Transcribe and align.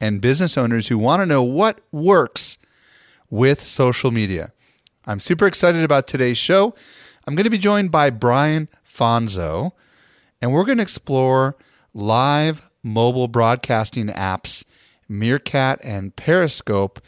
and 0.00 0.20
business 0.20 0.56
owners 0.56 0.88
who 0.88 0.98
want 0.98 1.22
to 1.22 1.26
know 1.26 1.42
what 1.42 1.80
works 1.92 2.58
with 3.30 3.60
social 3.60 4.10
media. 4.10 4.52
I'm 5.06 5.20
super 5.20 5.46
excited 5.46 5.82
about 5.82 6.06
today's 6.06 6.38
show. 6.38 6.74
I'm 7.26 7.34
going 7.34 7.44
to 7.44 7.50
be 7.50 7.58
joined 7.58 7.90
by 7.90 8.10
Brian 8.10 8.68
Fanzo, 8.86 9.72
and 10.40 10.52
we're 10.52 10.64
going 10.64 10.78
to 10.78 10.82
explore 10.82 11.56
live 11.94 12.68
mobile 12.82 13.28
broadcasting 13.28 14.06
apps, 14.08 14.64
Meerkat 15.08 15.80
and 15.82 16.14
Periscope, 16.14 17.00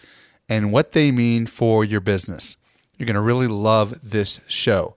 and 0.48 0.72
what 0.72 0.92
they 0.92 1.10
mean 1.10 1.46
for 1.46 1.84
your 1.84 2.00
business. 2.00 2.56
You're 2.98 3.06
going 3.06 3.14
to 3.14 3.20
really 3.20 3.46
love 3.46 3.98
this 4.02 4.40
show. 4.46 4.96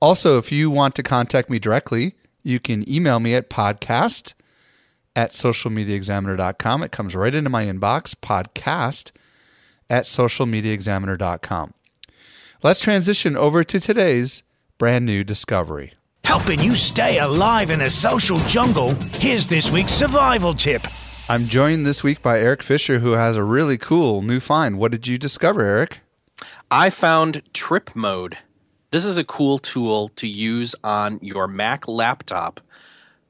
Also, 0.00 0.38
if 0.38 0.52
you 0.52 0.70
want 0.70 0.94
to 0.94 1.02
contact 1.02 1.50
me 1.50 1.58
directly, 1.58 2.14
you 2.42 2.60
can 2.60 2.88
email 2.90 3.18
me 3.18 3.34
at 3.34 3.50
podcast 3.50 4.34
at 5.16 5.30
socialmediaexaminer.com. 5.30 6.82
It 6.82 6.92
comes 6.92 7.16
right 7.16 7.34
into 7.34 7.50
my 7.50 7.64
inbox, 7.64 8.14
podcast 8.14 9.10
at 9.90 10.04
socialmediaexaminer.com. 10.04 11.72
Let's 12.62 12.80
transition 12.80 13.36
over 13.36 13.64
to 13.64 13.80
today's 13.80 14.42
brand 14.78 15.06
new 15.06 15.24
discovery. 15.24 15.94
Helping 16.24 16.60
you 16.60 16.74
stay 16.74 17.18
alive 17.18 17.70
in 17.70 17.78
the 17.78 17.90
social 17.90 18.38
jungle, 18.40 18.92
here's 19.14 19.48
this 19.48 19.70
week's 19.70 19.92
survival 19.92 20.54
tip. 20.54 20.82
I'm 21.28 21.46
joined 21.46 21.86
this 21.86 22.04
week 22.04 22.22
by 22.22 22.40
Eric 22.40 22.62
Fisher, 22.62 22.98
who 22.98 23.12
has 23.12 23.36
a 23.36 23.44
really 23.44 23.78
cool 23.78 24.22
new 24.22 24.40
find. 24.40 24.78
What 24.78 24.92
did 24.92 25.06
you 25.06 25.18
discover, 25.18 25.62
Eric? 25.62 26.00
I 26.70 26.90
found 26.90 27.42
TripMode. 27.52 28.34
This 28.90 29.04
is 29.04 29.16
a 29.16 29.24
cool 29.24 29.58
tool 29.58 30.08
to 30.10 30.26
use 30.26 30.74
on 30.82 31.18
your 31.22 31.48
Mac 31.48 31.86
laptop 31.86 32.60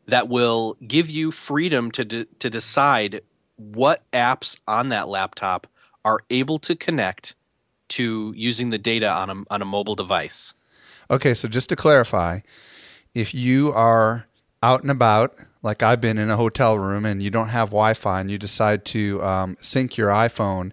that 0.07 0.29
will 0.29 0.77
give 0.87 1.11
you 1.11 1.31
freedom 1.31 1.91
to, 1.93 2.05
de- 2.05 2.25
to 2.39 2.51
decide 2.51 3.21
what 3.57 4.03
apps 4.13 4.59
on 4.67 4.89
that 4.89 5.09
laptop 5.09 5.67
are 6.05 6.21
able 6.31 6.59
to 6.61 6.77
connect 6.77 7.35
to 7.89 8.33
using 8.37 8.71
the 8.71 8.79
data 8.79 9.11
on 9.11 9.31
a, 9.31 9.35
on 9.51 9.63
a 9.63 9.65
mobile 9.65 9.95
device. 9.95 10.55
Okay, 11.11 11.35
so 11.35 11.49
just 11.49 11.69
to 11.69 11.77
clarify, 11.77 12.41
if 13.15 13.35
you 13.35 13.73
are 13.73 14.27
out 14.63 14.83
and 14.83 14.91
about, 14.91 15.35
like 15.63 15.83
I've 15.83 16.01
been 16.01 16.19
in 16.19 16.31
a 16.31 16.37
hotel 16.37 16.79
room, 16.79 17.05
and 17.05 17.23
you 17.23 17.31
don't 17.31 17.49
have 17.49 17.69
Wi 17.71 17.95
Fi 17.95 18.21
and 18.21 18.31
you 18.31 18.39
decide 18.39 18.85
to 18.87 19.23
um, 19.23 19.57
sync 19.61 19.97
your 19.97 20.11
iPhone 20.11 20.73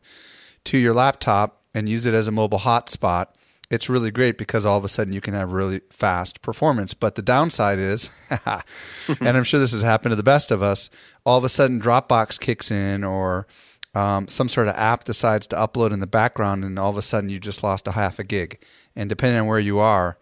to 0.65 0.77
your 0.77 0.93
laptop 0.93 1.61
and 1.73 1.89
use 1.89 2.05
it 2.05 2.13
as 2.13 2.27
a 2.27 2.31
mobile 2.31 2.59
hotspot, 2.59 3.27
it's 3.69 3.89
really 3.89 4.11
great 4.11 4.37
because 4.37 4.65
all 4.65 4.77
of 4.77 4.85
a 4.85 4.89
sudden 4.89 5.13
you 5.13 5.21
can 5.21 5.33
have 5.33 5.51
really 5.51 5.79
fast 5.89 6.41
performance. 6.41 6.93
But 6.93 7.15
the 7.15 7.21
downside 7.21 7.79
is, 7.79 8.09
and 9.21 9.37
I'm 9.37 9.43
sure 9.43 9.59
this 9.59 9.71
has 9.71 9.81
happened 9.81 10.11
to 10.11 10.15
the 10.15 10.23
best 10.23 10.51
of 10.51 10.61
us, 10.61 10.89
all 11.25 11.37
of 11.37 11.43
a 11.43 11.49
sudden 11.49 11.81
Dropbox 11.81 12.39
kicks 12.39 12.71
in 12.71 13.03
or 13.03 13.47
um, 13.95 14.27
some 14.27 14.49
sort 14.49 14.67
of 14.67 14.75
app 14.75 15.03
decides 15.03 15.47
to 15.47 15.55
upload 15.55 15.91
in 15.91 15.99
the 15.99 16.07
background, 16.07 16.63
and 16.63 16.79
all 16.79 16.89
of 16.89 16.97
a 16.97 17.01
sudden 17.01 17.29
you 17.29 17.39
just 17.39 17.63
lost 17.63 17.87
a 17.87 17.91
half 17.91 18.19
a 18.19 18.23
gig. 18.23 18.63
And 18.95 19.07
depending 19.07 19.41
on 19.41 19.47
where 19.47 19.59
you 19.59 19.79
are 19.79 20.17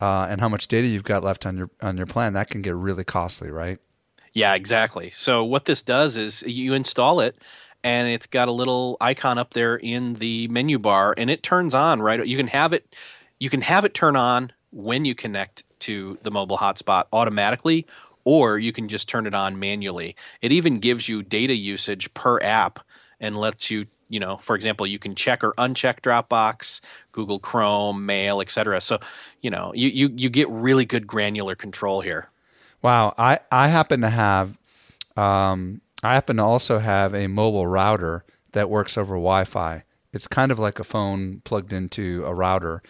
uh, 0.00 0.26
and 0.28 0.40
how 0.40 0.48
much 0.48 0.68
data 0.68 0.88
you've 0.88 1.04
got 1.04 1.22
left 1.22 1.46
on 1.46 1.56
your 1.56 1.70
on 1.80 1.96
your 1.96 2.06
plan, 2.06 2.32
that 2.32 2.50
can 2.50 2.62
get 2.62 2.74
really 2.74 3.04
costly, 3.04 3.50
right? 3.50 3.78
Yeah, 4.32 4.54
exactly. 4.54 5.10
So 5.10 5.44
what 5.44 5.64
this 5.64 5.82
does 5.82 6.16
is 6.16 6.42
you 6.42 6.74
install 6.74 7.20
it 7.20 7.36
and 7.86 8.08
it's 8.08 8.26
got 8.26 8.48
a 8.48 8.52
little 8.52 8.96
icon 9.00 9.38
up 9.38 9.54
there 9.54 9.76
in 9.76 10.14
the 10.14 10.48
menu 10.48 10.78
bar 10.78 11.14
and 11.16 11.30
it 11.30 11.42
turns 11.42 11.72
on 11.72 12.02
right 12.02 12.26
you 12.26 12.36
can 12.36 12.48
have 12.48 12.72
it 12.72 12.94
you 13.38 13.48
can 13.48 13.60
have 13.60 13.84
it 13.84 13.94
turn 13.94 14.16
on 14.16 14.52
when 14.72 15.04
you 15.04 15.14
connect 15.14 15.62
to 15.78 16.18
the 16.22 16.30
mobile 16.30 16.58
hotspot 16.58 17.04
automatically 17.12 17.86
or 18.24 18.58
you 18.58 18.72
can 18.72 18.88
just 18.88 19.08
turn 19.08 19.24
it 19.24 19.34
on 19.34 19.58
manually. 19.58 20.16
It 20.42 20.50
even 20.50 20.80
gives 20.80 21.08
you 21.08 21.22
data 21.22 21.54
usage 21.54 22.12
per 22.12 22.40
app 22.40 22.80
and 23.20 23.36
lets 23.36 23.70
you 23.70 23.86
you 24.08 24.20
know 24.20 24.36
for 24.36 24.54
example 24.54 24.86
you 24.86 24.98
can 24.98 25.14
check 25.14 25.42
or 25.42 25.52
uncheck 25.54 26.00
dropbox 26.00 26.80
google 27.10 27.40
chrome 27.40 28.06
mail 28.06 28.40
etc 28.40 28.80
so 28.80 29.00
you 29.40 29.50
know 29.50 29.72
you, 29.74 29.88
you 29.88 30.12
you 30.14 30.28
get 30.28 30.48
really 30.48 30.84
good 30.84 31.06
granular 31.06 31.54
control 31.54 32.00
here. 32.00 32.28
Wow. 32.82 33.14
I 33.16 33.38
i 33.50 33.68
happen 33.68 34.00
to 34.02 34.10
have 34.10 34.58
um 35.16 35.80
I 36.06 36.14
happen 36.14 36.36
to 36.36 36.44
also 36.44 36.78
have 36.78 37.14
a 37.14 37.26
mobile 37.26 37.66
router 37.66 38.24
that 38.52 38.70
works 38.70 38.96
over 38.96 39.14
Wi 39.14 39.42
Fi. 39.44 39.82
It's 40.12 40.28
kind 40.28 40.52
of 40.52 40.58
like 40.58 40.78
a 40.78 40.84
phone 40.84 41.40
plugged 41.44 41.72
into 41.72 42.22
a 42.24 42.32
router. 42.32 42.80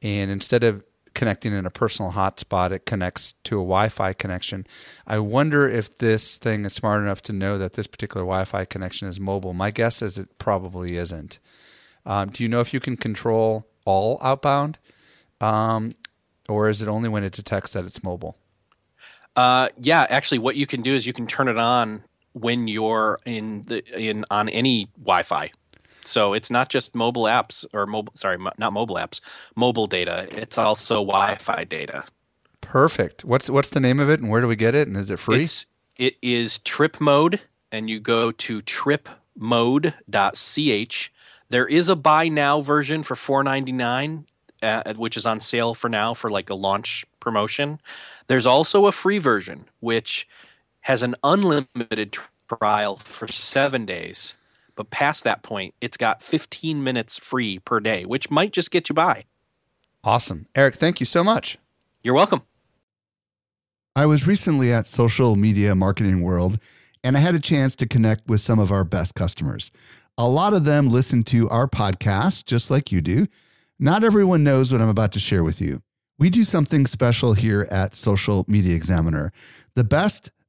And 0.00 0.30
instead 0.30 0.62
of 0.62 0.84
connecting 1.12 1.52
in 1.52 1.66
a 1.66 1.70
personal 1.70 2.12
hotspot, 2.12 2.70
it 2.70 2.86
connects 2.86 3.32
to 3.44 3.56
a 3.56 3.64
Wi 3.64 3.88
Fi 3.88 4.12
connection. 4.12 4.64
I 5.08 5.18
wonder 5.18 5.68
if 5.68 5.98
this 5.98 6.38
thing 6.38 6.64
is 6.64 6.72
smart 6.72 7.02
enough 7.02 7.20
to 7.24 7.32
know 7.32 7.58
that 7.58 7.72
this 7.72 7.88
particular 7.88 8.24
Wi 8.24 8.44
Fi 8.44 8.64
connection 8.64 9.08
is 9.08 9.18
mobile. 9.18 9.54
My 9.54 9.72
guess 9.72 10.00
is 10.00 10.16
it 10.16 10.38
probably 10.38 10.96
isn't. 10.96 11.40
Um, 12.06 12.30
do 12.30 12.44
you 12.44 12.48
know 12.48 12.60
if 12.60 12.72
you 12.72 12.78
can 12.78 12.96
control 12.96 13.66
all 13.84 14.20
outbound? 14.22 14.78
Um, 15.40 15.96
or 16.48 16.68
is 16.68 16.80
it 16.80 16.86
only 16.86 17.08
when 17.08 17.24
it 17.24 17.32
detects 17.32 17.72
that 17.72 17.84
it's 17.84 18.04
mobile? 18.04 18.38
Uh, 19.34 19.68
yeah, 19.80 20.06
actually, 20.08 20.38
what 20.38 20.54
you 20.54 20.66
can 20.66 20.80
do 20.80 20.94
is 20.94 21.08
you 21.08 21.12
can 21.12 21.26
turn 21.26 21.48
it 21.48 21.58
on 21.58 22.04
when 22.32 22.68
you're 22.68 23.18
in 23.24 23.62
the 23.66 23.82
in 23.98 24.24
on 24.30 24.48
any 24.48 24.88
Wi-Fi. 24.98 25.50
So 26.04 26.32
it's 26.32 26.50
not 26.50 26.68
just 26.68 26.96
mobile 26.96 27.24
apps 27.24 27.64
or 27.72 27.86
mobile 27.86 28.12
sorry, 28.14 28.38
not 28.58 28.72
mobile 28.72 28.96
apps, 28.96 29.20
mobile 29.54 29.86
data. 29.86 30.26
It's 30.30 30.58
also 30.58 30.96
Wi-Fi 30.96 31.64
data. 31.64 32.04
Perfect. 32.60 33.24
What's 33.24 33.50
what's 33.50 33.70
the 33.70 33.80
name 33.80 34.00
of 34.00 34.10
it 34.10 34.20
and 34.20 34.30
where 34.30 34.40
do 34.40 34.48
we 34.48 34.56
get 34.56 34.74
it 34.74 34.88
and 34.88 34.96
is 34.96 35.10
it 35.10 35.18
free? 35.18 35.42
It's, 35.42 35.66
it 35.96 36.16
is 36.22 36.58
TripMode 36.58 37.40
and 37.70 37.88
you 37.88 38.00
go 38.00 38.32
to 38.32 38.62
tripmode.ch. 38.62 41.12
There 41.48 41.66
is 41.66 41.88
a 41.88 41.96
buy 41.96 42.28
now 42.28 42.60
version 42.60 43.02
for 43.02 43.14
4.99 43.14 44.24
uh, 44.62 44.94
which 44.94 45.16
is 45.16 45.26
on 45.26 45.40
sale 45.40 45.74
for 45.74 45.88
now 45.88 46.14
for 46.14 46.30
like 46.30 46.48
a 46.48 46.54
launch 46.54 47.04
promotion. 47.20 47.80
There's 48.28 48.46
also 48.46 48.86
a 48.86 48.92
free 48.92 49.18
version 49.18 49.66
which 49.80 50.28
has 50.82 51.02
an 51.02 51.14
unlimited 51.24 52.16
trial 52.48 52.96
for 52.96 53.28
seven 53.28 53.84
days. 53.84 54.34
But 54.74 54.90
past 54.90 55.24
that 55.24 55.42
point, 55.42 55.74
it's 55.80 55.96
got 55.96 56.22
15 56.22 56.82
minutes 56.82 57.18
free 57.18 57.58
per 57.58 57.80
day, 57.80 58.04
which 58.04 58.30
might 58.30 58.52
just 58.52 58.70
get 58.70 58.88
you 58.88 58.94
by. 58.94 59.24
Awesome. 60.04 60.46
Eric, 60.54 60.76
thank 60.76 61.00
you 61.00 61.06
so 61.06 61.22
much. 61.22 61.58
You're 62.02 62.14
welcome. 62.14 62.42
I 63.94 64.06
was 64.06 64.26
recently 64.26 64.72
at 64.72 64.86
Social 64.86 65.36
Media 65.36 65.74
Marketing 65.74 66.22
World 66.22 66.58
and 67.04 67.16
I 67.16 67.20
had 67.20 67.34
a 67.34 67.40
chance 67.40 67.74
to 67.76 67.86
connect 67.86 68.26
with 68.28 68.40
some 68.40 68.58
of 68.58 68.72
our 68.72 68.84
best 68.84 69.14
customers. 69.14 69.70
A 70.16 70.28
lot 70.28 70.54
of 70.54 70.64
them 70.64 70.90
listen 70.90 71.22
to 71.24 71.48
our 71.50 71.68
podcast 71.68 72.44
just 72.44 72.70
like 72.70 72.90
you 72.90 73.00
do. 73.00 73.26
Not 73.78 74.04
everyone 74.04 74.44
knows 74.44 74.72
what 74.72 74.80
I'm 74.80 74.88
about 74.88 75.12
to 75.12 75.20
share 75.20 75.44
with 75.44 75.60
you. 75.60 75.82
We 76.18 76.30
do 76.30 76.44
something 76.44 76.86
special 76.86 77.32
here 77.34 77.66
at 77.70 77.94
Social 77.94 78.44
Media 78.46 78.74
Examiner. 78.76 79.32
The 79.74 79.84
best 79.84 80.30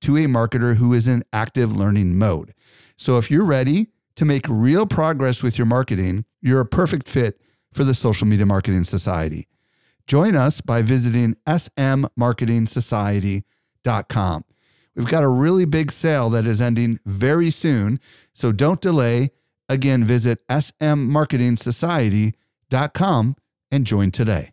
to 0.00 0.16
a 0.16 0.26
marketer 0.26 0.74
who 0.76 0.92
is 0.92 1.06
in 1.06 1.22
active 1.32 1.76
learning 1.76 2.18
mode. 2.18 2.52
So 2.96 3.18
if 3.18 3.30
you're 3.30 3.44
ready 3.44 3.86
to 4.16 4.24
make 4.24 4.46
real 4.48 4.86
progress 4.86 5.40
with 5.42 5.58
your 5.58 5.66
marketing, 5.66 6.24
you're 6.42 6.60
a 6.60 6.66
perfect 6.66 7.08
fit 7.08 7.40
for 7.72 7.84
the 7.84 7.94
Social 7.94 8.26
Media 8.26 8.46
Marketing 8.46 8.82
Society. 8.84 9.46
Join 10.06 10.34
us 10.34 10.60
by 10.60 10.82
visiting 10.82 11.36
smmarketingsociety.com. 11.46 14.44
We've 14.96 15.06
got 15.06 15.22
a 15.22 15.28
really 15.28 15.64
big 15.64 15.92
sale 15.92 16.28
that 16.30 16.46
is 16.46 16.60
ending 16.60 16.98
very 17.06 17.50
soon, 17.50 18.00
so 18.32 18.50
don't 18.52 18.80
delay. 18.80 19.30
Again, 19.68 20.04
visit 20.04 20.40
smmarketingsociety.com 20.48 23.36
and 23.70 23.86
join 23.86 24.10
today. 24.10 24.50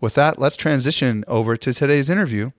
With 0.00 0.14
that, 0.14 0.38
let's 0.38 0.56
transition 0.56 1.24
over 1.26 1.56
to 1.56 1.72
today's 1.72 2.10
interview 2.10 2.50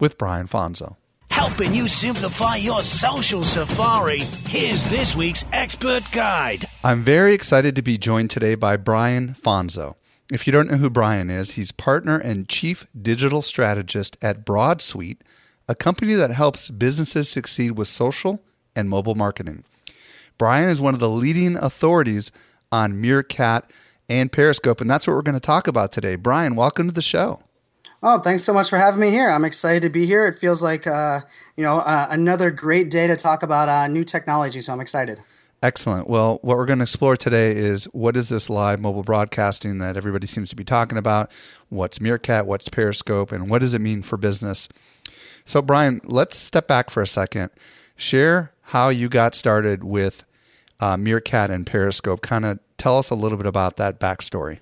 with 0.00 0.18
Brian 0.18 0.46
Fanzo. 0.46 0.96
Helping 1.30 1.74
you 1.74 1.86
simplify 1.88 2.56
your 2.56 2.82
social 2.82 3.44
safari, 3.44 4.18
here's 4.18 4.84
this 4.90 5.14
week's 5.14 5.44
expert 5.52 6.02
guide. 6.12 6.64
I'm 6.82 7.02
very 7.02 7.32
excited 7.32 7.76
to 7.76 7.82
be 7.82 7.98
joined 7.98 8.30
today 8.30 8.54
by 8.54 8.76
Brian 8.76 9.34
Fanzo. 9.34 9.94
If 10.30 10.46
you 10.46 10.52
don't 10.52 10.70
know 10.70 10.76
who 10.76 10.90
Brian 10.90 11.30
is, 11.30 11.52
he's 11.52 11.72
partner 11.72 12.18
and 12.18 12.48
chief 12.48 12.86
digital 13.00 13.40
strategist 13.40 14.16
at 14.22 14.44
BroadSuite, 14.44 15.20
a 15.68 15.74
company 15.74 16.14
that 16.14 16.30
helps 16.30 16.70
businesses 16.70 17.28
succeed 17.28 17.72
with 17.72 17.88
social 17.88 18.42
and 18.74 18.90
mobile 18.90 19.14
marketing. 19.14 19.64
Brian 20.36 20.68
is 20.68 20.80
one 20.80 20.94
of 20.94 21.00
the 21.00 21.10
leading 21.10 21.56
authorities 21.56 22.30
on 22.70 23.00
Meerkat 23.00 23.70
and 24.08 24.30
Periscope, 24.30 24.80
and 24.80 24.90
that's 24.90 25.06
what 25.06 25.14
we're 25.14 25.22
going 25.22 25.34
to 25.34 25.40
talk 25.40 25.66
about 25.66 25.92
today. 25.92 26.16
Brian, 26.16 26.54
welcome 26.54 26.88
to 26.88 26.94
the 26.94 27.02
show. 27.02 27.42
Oh, 28.02 28.20
thanks 28.20 28.44
so 28.44 28.52
much 28.52 28.70
for 28.70 28.78
having 28.78 29.00
me 29.00 29.10
here. 29.10 29.28
I'm 29.28 29.44
excited 29.44 29.82
to 29.82 29.90
be 29.90 30.06
here. 30.06 30.26
It 30.26 30.36
feels 30.36 30.62
like 30.62 30.86
uh, 30.86 31.20
you 31.56 31.64
know 31.64 31.78
uh, 31.78 32.06
another 32.10 32.50
great 32.50 32.90
day 32.90 33.06
to 33.08 33.16
talk 33.16 33.42
about 33.42 33.68
uh, 33.68 33.88
new 33.88 34.04
technology, 34.04 34.60
so 34.60 34.72
I'm 34.72 34.80
excited. 34.80 35.20
Excellent. 35.60 36.08
Well, 36.08 36.38
what 36.42 36.56
we're 36.56 36.66
going 36.66 36.78
to 36.78 36.84
explore 36.84 37.16
today 37.16 37.50
is 37.50 37.86
what 37.86 38.16
is 38.16 38.28
this 38.28 38.48
live 38.48 38.78
mobile 38.78 39.02
broadcasting 39.02 39.78
that 39.78 39.96
everybody 39.96 40.28
seems 40.28 40.50
to 40.50 40.56
be 40.56 40.62
talking 40.62 40.96
about? 40.96 41.32
What's 41.68 42.00
Meerkat? 42.00 42.46
What's 42.46 42.68
Periscope? 42.68 43.32
And 43.32 43.50
what 43.50 43.58
does 43.58 43.74
it 43.74 43.80
mean 43.80 44.02
for 44.02 44.16
business? 44.16 44.68
So, 45.44 45.60
Brian, 45.60 46.00
let's 46.04 46.36
step 46.38 46.68
back 46.68 46.90
for 46.90 47.02
a 47.02 47.08
second. 47.08 47.50
Share 47.96 48.52
how 48.62 48.90
you 48.90 49.08
got 49.08 49.34
started 49.34 49.82
with 49.82 50.24
uh, 50.78 50.96
Meerkat 50.96 51.50
and 51.50 51.66
Periscope. 51.66 52.22
Kind 52.22 52.44
of 52.44 52.60
tell 52.76 52.96
us 52.96 53.10
a 53.10 53.16
little 53.16 53.36
bit 53.36 53.46
about 53.46 53.78
that 53.78 53.98
backstory. 53.98 54.60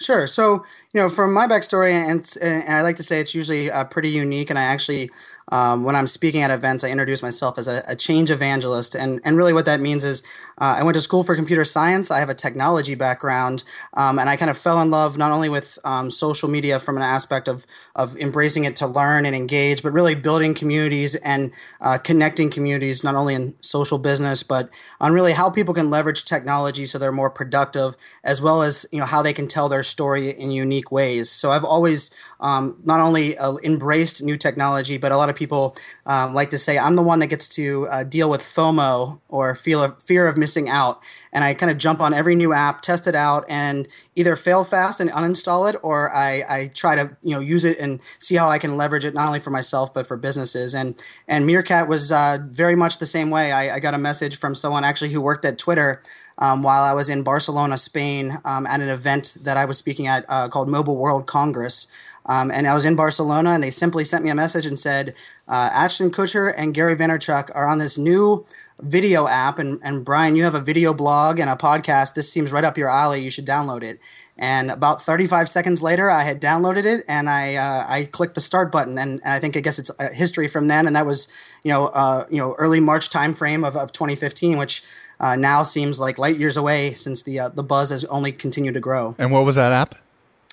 Sure. 0.00 0.26
So, 0.28 0.64
you 0.92 1.00
know, 1.00 1.08
from 1.08 1.34
my 1.34 1.46
backstory, 1.48 1.90
and, 1.90 2.24
and 2.40 2.72
I 2.72 2.82
like 2.82 2.96
to 2.96 3.02
say 3.02 3.20
it's 3.20 3.34
usually 3.34 3.70
uh, 3.70 3.84
pretty 3.84 4.10
unique, 4.10 4.48
and 4.50 4.58
I 4.58 4.62
actually 4.62 5.10
um, 5.50 5.84
when 5.84 5.96
I'm 5.96 6.06
speaking 6.06 6.42
at 6.42 6.50
events, 6.50 6.84
I 6.84 6.90
introduce 6.90 7.22
myself 7.22 7.58
as 7.58 7.68
a, 7.68 7.82
a 7.88 7.96
change 7.96 8.30
evangelist. 8.30 8.94
And, 8.94 9.20
and 9.24 9.36
really, 9.36 9.52
what 9.52 9.64
that 9.66 9.80
means 9.80 10.04
is 10.04 10.22
uh, 10.58 10.76
I 10.78 10.82
went 10.82 10.94
to 10.94 11.00
school 11.00 11.22
for 11.22 11.34
computer 11.34 11.64
science. 11.64 12.10
I 12.10 12.18
have 12.20 12.28
a 12.28 12.34
technology 12.34 12.94
background. 12.94 13.64
Um, 13.94 14.18
and 14.18 14.28
I 14.28 14.36
kind 14.36 14.50
of 14.50 14.58
fell 14.58 14.80
in 14.80 14.90
love 14.90 15.16
not 15.16 15.32
only 15.32 15.48
with 15.48 15.78
um, 15.84 16.10
social 16.10 16.48
media 16.48 16.80
from 16.80 16.96
an 16.96 17.02
aspect 17.02 17.48
of, 17.48 17.66
of 17.94 18.16
embracing 18.16 18.64
it 18.64 18.76
to 18.76 18.86
learn 18.86 19.24
and 19.24 19.34
engage, 19.34 19.82
but 19.82 19.92
really 19.92 20.14
building 20.14 20.54
communities 20.54 21.14
and 21.16 21.52
uh, 21.80 21.98
connecting 21.98 22.50
communities, 22.50 23.02
not 23.02 23.14
only 23.14 23.34
in 23.34 23.54
social 23.62 23.98
business, 23.98 24.42
but 24.42 24.68
on 25.00 25.12
really 25.12 25.32
how 25.32 25.50
people 25.50 25.74
can 25.74 25.90
leverage 25.90 26.24
technology 26.24 26.84
so 26.84 26.98
they're 26.98 27.12
more 27.12 27.30
productive, 27.30 27.94
as 28.24 28.42
well 28.42 28.62
as 28.62 28.86
you 28.92 28.98
know 28.98 29.06
how 29.06 29.22
they 29.22 29.32
can 29.32 29.48
tell 29.48 29.68
their 29.68 29.82
story 29.82 30.30
in 30.30 30.50
unique 30.50 30.92
ways. 30.92 31.30
So 31.30 31.50
I've 31.50 31.64
always 31.64 32.10
um, 32.40 32.80
not 32.84 33.00
only 33.00 33.36
uh, 33.36 33.56
embraced 33.64 34.22
new 34.22 34.36
technology, 34.36 34.96
but 34.96 35.12
a 35.12 35.16
lot 35.16 35.28
of 35.28 35.36
people 35.36 35.76
um, 36.06 36.34
like 36.34 36.50
to 36.50 36.58
say 36.58 36.78
I'm 36.78 36.96
the 36.96 37.02
one 37.02 37.18
that 37.18 37.26
gets 37.26 37.48
to 37.56 37.86
uh, 37.88 38.04
deal 38.04 38.30
with 38.30 38.40
FOMO 38.40 39.20
or 39.28 39.50
of, 39.50 40.02
fear 40.02 40.26
of 40.26 40.36
missing 40.36 40.68
out. 40.68 41.02
And 41.32 41.44
I 41.44 41.54
kind 41.54 41.70
of 41.70 41.78
jump 41.78 42.00
on 42.00 42.14
every 42.14 42.34
new 42.34 42.52
app, 42.52 42.80
test 42.80 43.06
it 43.06 43.14
out, 43.14 43.44
and 43.48 43.88
either 44.14 44.36
fail 44.36 44.64
fast 44.64 45.00
and 45.00 45.10
uninstall 45.10 45.68
it, 45.68 45.76
or 45.82 46.14
I, 46.14 46.42
I 46.48 46.70
try 46.74 46.96
to 46.96 47.16
you 47.22 47.34
know 47.34 47.40
use 47.40 47.64
it 47.64 47.78
and 47.78 48.00
see 48.18 48.36
how 48.36 48.48
I 48.48 48.58
can 48.58 48.76
leverage 48.76 49.04
it 49.04 49.14
not 49.14 49.26
only 49.26 49.40
for 49.40 49.50
myself 49.50 49.92
but 49.92 50.06
for 50.06 50.16
businesses. 50.16 50.74
And 50.74 51.00
and 51.26 51.46
Meerkat 51.46 51.88
was 51.88 52.12
uh, 52.12 52.38
very 52.50 52.74
much 52.74 52.98
the 52.98 53.06
same 53.06 53.30
way. 53.30 53.52
I, 53.52 53.76
I 53.76 53.80
got 53.80 53.94
a 53.94 53.98
message 53.98 54.38
from 54.38 54.54
someone 54.54 54.84
actually 54.84 55.10
who 55.10 55.20
worked 55.20 55.44
at 55.44 55.58
Twitter 55.58 56.02
um, 56.38 56.62
while 56.62 56.82
I 56.82 56.92
was 56.92 57.08
in 57.08 57.22
Barcelona, 57.22 57.76
Spain, 57.76 58.32
um, 58.44 58.66
at 58.66 58.80
an 58.80 58.88
event 58.88 59.36
that 59.42 59.56
I 59.56 59.64
was 59.64 59.76
speaking 59.76 60.06
at 60.06 60.24
uh, 60.28 60.48
called 60.48 60.68
Mobile 60.68 60.96
World 60.96 61.26
Congress. 61.26 61.86
Um, 62.28 62.50
and 62.50 62.66
I 62.66 62.74
was 62.74 62.84
in 62.84 62.94
Barcelona, 62.94 63.50
and 63.50 63.62
they 63.62 63.70
simply 63.70 64.04
sent 64.04 64.22
me 64.22 64.30
a 64.30 64.34
message 64.34 64.66
and 64.66 64.78
said, 64.78 65.14
uh, 65.48 65.70
Ashton 65.72 66.10
Kutcher 66.10 66.52
and 66.56 66.74
Gary 66.74 66.94
Vaynerchuk 66.94 67.50
are 67.54 67.66
on 67.66 67.78
this 67.78 67.96
new 67.96 68.44
video 68.80 69.26
app. 69.26 69.58
And, 69.58 69.80
and 69.82 70.04
Brian, 70.04 70.36
you 70.36 70.44
have 70.44 70.54
a 70.54 70.60
video 70.60 70.92
blog 70.92 71.38
and 71.38 71.48
a 71.48 71.56
podcast. 71.56 72.14
This 72.14 72.30
seems 72.30 72.52
right 72.52 72.64
up 72.64 72.76
your 72.76 72.90
alley. 72.90 73.22
You 73.22 73.30
should 73.30 73.46
download 73.46 73.82
it. 73.82 73.98
And 74.36 74.70
about 74.70 75.02
35 75.02 75.48
seconds 75.48 75.82
later, 75.82 76.10
I 76.10 76.22
had 76.22 76.40
downloaded 76.40 76.84
it 76.84 77.04
and 77.08 77.28
I 77.28 77.56
uh, 77.56 77.84
I 77.88 78.04
clicked 78.04 78.36
the 78.36 78.40
start 78.40 78.70
button. 78.70 78.96
And, 78.96 79.20
and 79.24 79.32
I 79.32 79.40
think 79.40 79.56
I 79.56 79.60
guess 79.60 79.80
it's 79.80 79.90
history 80.14 80.46
from 80.46 80.68
then. 80.68 80.86
And 80.86 80.94
that 80.94 81.06
was 81.06 81.26
you 81.64 81.72
know 81.72 81.86
uh, 81.86 82.24
you 82.30 82.38
know 82.38 82.54
early 82.56 82.78
March 82.78 83.10
timeframe 83.10 83.66
of, 83.66 83.74
of 83.74 83.90
2015, 83.90 84.56
which 84.56 84.84
uh, 85.18 85.34
now 85.34 85.64
seems 85.64 85.98
like 85.98 86.18
light 86.18 86.36
years 86.36 86.56
away 86.56 86.92
since 86.92 87.24
the 87.24 87.40
uh, 87.40 87.48
the 87.48 87.64
buzz 87.64 87.90
has 87.90 88.04
only 88.04 88.30
continued 88.30 88.74
to 88.74 88.80
grow. 88.80 89.16
And 89.18 89.32
what 89.32 89.44
was 89.44 89.56
that 89.56 89.72
app? 89.72 89.96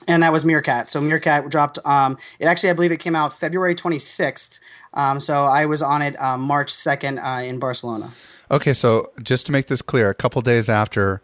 And 0.07 0.23
that 0.23 0.31
was 0.31 0.45
Meerkat. 0.45 0.89
So 0.89 1.01
Meerkat 1.01 1.49
dropped. 1.49 1.79
Um, 1.85 2.17
it 2.39 2.45
actually, 2.45 2.69
I 2.69 2.73
believe, 2.73 2.91
it 2.91 2.99
came 2.99 3.15
out 3.15 3.33
February 3.33 3.75
26th. 3.75 4.59
Um, 4.93 5.19
so 5.19 5.43
I 5.43 5.65
was 5.65 5.81
on 5.81 6.01
it 6.01 6.19
uh, 6.19 6.37
March 6.37 6.71
2nd 6.71 7.19
uh, 7.23 7.43
in 7.43 7.59
Barcelona. 7.59 8.11
Okay, 8.51 8.73
so 8.73 9.11
just 9.21 9.45
to 9.47 9.51
make 9.51 9.67
this 9.67 9.81
clear, 9.81 10.09
a 10.09 10.15
couple 10.15 10.41
days 10.41 10.69
after 10.69 11.21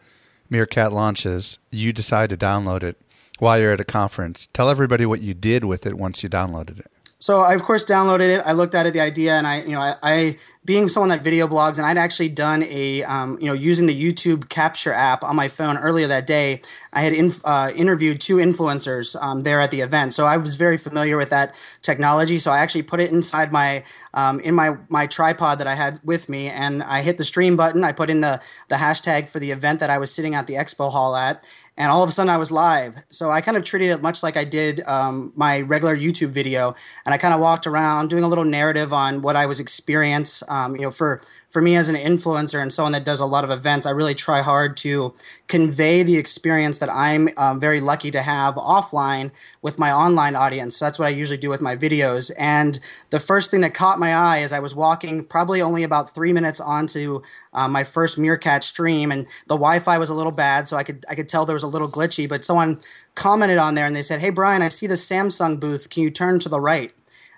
Meerkat 0.49 0.91
launches, 0.91 1.59
you 1.69 1.93
decide 1.93 2.29
to 2.31 2.37
download 2.37 2.83
it 2.83 2.97
while 3.39 3.59
you're 3.59 3.71
at 3.71 3.79
a 3.79 3.85
conference. 3.85 4.47
Tell 4.47 4.69
everybody 4.69 5.05
what 5.05 5.21
you 5.21 5.33
did 5.33 5.63
with 5.63 5.85
it 5.85 5.97
once 5.97 6.23
you 6.23 6.29
downloaded 6.29 6.79
it. 6.79 6.90
So 7.21 7.39
I 7.39 7.53
of 7.53 7.61
course 7.61 7.85
downloaded 7.85 8.35
it. 8.35 8.41
I 8.45 8.53
looked 8.53 8.73
at 8.73 8.87
it, 8.87 8.93
the 8.93 8.99
idea, 8.99 9.35
and 9.35 9.45
I, 9.45 9.61
you 9.61 9.73
know, 9.73 9.79
I, 9.79 9.95
I 10.01 10.37
being 10.65 10.89
someone 10.89 11.09
that 11.09 11.23
video 11.23 11.47
blogs, 11.47 11.77
and 11.77 11.85
I'd 11.85 11.97
actually 11.97 12.29
done 12.29 12.63
a, 12.63 13.03
um, 13.03 13.37
you 13.39 13.47
know, 13.47 13.53
using 13.53 13.87
the 13.87 13.95
YouTube 13.95 14.49
Capture 14.49 14.93
app 14.93 15.23
on 15.23 15.35
my 15.35 15.47
phone 15.47 15.77
earlier 15.77 16.07
that 16.07 16.27
day. 16.27 16.61
I 16.93 17.01
had 17.01 17.13
uh, 17.45 17.71
interviewed 17.75 18.21
two 18.21 18.37
influencers 18.37 19.15
um, 19.21 19.41
there 19.41 19.59
at 19.61 19.71
the 19.71 19.81
event, 19.81 20.13
so 20.13 20.25
I 20.25 20.37
was 20.37 20.55
very 20.55 20.77
familiar 20.77 21.15
with 21.15 21.29
that 21.29 21.55
technology. 21.83 22.39
So 22.39 22.51
I 22.51 22.59
actually 22.59 22.83
put 22.83 22.99
it 22.99 23.11
inside 23.11 23.51
my, 23.51 23.83
um, 24.15 24.39
in 24.39 24.55
my 24.55 24.77
my 24.89 25.05
tripod 25.05 25.59
that 25.59 25.67
I 25.67 25.75
had 25.75 25.99
with 26.03 26.27
me, 26.27 26.49
and 26.49 26.81
I 26.81 27.01
hit 27.03 27.17
the 27.17 27.23
stream 27.23 27.55
button. 27.55 27.83
I 27.83 27.91
put 27.91 28.09
in 28.09 28.21
the 28.21 28.41
the 28.69 28.75
hashtag 28.75 29.29
for 29.29 29.39
the 29.39 29.51
event 29.51 29.79
that 29.79 29.91
I 29.91 29.99
was 29.99 30.11
sitting 30.11 30.33
at 30.33 30.47
the 30.47 30.55
expo 30.55 30.91
hall 30.91 31.15
at, 31.15 31.47
and 31.77 31.91
all 31.91 32.03
of 32.03 32.09
a 32.09 32.11
sudden 32.11 32.29
I 32.29 32.37
was 32.37 32.51
live. 32.51 32.95
So 33.07 33.29
I 33.29 33.41
kind 33.41 33.57
of 33.57 33.63
treated 33.63 33.89
it 33.89 34.01
much 34.01 34.23
like 34.23 34.37
I 34.37 34.43
did 34.43 34.81
um, 34.87 35.31
my 35.35 35.61
regular 35.61 35.95
YouTube 35.95 36.29
video, 36.29 36.75
and 37.05 37.13
I 37.13 37.17
kind 37.17 37.33
of 37.33 37.39
walked 37.39 37.65
around 37.67 38.09
doing 38.09 38.23
a 38.23 38.27
little 38.27 38.43
narrative 38.43 38.93
on 38.93 39.21
what 39.21 39.35
I 39.35 39.45
was 39.45 39.59
experience. 39.59 40.43
Um, 40.49 40.75
you 40.75 40.81
know, 40.81 40.91
for 40.91 41.21
for 41.51 41.61
me 41.61 41.75
as 41.75 41.89
an 41.89 41.95
influencer 41.95 42.61
and 42.61 42.71
someone 42.71 42.93
that 42.93 43.03
does 43.03 43.19
a 43.19 43.25
lot 43.25 43.43
of 43.43 43.51
events, 43.51 43.85
I 43.85 43.91
really 43.91 44.15
try 44.15 44.41
hard 44.41 44.77
to 44.77 45.13
convey 45.47 46.01
the 46.01 46.17
experience 46.17 46.79
that 46.79 46.89
I'm 46.89 47.27
um, 47.35 47.59
very 47.59 47.81
lucky 47.81 48.09
to 48.11 48.21
have 48.21 48.55
offline 48.55 49.31
with 49.61 49.77
my 49.77 49.91
online 49.91 50.35
audience. 50.37 50.77
So 50.77 50.85
that's 50.85 50.97
what 50.97 51.07
I 51.07 51.09
usually 51.09 51.37
do 51.37 51.49
with 51.49 51.61
my 51.61 51.75
videos. 51.75 52.31
And 52.39 52.79
the 53.09 53.19
first 53.19 53.51
thing 53.51 53.59
that 53.61 53.73
caught 53.73 53.99
my 53.99 54.13
eye 54.13 54.39
as 54.39 54.53
I 54.53 54.59
was 54.59 54.73
walking, 54.73 55.25
probably 55.25 55.61
only 55.61 55.83
about 55.83 56.15
three 56.15 56.31
minutes 56.31 56.61
onto 56.61 57.21
uh, 57.53 57.67
my 57.67 57.83
first 57.83 58.17
Meerkat 58.17 58.63
stream, 58.63 59.11
and 59.11 59.25
the 59.47 59.55
Wi-Fi 59.55 59.97
was 59.97 60.09
a 60.09 60.15
little 60.15 60.31
bad, 60.31 60.69
so 60.69 60.77
I 60.77 60.83
could 60.83 61.03
I 61.09 61.15
could 61.15 61.27
tell 61.27 61.45
there 61.45 61.53
was 61.53 61.63
a 61.63 61.67
little 61.67 61.89
glitchy. 61.89 62.29
But 62.29 62.45
someone 62.45 62.79
commented 63.15 63.57
on 63.57 63.75
there 63.75 63.85
and 63.85 63.95
they 63.95 64.01
said, 64.01 64.21
"Hey 64.21 64.29
Brian, 64.29 64.61
I 64.61 64.69
see 64.69 64.87
the 64.87 64.93
Samsung 64.95 65.59
booth. 65.59 65.89
Can 65.89 66.03
you 66.03 66.11
turn 66.11 66.39
to 66.39 66.49
the 66.49 66.61
right?" 66.61 66.93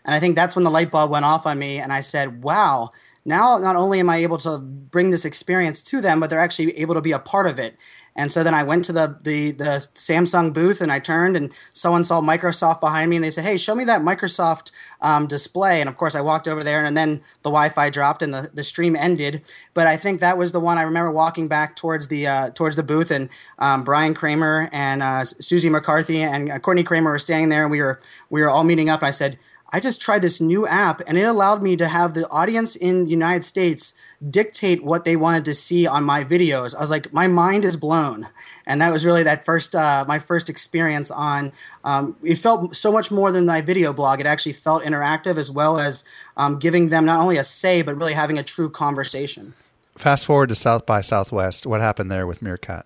And 0.06 0.14
I 0.14 0.20
think 0.20 0.36
that's 0.36 0.56
when 0.56 0.66
the 0.66 0.70
light 0.70 0.92
bulb 0.92 1.10
went 1.10 1.26
off 1.26 1.48
on 1.48 1.58
me, 1.58 1.80
and 1.80 1.92
I 1.92 2.02
said, 2.02 2.44
"Wow." 2.44 2.92
Now 3.26 3.58
not 3.58 3.76
only 3.76 4.00
am 4.00 4.10
I 4.10 4.18
able 4.18 4.38
to 4.40 4.58
bring 4.58 5.10
this 5.10 5.26
experience 5.26 5.82
to 5.86 6.02
them, 6.02 6.20
but 6.20 6.30
they're 6.30 6.40
actually 6.40 6.78
able 6.78 6.94
to 6.96 7.02
be 7.02 7.12
a 7.12 7.20
part 7.20 7.48
of 7.48 7.58
it. 7.58 7.78
And 8.16 8.32
so 8.32 8.44
then 8.44 8.54
I 8.54 8.64
went 8.64 8.86
to 8.86 8.94
the, 8.94 9.18
the, 9.24 9.52
the 9.52 9.90
Samsung 9.96 10.54
booth 10.54 10.82
and 10.82 10.92
I 10.92 11.00
turned 11.00 11.36
and 11.36 11.52
someone 11.74 12.04
saw 12.04 12.22
Microsoft 12.22 12.80
behind 12.80 13.10
me 13.10 13.16
and 13.16 13.26
they 13.26 13.32
said, 13.32 13.44
Hey, 13.44 13.58
show 13.58 13.74
me 13.74 13.84
that 13.86 14.02
Microsoft 14.02 14.72
um, 15.02 15.26
display. 15.26 15.80
And 15.80 15.90
of 15.90 15.98
course 15.98 16.14
I 16.14 16.22
walked 16.22 16.48
over 16.48 16.64
there 16.64 16.86
and 16.86 16.96
then 16.96 17.22
the 17.42 17.50
Wi-Fi 17.50 17.90
dropped 17.90 18.22
and 18.22 18.34
the, 18.34 18.52
the 18.54 18.64
stream 18.64 18.96
ended. 18.96 19.42
But 19.74 19.88
I 19.88 19.98
think 19.98 20.20
that 20.20 20.38
was 20.38 20.52
the 20.52 20.60
one 20.60 20.78
I 20.78 20.84
remember 20.84 21.12
walking 21.12 21.48
back 21.48 21.76
towards 21.76 22.08
the, 22.08 22.28
uh, 22.28 22.50
towards 22.52 22.76
the 22.76 22.84
booth 22.84 23.10
and 23.10 23.30
um, 23.58 23.84
Bryan 23.84 24.14
Kramer 24.14 24.70
and 24.72 25.02
uh, 25.02 25.26
Susie 25.26 25.70
McCarthy 25.70 26.22
and 26.22 26.52
uh, 26.52 26.60
Courtney 26.60 26.84
Kramer 26.84 27.12
were 27.12 27.20
standing 27.20 27.50
there 27.50 27.64
and 27.64 27.72
we 27.72 27.82
were, 27.82 28.00
we 28.30 28.42
were 28.42 28.50
all 28.50 28.64
meeting 28.64 28.90
up. 28.90 29.02
And 29.02 29.08
I 29.08 29.12
said, 29.12 29.40
I 29.76 29.80
just 29.80 30.00
tried 30.00 30.22
this 30.22 30.40
new 30.40 30.68
app 30.68 31.02
and 31.08 31.18
it 31.18 31.24
allowed 31.24 31.64
me 31.64 31.76
to 31.78 31.88
have 31.88 32.14
the 32.14 32.30
audience 32.30 32.76
in 32.76 33.06
the 33.06 33.10
United 33.10 33.44
States 33.44 33.96
dictate 34.30 34.84
what 34.84 35.04
they 35.04 35.16
wanted 35.16 35.46
to 35.46 35.56
see 35.56 35.88
on 35.88 36.04
my 36.04 36.24
videos. 36.24 36.76
I 36.76 36.82
was 36.82 36.92
like, 36.92 37.12
my 37.12 37.26
mind 37.26 37.66
is 37.66 37.76
blown. 37.76 38.28
And 38.68 38.80
that 38.82 38.92
was 38.92 39.04
really 39.04 39.24
that 39.24 39.44
first, 39.44 39.74
uh, 39.74 40.06
my 40.08 40.20
first 40.20 40.48
experience 40.48 41.10
on, 41.10 41.52
um, 41.84 42.16
it 42.22 42.36
felt 42.36 42.76
so 42.76 42.92
much 42.92 43.10
more 43.10 43.32
than 43.32 43.48
my 43.48 43.62
video 43.62 43.94
blog. 43.94 44.20
It 44.20 44.28
actually 44.28 44.54
felt 44.54 44.84
interactive 44.84 45.38
as 45.38 45.50
well 45.50 45.80
as 45.80 46.06
um, 46.38 46.60
giving 46.60 46.90
them 46.90 47.06
not 47.06 47.20
only 47.20 47.38
a 47.38 47.44
say, 47.44 47.82
but 47.82 47.98
really 47.98 48.14
having 48.14 48.38
a 48.38 48.44
true 48.44 48.70
conversation. 48.70 49.56
Fast 49.98 50.28
forward 50.28 50.50
to 50.50 50.56
South 50.56 50.86
by 50.86 51.02
Southwest. 51.02 51.66
What 51.66 51.82
happened 51.82 52.12
there 52.12 52.28
with 52.28 52.44
Meerkat? 52.44 52.86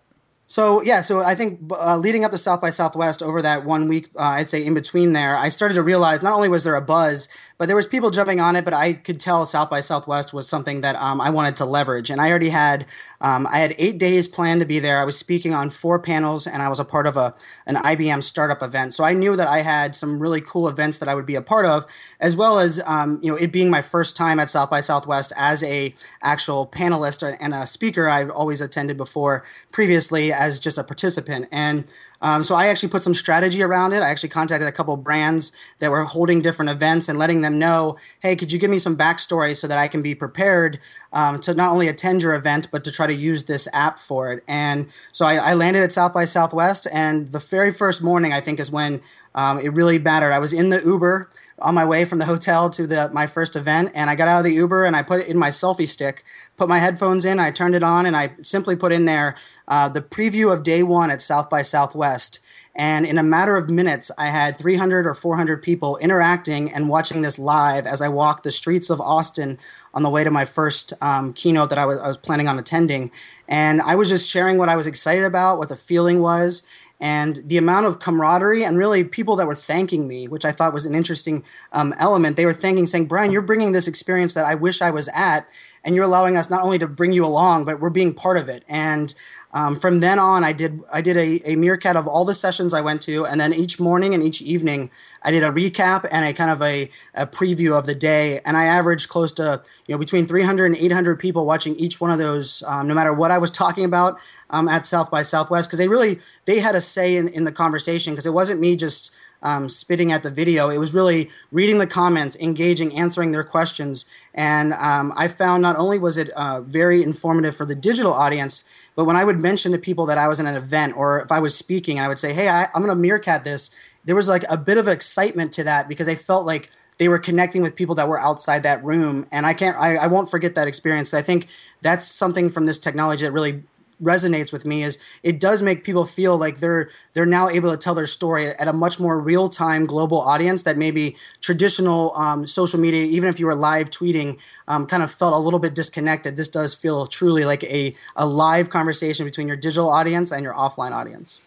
So 0.50 0.82
yeah, 0.82 1.01
so 1.01 1.20
I 1.20 1.36
think 1.36 1.60
uh, 1.77 1.98
leading 1.98 2.24
up 2.24 2.32
to 2.32 2.38
South 2.38 2.62
by 2.62 2.70
Southwest 2.70 3.22
over 3.22 3.42
that 3.42 3.66
one 3.66 3.89
week, 3.89 4.08
uh, 4.16 4.24
I'd 4.24 4.48
say 4.48 4.66
in 4.66 4.74
between 4.74 5.12
there, 5.12 5.36
I 5.36 5.50
started 5.50 5.74
to 5.75 5.84
realize 5.84 6.24
not 6.24 6.34
only 6.34 6.48
was 6.48 6.63
there 6.63 6.75
a 6.75 6.82
buzz, 6.82 7.27
but 7.58 7.66
there 7.68 7.75
was 7.75 7.86
people 7.86 8.12
jumping 8.12 8.39
on 8.39 8.56
it. 8.56 8.63
But 8.63 8.74
I 8.74 8.94
could 8.94 9.20
tell 9.20 9.46
South 9.46 9.70
by 9.70 9.82
Southwest 9.82 10.34
was 10.34 10.48
something 10.48 10.80
that 10.82 10.96
um, 11.01 11.20
I 11.20 11.32
wanted 11.32 11.58
to 11.58 11.66
leverage, 11.66 12.10
and 12.10 12.22
I 12.22 12.30
already 12.30 12.48
had 12.50 12.86
um, 13.20 13.46
I 13.51 13.58
had 13.58 13.75
eight 13.77 13.98
days 13.98 14.30
planned 14.30 14.62
to 14.62 14.66
be 14.66 14.80
there. 14.80 15.00
I 15.00 15.04
was 15.04 15.18
speaking 15.18 15.54
on 15.54 15.70
four 15.70 16.00
panels, 16.00 16.48
and 16.48 16.62
I 16.63 16.70
was 16.70 16.80
a 16.80 16.86
part 16.86 17.08
of 17.08 17.18
a 17.18 17.36
an 17.66 17.75
IBM 17.75 18.24
startup 18.24 18.63
event. 18.63 18.94
So 18.94 19.04
I 19.04 19.12
knew 19.12 19.36
that 19.36 19.50
I 19.50 19.63
had 19.63 19.96
some 19.96 20.18
really 20.18 20.39
cool 20.39 20.70
events 20.70 21.00
that 21.00 21.10
I 21.10 21.16
would 21.16 21.25
be 21.25 21.36
a 21.36 21.42
part 21.42 21.66
of, 21.66 21.86
as 22.22 22.38
well 22.38 22.60
as 22.60 22.82
um, 22.88 23.20
you 23.22 23.30
know 23.30 23.38
it 23.38 23.51
being 23.51 23.70
my 23.70 23.82
first 23.82 24.16
time 24.16 24.39
at 24.39 24.50
South 24.50 24.70
by 24.70 24.80
Southwest 24.80 25.34
as 25.36 25.62
a 25.62 25.94
actual 26.24 26.66
panelist 26.66 27.36
and 27.42 27.54
a 27.54 27.68
speaker. 27.68 28.08
I've 28.08 28.30
always 28.30 28.62
attended 28.62 28.96
before 28.96 29.44
previously 29.74 30.32
as 30.38 30.60
just 30.60 30.77
a 30.77 30.84
participant. 30.84 31.48
And 31.51 31.91
um, 32.22 32.44
so 32.44 32.56
I 32.56 32.67
actually 32.67 32.89
put 32.89 33.03
some 33.03 33.13
strategy 33.13 33.62
around 33.62 33.94
it. 33.94 34.01
I 34.01 34.10
actually 34.10 34.29
contacted 34.29 34.67
a 34.67 34.72
couple 34.72 34.98
brands 34.98 35.51
that 35.79 35.91
were 35.91 36.03
holding 36.03 36.41
different 36.41 36.72
events 36.72 37.08
and 37.08 37.20
letting 37.20 37.41
them 37.41 37.60
know, 37.60 37.98
hey, 38.22 38.36
could 38.36 38.51
you 38.51 38.58
give 38.58 38.72
me 38.72 38.79
some 38.79 38.98
backstory 38.98 39.56
so 39.56 39.67
that 39.67 39.77
I 39.77 39.88
can 39.88 40.01
be 40.01 40.15
prepared 40.15 40.79
um, 41.13 41.39
to 41.41 41.53
not 41.53 41.72
only 41.72 41.88
attend 41.88 42.24
your 42.24 42.34
event, 42.34 42.70
but 42.72 42.84
to 42.86 42.91
try 42.91 43.08
to 43.08 43.13
use 43.13 43.44
this 43.44 43.67
app 43.74 44.00
for 44.00 44.32
it. 44.32 44.44
And 44.48 44.88
so 45.12 45.25
I, 45.25 45.36
I 45.36 45.53
landed 45.53 45.84
at 45.84 45.91
South 45.91 46.13
by 46.13 46.25
Southwest, 46.25 46.88
and 46.91 47.27
the 47.27 47.39
very 47.39 47.72
first 47.72 48.01
morning, 48.01 48.34
I 48.34 48.41
think, 48.41 48.60
is 48.60 48.72
when 48.72 49.01
um, 49.36 49.60
it 49.60 49.70
really 49.70 50.00
mattered. 50.00 50.32
I 50.32 50.39
was 50.39 50.51
in 50.51 50.70
the 50.70 50.82
Uber 50.84 51.29
on 51.60 51.75
my 51.75 51.86
way 51.86 52.06
from 52.06 52.17
the 52.17 52.25
hotel 52.25 52.70
to 52.72 52.88
the 52.88 53.10
my 53.13 53.27
first 53.27 53.56
event, 53.56 53.91
and 53.94 54.10
I 54.10 54.15
got 54.15 54.27
out 54.27 54.39
of 54.39 54.46
the 54.46 54.53
Uber 54.53 54.86
and 54.86 54.96
I 54.96 55.03
put 55.03 55.22
it 55.22 55.27
in 55.27 55.38
my 55.38 55.50
selfie 55.50 55.88
stick, 55.88 56.24
put 56.58 56.68
my 56.68 56.80
headphones 56.80 57.24
in, 57.24 57.40
I 57.40 57.52
turned 57.52 57.76
it 57.76 57.84
on, 57.84 58.06
and 58.06 58.18
I 58.18 58.32
simply 58.42 58.76
put 58.76 58.92
in 58.92 59.06
there 59.06 59.36
uh, 59.68 59.88
the 59.88 60.02
preview 60.02 60.52
of 60.52 60.64
day 60.64 60.84
one 60.84 61.12
at 61.12 61.22
South 61.22 61.50
by 61.50 61.62
Southwest. 61.62 62.40
And 62.76 63.08
in 63.08 63.18
a 63.18 63.24
matter 63.24 63.56
of 63.56 63.72
minutes, 63.72 64.12
I 64.20 64.28
had 64.28 64.56
300 64.56 65.08
or 65.08 65.16
400 65.16 65.64
people 65.64 65.98
interacting 65.98 66.72
and 66.72 66.90
watching 66.90 67.24
this 67.24 67.40
live 67.40 67.88
as 67.88 68.04
I 68.04 68.08
walked 68.08 68.44
the 68.44 68.52
streets 68.52 68.92
of 68.92 69.02
Austin 69.02 69.58
on 69.96 70.04
the 70.04 70.12
way 70.12 70.24
to 70.24 70.30
my 70.30 70.46
first 70.46 70.94
um, 71.02 71.34
keynote 71.34 71.70
that 71.70 71.80
I 71.80 71.86
was, 71.86 72.00
I 72.00 72.08
was 72.08 72.18
planning 72.18 72.48
on 72.48 72.60
attending. 72.60 73.10
And 73.48 73.82
I 73.82 73.96
was 73.96 74.10
just 74.10 74.30
sharing 74.30 74.60
what 74.60 74.70
I 74.70 74.76
was 74.76 74.86
excited 74.86 75.24
about, 75.24 75.58
what 75.58 75.70
the 75.70 75.76
feeling 75.76 76.22
was 76.22 76.64
and 77.00 77.44
the 77.46 77.58
amount 77.58 77.86
of 77.86 78.00
camaraderie 78.00 78.63
and 78.63 78.77
really 78.77 79.04
people 79.04 79.36
that 79.36 79.46
were 79.46 79.56
thanking 79.56 80.08
me, 80.08 80.27
which 80.27 80.46
I 80.46 80.51
thought 80.51 80.74
was 80.74 80.86
an 80.86 80.96
interesting 80.96 81.44
um, 81.72 81.94
element. 82.00 82.38
They 82.38 82.46
were 82.46 82.54
thanking, 82.54 82.88
saying, 82.88 83.06
Brian, 83.06 83.32
you're 83.32 83.42
bringing 83.42 83.72
this 83.72 83.88
experience 83.88 84.34
that 84.34 84.46
I 84.46 84.56
wish 84.56 84.82
I 84.82 84.89
was 84.89 85.10
at, 85.13 85.48
and 85.84 85.96
you're 85.96 86.06
allowing 86.06 86.36
us 86.36 86.50
not 86.50 86.63
only 86.63 86.80
to 86.80 86.88
bring 86.88 87.12
you 87.12 87.24
along, 87.24 87.66
but 87.66 87.80
we're 87.80 87.92
being 87.92 88.13
part 88.13 88.38
of 88.38 88.50
it. 88.50 88.63
And 88.68 89.13
um, 89.54 89.75
from 89.75 90.01
then 90.01 90.20
on, 90.20 90.44
I 90.44 90.51
did 90.51 90.82
I 90.94 91.01
did 91.01 91.16
a, 91.16 91.51
a 91.51 91.56
meerkat 91.56 91.96
of 91.96 92.06
all 92.06 92.25
the 92.25 92.36
sessions 92.36 92.74
I 92.74 92.82
went 92.82 93.01
to, 93.04 93.25
and 93.25 93.39
then 93.39 93.54
each 93.54 93.80
morning 93.80 94.13
and 94.13 94.22
each 94.22 94.42
evening, 94.42 94.92
I 95.24 95.32
did 95.32 95.44
a 95.44 95.51
recap 95.51 96.06
and 96.12 96.25
a 96.25 96.34
kind 96.34 96.51
of 96.51 96.62
a, 96.62 96.89
a 97.16 97.25
preview 97.25 97.77
of 97.77 97.86
the 97.86 97.96
day. 97.96 98.42
And 98.46 98.58
I 98.58 98.66
averaged 98.66 99.08
close 99.08 99.32
to 99.34 99.63
you 99.88 99.96
know 99.96 100.00
between 100.00 100.25
300 100.25 100.66
and 100.66 100.75
800 100.75 101.18
people 101.18 101.46
watching 101.46 101.75
each 101.77 102.01
one 102.01 102.12
of 102.12 102.20
those, 102.20 102.62
um, 102.63 102.88
no 102.88 102.94
matter 102.94 103.13
what 103.13 103.32
I 103.32 103.38
was 103.38 103.50
talking 103.50 103.86
about 103.86 104.20
um, 104.50 104.68
at 104.68 104.86
South 104.86 105.10
by 105.10 105.24
Southwest, 105.24 105.70
because 105.70 105.80
they 105.80 105.88
really 105.88 106.20
they 106.46 106.60
had 106.60 106.75
a 106.75 106.82
say 106.82 107.16
in, 107.16 107.30
in 107.30 107.46
the 107.46 107.51
conversation 107.51 108.13
because 108.13 108.25
it 108.25 108.34
wasn't 108.34 108.60
me 108.60 108.75
just 108.75 109.16
um, 109.42 109.70
spitting 109.70 110.12
at 110.12 110.24
the 110.24 110.30
video. 110.30 110.70
It 110.70 110.77
was 110.77 110.94
really 110.94 111.30
reading 111.51 111.77
the 111.77 111.88
comments, 111.88 112.36
engaging, 112.38 112.98
answering 112.98 113.32
their 113.32 113.44
questions. 113.44 114.06
And 114.34 114.74
um, 114.74 115.13
I 115.16 115.27
found 115.27 115.62
not 115.62 115.75
only 115.75 116.00
was 116.00 116.18
it 116.18 116.30
uh, 116.32 116.62
very 116.62 117.04
informative 117.04 117.56
for 117.56 117.66
the 117.66 117.75
digital 117.75 118.13
audience, 118.13 118.63
but 118.98 119.06
when 119.06 119.16
I 119.16 119.24
would 119.24 119.39
mention 119.39 119.72
to 119.74 119.77
people 119.77 120.08
that 120.08 120.18
I 120.18 120.27
was 120.27 120.39
in 120.39 120.48
an 120.48 120.56
event 120.56 120.98
or 120.98 121.22
if 121.22 121.32
I 121.32 121.39
was 121.39 121.56
speaking, 121.56 122.00
I 122.00 122.08
would 122.08 122.18
say, 122.18 122.34
hey, 122.34 122.50
I, 122.50 122.63
I'm 122.74 122.82
going 122.82 122.88
to 122.88 122.96
meerkat 122.96 123.44
this. 123.44 123.70
There 124.06 124.16
was 124.16 124.27
like 124.27 124.44
a 124.50 124.58
bit 124.58 124.80
of 124.80 124.88
excitement 124.88 125.54
to 125.54 125.63
that 125.66 125.88
because 125.88 126.10
I 126.10 126.16
felt 126.16 126.48
like 126.48 126.72
they 126.98 127.08
were 127.08 127.20
connecting 127.20 127.62
with 127.62 127.75
people 127.75 127.94
that 127.94 128.10
were 128.10 128.20
outside 128.20 128.63
that 128.63 128.84
room. 128.84 129.27
And 129.32 129.46
I 129.46 129.54
can't, 129.54 129.77
I, 129.77 129.98
I 129.98 130.08
won't 130.08 130.32
forget 130.32 130.56
that 130.56 130.68
experience. 130.68 131.13
I 131.13 131.22
think 131.22 131.46
that's 131.84 132.08
something 132.08 132.50
from 132.50 132.66
this 132.66 132.80
technology 132.80 133.24
that 133.24 133.32
really 133.32 133.62
resonates 134.01 134.51
with 134.51 134.66
me 134.66 134.84
is 134.84 135.00
it 135.24 135.39
does 135.39 135.62
make 135.62 135.84
people 135.84 136.06
feel 136.06 136.38
like 136.38 136.60
they're 136.60 136.89
they're 137.13 137.25
now 137.25 137.50
able 137.50 137.72
to 137.72 137.77
tell 137.77 137.96
their 137.96 138.08
story 138.08 138.48
at 138.48 138.68
a 138.68 138.74
much 138.74 139.00
more 139.00 139.20
real 139.20 139.50
time 139.50 139.86
global 139.86 140.20
audience 140.20 140.63
that 140.63 140.77
maybe 140.77 141.16
traditional 141.42 142.13
um, 142.16 142.46
social 142.46 142.80
media, 142.80 143.04
even 143.06 143.30
if 143.30 143.39
you 143.39 143.46
were 143.46 143.56
live 143.56 143.89
tweeting, 143.89 144.39
um, 144.68 144.86
kind 144.86 145.01
of 145.01 145.12
felt 145.12 145.34
a 145.34 145.38
little 145.38 145.60
bit 145.60 145.74
disconnected. 145.74 146.38
This 146.38 146.48
does 146.48 146.75
feel 146.75 147.08
truly 147.08 147.46
like 147.46 147.63
a 147.63 147.96
a 148.16 148.25
live 148.25 148.70
conversation 148.70 149.25
between 149.25 149.48
your 149.48 149.58
digital 149.58 149.89
audience 149.89 150.32
and 150.32 150.44
your 150.44 150.54
offline 150.54 150.92
audience. 150.92 151.39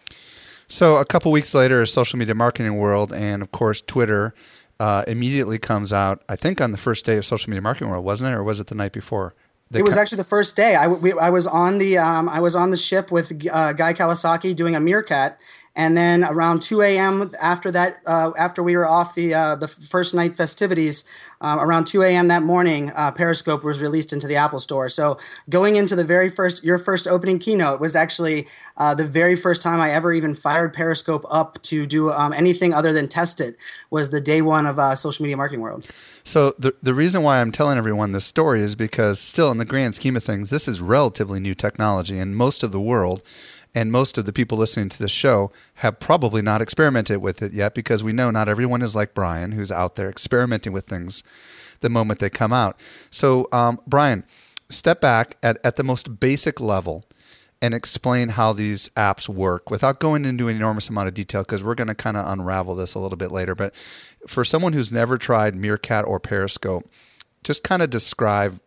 So 0.67 0.97
a 0.97 1.05
couple 1.05 1.31
weeks 1.31 1.53
later, 1.53 1.85
social 1.85 2.17
media 2.19 2.35
marketing 2.35 2.75
world, 2.77 3.13
and 3.13 3.41
of 3.41 3.51
course 3.51 3.81
Twitter. 3.81 4.33
Uh, 4.79 5.03
immediately 5.05 5.59
comes 5.59 5.93
out. 5.93 6.23
I 6.27 6.35
think 6.35 6.59
on 6.59 6.71
the 6.71 6.77
first 6.79 7.05
day 7.05 7.15
of 7.15 7.23
social 7.23 7.51
media 7.51 7.61
marketing 7.61 7.89
world, 7.89 8.03
wasn't 8.03 8.31
it, 8.31 8.33
or 8.33 8.43
was 8.43 8.59
it 8.59 8.65
the 8.65 8.73
night 8.73 8.93
before? 8.93 9.35
It 9.73 9.83
was 9.83 9.97
actually 9.97 10.17
the 10.17 10.23
first 10.23 10.55
day. 10.55 10.75
I, 10.75 10.87
we, 10.87 11.13
I 11.13 11.29
was 11.29 11.47
on 11.47 11.77
the 11.77 11.97
um, 11.97 12.27
I 12.27 12.39
was 12.39 12.55
on 12.55 12.71
the 12.71 12.77
ship 12.77 13.11
with 13.11 13.31
uh, 13.51 13.73
Guy 13.73 13.93
Kawasaki 13.93 14.55
doing 14.55 14.75
a 14.75 14.79
meerkat, 14.79 15.39
and 15.75 15.95
then 15.95 16.23
around 16.23 16.61
2 16.61 16.81
a.m. 16.81 17.31
after 17.41 17.71
that, 17.71 17.93
uh, 18.05 18.31
after 18.37 18.61
we 18.61 18.75
were 18.75 18.85
off 18.85 19.15
the 19.15 19.33
uh, 19.33 19.55
the 19.55 19.67
first 19.67 20.13
night 20.13 20.35
festivities, 20.35 21.05
um, 21.39 21.59
around 21.59 21.85
2 21.85 22.01
a.m. 22.01 22.27
that 22.27 22.43
morning, 22.43 22.91
uh, 22.95 23.11
Periscope 23.11 23.63
was 23.63 23.81
released 23.81 24.11
into 24.11 24.27
the 24.27 24.35
Apple 24.35 24.59
Store. 24.59 24.89
So 24.89 25.17
going 25.49 25.77
into 25.77 25.95
the 25.95 26.03
very 26.03 26.29
first, 26.29 26.63
your 26.63 26.77
first 26.77 27.07
opening 27.07 27.39
keynote 27.39 27.79
was 27.79 27.95
actually 27.95 28.47
uh, 28.75 28.95
the 28.95 29.05
very 29.05 29.35
first 29.35 29.61
time 29.61 29.79
I 29.79 29.91
ever 29.91 30.11
even 30.11 30.35
fired 30.35 30.73
Periscope 30.73 31.25
up 31.29 31.61
to 31.63 31.85
do 31.85 32.11
um, 32.11 32.33
anything 32.33 32.73
other 32.73 32.91
than 32.91 33.07
test 33.07 33.39
it. 33.39 33.55
Was 33.89 34.09
the 34.09 34.21
day 34.21 34.41
one 34.41 34.65
of 34.65 34.77
uh, 34.77 34.95
social 34.95 35.23
media 35.23 35.37
marketing 35.37 35.61
world. 35.61 35.89
So 36.23 36.53
the 36.59 36.75
the 36.81 36.93
reason 36.93 37.23
why 37.23 37.39
I'm 37.39 37.51
telling 37.51 37.77
everyone 37.77 38.11
this 38.11 38.25
story 38.25 38.61
is 38.61 38.75
because 38.75 39.19
still 39.19 39.51
in 39.51 39.57
the 39.57 39.65
grand 39.65 39.95
scheme 39.95 40.17
of 40.17 40.23
things, 40.23 40.49
this 40.49 40.67
is 40.67 40.81
relatively 40.81 41.39
new 41.39 41.55
technology, 41.55 42.17
and 42.17 42.35
most 42.35 42.61
of 42.61 42.73
the 42.73 42.81
world 42.81 43.23
and 43.73 43.91
most 43.91 44.17
of 44.17 44.25
the 44.25 44.33
people 44.33 44.57
listening 44.57 44.89
to 44.89 44.99
this 44.99 45.11
show 45.11 45.51
have 45.75 45.99
probably 45.99 46.41
not 46.41 46.61
experimented 46.61 47.21
with 47.21 47.41
it 47.41 47.53
yet 47.53 47.73
because 47.73 48.03
we 48.03 48.13
know 48.13 48.29
not 48.29 48.49
everyone 48.49 48.81
is 48.81 48.95
like 48.95 49.13
Brian, 49.13 49.53
who's 49.53 49.71
out 49.71 49.95
there 49.95 50.09
experimenting 50.09 50.73
with 50.73 50.85
things 50.85 51.23
the 51.79 51.89
moment 51.89 52.19
they 52.19 52.29
come 52.29 52.53
out. 52.53 52.81
So, 53.09 53.47
um, 53.51 53.79
Brian, 53.87 54.23
step 54.69 55.01
back 55.01 55.37
at, 55.41 55.57
at 55.63 55.75
the 55.75 55.83
most 55.83 56.19
basic 56.19 56.59
level 56.59 57.05
and 57.61 57.73
explain 57.73 58.29
how 58.29 58.53
these 58.53 58.89
apps 58.89 59.29
work 59.29 59.69
without 59.69 59.99
going 59.99 60.25
into 60.25 60.47
an 60.47 60.55
enormous 60.55 60.89
amount 60.89 61.07
of 61.07 61.13
detail 61.13 61.43
because 61.43 61.63
we're 61.63 61.75
going 61.75 61.87
to 61.87 61.95
kind 61.95 62.17
of 62.17 62.25
unravel 62.27 62.75
this 62.75 62.95
a 62.95 62.99
little 62.99 63.17
bit 63.17 63.31
later. 63.31 63.53
But 63.53 63.75
for 64.27 64.43
someone 64.43 64.73
who's 64.73 64.91
never 64.91 65.17
tried 65.17 65.55
Meerkat 65.55 66.05
or 66.05 66.19
Periscope, 66.19 66.89
just 67.43 67.63
kind 67.63 67.81
of 67.81 67.89
describe 67.89 68.59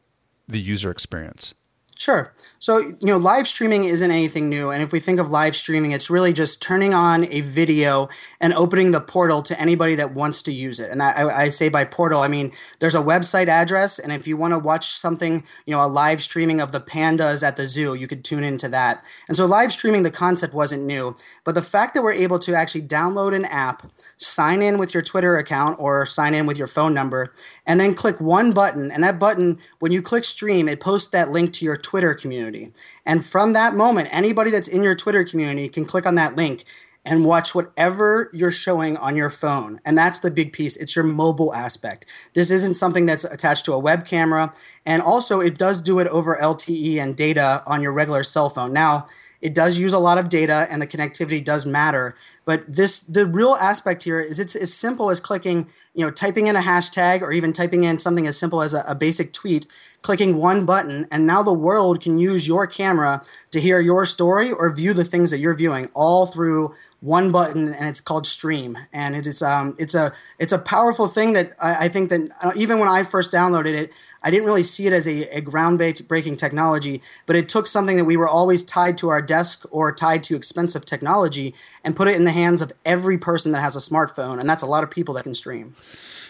the 0.47 0.61
user 0.61 0.91
experience. 0.91 1.55
Sure. 1.97 2.35
So, 2.59 2.79
you 2.79 3.09
know, 3.09 3.19
live 3.19 3.47
streaming 3.47 3.85
isn't 3.85 4.11
anything 4.11 4.49
new. 4.49 4.71
And 4.71 4.83
if 4.83 4.91
we 4.91 4.99
think 4.99 5.21
of 5.21 5.31
live 5.31 5.55
streaming, 5.55 5.93
it's 5.93 6.11
really 6.11 6.33
just 6.33 6.61
turning 6.61 6.93
on 6.93 7.25
a 7.27 7.41
video 7.43 8.09
and 8.41 8.53
opening 8.55 8.91
the 8.91 9.01
portal 9.01 9.43
to 9.43 9.61
anybody 9.61 9.95
that 9.97 10.13
wants 10.13 10.43
to 10.45 10.53
use 10.53 10.81
it. 10.81 10.91
And 10.91 11.03
I, 11.03 11.29
I 11.29 11.49
say 11.51 11.69
by 11.69 11.85
portal, 11.85 12.21
I 12.21 12.29
mean 12.29 12.53
there's 12.81 12.95
a 12.95 13.03
website 13.03 13.49
address. 13.49 13.99
And 13.99 14.13
if 14.13 14.27
you 14.27 14.37
want 14.37 14.55
to 14.55 14.59
watch 14.59 14.89
something, 14.89 15.45
you 15.67 15.75
know, 15.75 15.85
a 15.85 15.87
live 15.87 16.23
streaming 16.23 16.61
of 16.61 16.73
the 16.73 16.81
pandas 16.81 17.47
at 17.47 17.57
the 17.57 17.67
zoo, 17.67 17.95
you 17.95 18.09
could 18.09 18.25
tune 18.25 18.43
into 18.43 18.69
that. 18.71 19.05
And 19.29 19.37
so 19.37 19.45
live 19.45 19.71
streaming, 19.71 20.03
the 20.03 20.11
concept 20.11 20.55
wasn't 20.55 20.85
new. 20.85 21.17
But 21.45 21.55
the 21.55 21.63
fact 21.63 21.95
that 21.95 22.03
we're 22.03 22.13
able 22.13 22.39
to 22.41 22.55
actually 22.55 22.83
download 22.83 23.35
an 23.35 23.45
app, 23.45 23.87
sign 24.17 24.63
in 24.63 24.79
with 24.79 24.95
your 24.95 25.03
Twitter 25.03 25.37
account 25.37 25.79
or 25.79 26.07
sign 26.07 26.35
in 26.35 26.47
with 26.47 26.57
your 26.57 26.67
phone 26.67 26.95
number, 26.95 27.33
and 27.67 27.79
then 27.79 27.95
click 27.95 28.21
one 28.21 28.53
button. 28.53 28.91
And 28.91 29.05
that 29.05 29.21
button, 29.21 29.59
when 29.79 29.93
you 29.93 30.03
click 30.03 30.25
stream, 30.25 30.67
it 30.67 30.81
posts 30.81 31.09
that 31.09 31.31
link 31.31 31.53
to 31.53 31.65
your 31.65 31.77
Twitter 31.85 32.15
community. 32.15 32.73
And 33.07 33.25
from 33.25 33.53
that 33.53 33.75
moment, 33.75 34.09
anybody 34.11 34.51
that's 34.51 34.69
in 34.69 34.83
your 34.83 34.95
Twitter 34.95 35.23
community 35.25 35.69
can 35.69 35.85
click 35.85 36.07
on 36.07 36.17
that 36.17 36.35
link 36.35 36.65
and 37.05 37.25
watch 37.25 37.55
whatever 37.55 38.31
you're 38.33 38.51
showing 38.51 38.97
on 38.97 39.15
your 39.15 39.29
phone. 39.29 39.79
And 39.85 39.97
that's 39.97 40.21
the 40.21 40.31
big 40.31 40.53
piece. 40.53 40.77
It's 40.77 40.97
your 40.97 41.05
mobile 41.05 41.55
aspect. 41.55 42.07
This 42.33 42.51
isn't 42.51 42.75
something 42.75 43.05
that's 43.07 43.25
attached 43.25 43.67
to 43.67 43.75
a 43.75 43.79
web 43.79 44.07
camera. 44.07 44.55
And 44.87 45.03
also, 45.03 45.41
it 45.41 45.59
does 45.59 45.83
do 45.83 45.99
it 45.99 46.09
over 46.09 46.39
LTE 46.41 46.97
and 46.97 47.15
data 47.15 47.63
on 47.67 47.83
your 47.83 47.93
regular 47.93 48.23
cell 48.23 48.49
phone. 48.49 48.73
Now, 48.73 49.07
It 49.45 49.53
does 49.53 49.79
use 49.79 49.93
a 49.93 49.99
lot 49.99 50.17
of 50.17 50.31
data, 50.31 50.67
and 50.71 50.81
the 50.81 50.87
connectivity 50.87 51.45
does 51.45 51.67
matter. 51.67 52.17
But 52.47 52.65
this, 52.67 52.99
the 53.01 53.27
real 53.27 53.57
aspect 53.61 54.05
here 54.05 54.19
is 54.19 54.41
it's 54.41 54.57
as 54.57 54.73
simple 54.73 55.11
as 55.11 55.21
clicking, 55.21 55.69
you 55.93 56.03
know, 56.03 56.11
typing 56.11 56.47
in 56.47 56.57
a 56.57 56.61
hashtag 56.61 57.21
or 57.21 57.31
even 57.31 57.53
typing 57.53 57.85
in 57.85 57.99
something 57.99 58.27
as 58.27 58.39
simple 58.39 58.63
as 58.63 58.73
a, 58.73 58.83
a 58.89 58.95
basic 58.95 59.35
tweet, 59.35 59.67
clicking 60.01 60.39
one 60.39 60.65
button, 60.65 61.07
and 61.11 61.27
now 61.27 61.43
the 61.43 61.53
world 61.53 62.01
can 62.01 62.17
use 62.17 62.49
your 62.49 62.67
camera 62.67 63.23
to 63.51 63.61
hear 63.61 63.81
your 63.81 64.07
story 64.07 64.51
or 64.51 64.75
view 64.75 64.95
the 64.95 65.05
things 65.05 65.31
that 65.31 65.41
you're 65.41 65.55
viewing 65.55 65.91
all 65.93 66.25
through 66.25 66.75
one 67.05 67.31
button 67.31 67.69
and 67.69 67.87
it's 67.87 68.01
called 68.01 68.27
stream. 68.27 68.79
And 68.91 69.15
it 69.15 69.27
is 69.27 69.43
um, 69.43 69.77
it's 69.79 69.95
a 69.95 70.13
it's 70.39 70.53
a 70.53 70.59
powerful 70.59 71.07
thing 71.07 71.35
that 71.35 71.53
I, 71.63 71.85
I 71.85 71.89
think 71.89 72.09
that 72.09 72.31
uh, 72.43 72.53
even 72.57 72.79
when 72.79 72.89
I 72.89 73.05
first 73.05 73.31
downloaded 73.31 73.75
it 73.75 73.93
I 74.23 74.31
didn't 74.31 74.47
really 74.47 74.63
see 74.63 74.87
it 74.87 74.93
as 74.95 75.07
a, 75.07 75.25
a 75.37 75.43
groundbreaking 75.43 76.39
technology 76.39 77.03
but 77.27 77.37
it 77.37 77.49
took 77.49 77.67
something 77.67 77.99
that 77.99 78.07
we 78.07 78.17
were 78.17 78.29
always 78.29 78.63
tied 78.63 78.97
to 78.99 79.09
our 79.11 79.21
desk 79.21 79.67
or 79.71 79.93
tied 79.93 80.23
to 80.25 80.35
expensive 80.35 80.87
technology 80.87 81.55
and 81.85 81.95
put 81.95 82.09
it 82.09 82.17
in 82.17 82.25
the 82.25 82.33
hands 82.33 82.63
of 82.63 82.73
every 82.87 83.19
person 83.19 83.53
that 83.53 83.61
has 83.61 83.77
a 83.77 83.81
smartphone 83.81 84.41
and 84.41 84.49
that's 84.49 84.63
a 84.63 84.67
lot 84.67 84.83
of 84.83 84.91
people 84.91 85.15
that 85.15 85.25
can 85.25 85.35
stream. 85.35 85.75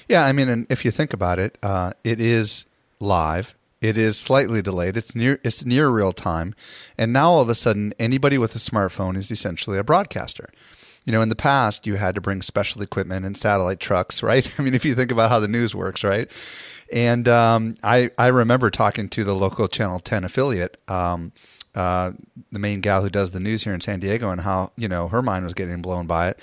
Yeah 0.08 0.24
I 0.24 0.32
mean 0.32 0.48
and 0.48 0.66
if 0.70 0.84
you 0.84 0.90
think 0.90 1.12
about 1.12 1.38
it 1.38 1.56
uh, 1.62 1.92
it 2.02 2.20
is 2.20 2.66
live 2.98 3.54
it 3.84 3.98
is 3.98 4.16
slightly 4.16 4.62
delayed. 4.62 4.96
It's 4.96 5.14
near 5.14 5.38
it's 5.44 5.62
near 5.66 5.90
real 5.90 6.12
time, 6.12 6.54
and 6.96 7.12
now 7.12 7.28
all 7.28 7.40
of 7.40 7.50
a 7.50 7.54
sudden, 7.54 7.92
anybody 7.98 8.38
with 8.38 8.54
a 8.54 8.58
smartphone 8.58 9.14
is 9.14 9.30
essentially 9.30 9.76
a 9.76 9.84
broadcaster. 9.84 10.48
You 11.04 11.12
know, 11.12 11.20
in 11.20 11.28
the 11.28 11.36
past, 11.36 11.86
you 11.86 11.96
had 11.96 12.14
to 12.14 12.22
bring 12.22 12.40
special 12.40 12.80
equipment 12.80 13.26
and 13.26 13.36
satellite 13.36 13.80
trucks, 13.80 14.22
right? 14.30 14.58
I 14.58 14.62
mean, 14.62 14.72
if 14.72 14.86
you 14.86 14.94
think 14.94 15.12
about 15.12 15.30
how 15.30 15.38
the 15.38 15.48
news 15.48 15.74
works, 15.74 16.02
right? 16.02 16.32
And 16.90 17.28
um, 17.28 17.74
I 17.82 18.10
I 18.16 18.28
remember 18.28 18.70
talking 18.70 19.10
to 19.10 19.22
the 19.22 19.34
local 19.34 19.68
Channel 19.68 19.98
10 19.98 20.24
affiliate. 20.24 20.78
Um, 20.88 21.32
uh, 21.74 22.12
the 22.52 22.58
main 22.58 22.80
gal 22.80 23.02
who 23.02 23.10
does 23.10 23.32
the 23.32 23.40
news 23.40 23.64
here 23.64 23.74
in 23.74 23.82
San 23.82 24.00
Diego, 24.00 24.30
and 24.30 24.40
how 24.40 24.72
you 24.78 24.88
know 24.88 25.08
her 25.08 25.20
mind 25.20 25.44
was 25.44 25.52
getting 25.52 25.82
blown 25.82 26.06
by 26.06 26.30
it. 26.30 26.38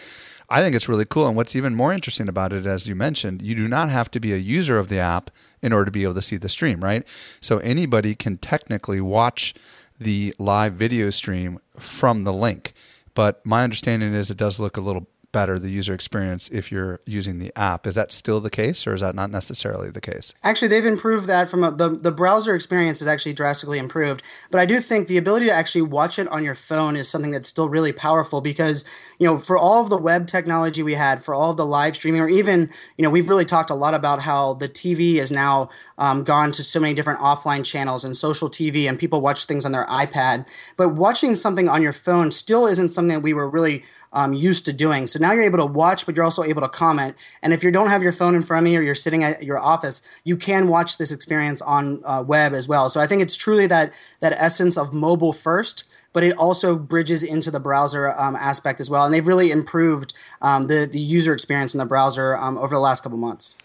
I 0.51 0.62
think 0.62 0.75
it's 0.75 0.89
really 0.89 1.05
cool. 1.05 1.27
And 1.27 1.38
what's 1.38 1.55
even 1.55 1.75
more 1.75 1.93
interesting 1.93 2.27
about 2.27 2.51
it, 2.51 2.65
as 2.65 2.86
you 2.86 2.93
mentioned, 2.93 3.41
you 3.41 3.55
do 3.55 3.70
not 3.70 3.89
have 3.89 4.12
to 4.12 4.20
be 4.20 4.34
a 4.34 4.38
user 4.38 4.77
of 4.77 4.89
the 4.89 5.00
app 5.00 5.31
in 5.62 5.72
order 5.72 5.86
to 5.86 5.91
be 5.91 6.03
able 6.03 6.15
to 6.15 6.22
see 6.22 6.36
the 6.36 6.50
stream, 6.50 6.84
right? 6.84 7.08
So 7.39 7.60
anybody 7.60 8.15
can 8.15 8.38
technically 8.38 9.00
watch 9.00 9.53
the 9.98 10.34
live 10.38 10.74
video 10.74 11.10
stream 11.10 11.60
from 11.79 12.25
the 12.25 12.34
link. 12.34 12.74
But 13.13 13.46
my 13.46 13.63
understanding 13.63 14.13
is 14.13 14.29
it 14.29 14.38
does 14.38 14.60
look 14.60 14.75
a 14.75 14.81
little 14.81 15.08
better 15.31 15.58
the 15.58 15.70
user 15.70 15.93
experience 15.93 16.50
if 16.50 16.72
you're 16.72 17.00
using 17.05 17.39
the 17.39 17.51
app. 17.55 17.88
Is 17.88 17.96
that 17.96 18.12
still 18.12 18.39
the 18.39 18.50
case, 18.50 18.86
or 18.86 18.93
is 18.93 19.01
that 19.01 19.15
not 19.15 19.31
necessarily 19.31 19.89
the 19.89 20.01
case? 20.01 20.34
Actually, 20.43 20.67
they've 20.70 20.86
improved 20.86 21.27
that 21.27 21.50
from 21.50 21.63
a, 21.63 21.72
the 21.72 21.89
the 21.89 22.12
browser 22.12 22.53
experience 22.53 23.01
is 23.01 23.08
actually 23.08 23.34
drastically 23.34 23.79
improved. 23.79 24.22
But 24.50 24.60
I 24.60 24.65
do 24.65 24.79
think 24.79 25.08
the 25.08 25.17
ability 25.17 25.48
to 25.48 25.53
actually 25.53 25.84
watch 25.84 26.20
it 26.20 26.27
on 26.27 26.43
your 26.43 26.55
phone 26.55 26.96
is 26.96 27.10
something 27.10 27.31
that's 27.31 27.48
still 27.48 27.70
really 27.70 27.93
powerful 27.93 28.41
because 28.41 28.84
you 29.22 29.28
know 29.28 29.38
for 29.38 29.56
all 29.56 29.84
of 29.84 29.92
the 29.92 30.00
web 30.00 30.25
technology 30.25 30.82
we 30.82 30.96
had, 30.96 31.24
for 31.24 31.36
all 31.36 31.51
of 31.51 31.58
the 31.58 31.66
live 31.66 31.94
streaming, 31.94 32.22
or 32.22 32.28
even 32.28 32.72
you 32.98 33.04
know 33.04 33.12
we've 33.12 33.30
really 33.30 33.46
talked 33.46 33.70
a 33.70 33.75
lot 33.75 33.94
about 33.94 34.20
how 34.24 34.56
the 34.56 34.68
TV 34.68 35.18
is 35.18 35.32
now 35.32 35.70
um, 36.00 36.24
gone 36.24 36.51
to 36.54 36.63
so 36.63 36.80
many 36.80 36.96
different 36.96 37.20
offline 37.20 37.63
channels 37.63 38.04
and 38.04 38.18
social 38.18 38.50
TV, 38.50 38.90
and 38.90 38.98
people 38.98 39.22
watch 39.22 39.46
things 39.46 39.63
on 39.63 39.74
their 39.74 39.86
iPad. 39.86 40.48
But 40.75 40.96
watching 40.96 41.36
something 41.36 41.70
on 41.70 41.84
your 41.84 41.94
phone 41.94 42.32
still 42.32 42.66
isn't 42.66 42.90
something 42.90 43.18
that 43.18 43.22
we 43.22 43.36
were 43.36 43.48
really 43.48 43.84
um, 44.12 44.34
used 44.34 44.66
to 44.66 44.74
doing. 44.74 45.06
So 45.06 45.20
now 45.20 45.34
you're 45.34 45.44
able 45.44 45.60
to 45.60 45.68
watch, 45.68 46.08
but 46.08 46.16
you're 46.16 46.25
also 46.25 46.44
able 46.44 46.63
to 46.63 46.68
comment. 46.68 47.16
And 47.44 47.54
if 47.54 47.63
you 47.63 47.72
don't 47.72 47.90
have 47.90 48.01
your 48.01 48.12
phone 48.12 48.34
in 48.34 48.42
front 48.42 48.66
of 48.66 48.74
you 48.74 48.80
or 48.80 48.82
you're 48.82 48.96
sitting 48.96 49.24
at 49.24 49.44
your 49.44 49.60
office, 49.60 50.01
you 50.24 50.36
can 50.36 50.68
watch 50.68 50.98
this 50.98 51.12
experience 51.12 51.62
on 51.62 52.01
uh, 52.06 52.24
web 52.25 52.54
as 52.54 52.68
well. 52.68 52.90
So 52.90 53.00
I 53.00 53.06
think 53.06 53.22
it's 53.22 53.38
truly 53.38 53.68
that 53.68 53.94
that 54.20 54.34
essence 54.34 54.78
of 54.78 54.94
mobile 54.94 55.32
first 55.32 55.84
but 56.13 56.24
it 56.24 56.38
also 56.38 56.77
bridges 56.77 57.24
into 57.24 57.51
the 57.51 57.60
browser 57.60 58.10
um, 58.10 58.36
aspect 58.36 58.80
as 58.80 58.89
well. 58.89 59.06
And 59.06 59.13
they've 59.13 59.25
really 59.25 59.51
improved 59.51 60.13
um, 60.41 60.68
the 60.68 60.88
the 60.91 61.00
user 61.00 61.34
experience 61.34 61.74
in 61.74 61.80
the 61.80 61.86
browser 61.86 62.36
um, 62.36 62.58
over 62.58 62.75
the 62.75 62.82
last 62.82 63.03
couple 63.03 63.18
months. 63.18 63.56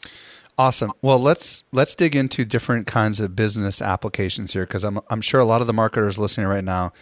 Awesome. 0.58 0.92
Well, 1.02 1.18
let's 1.18 1.64
let's 1.72 1.94
dig 1.94 2.16
into 2.16 2.44
different 2.44 2.86
kinds 2.86 3.20
of 3.20 3.36
business 3.36 3.82
applications 3.82 4.54
here 4.54 4.64
because 4.64 4.84
I'm 4.84 4.98
I'm 5.10 5.20
sure 5.20 5.40
a 5.40 5.44
lot 5.44 5.60
of 5.60 5.66
the 5.66 5.74
marketers 5.74 6.18
listening 6.18 6.46
right 6.46 6.64
now 6.64 6.92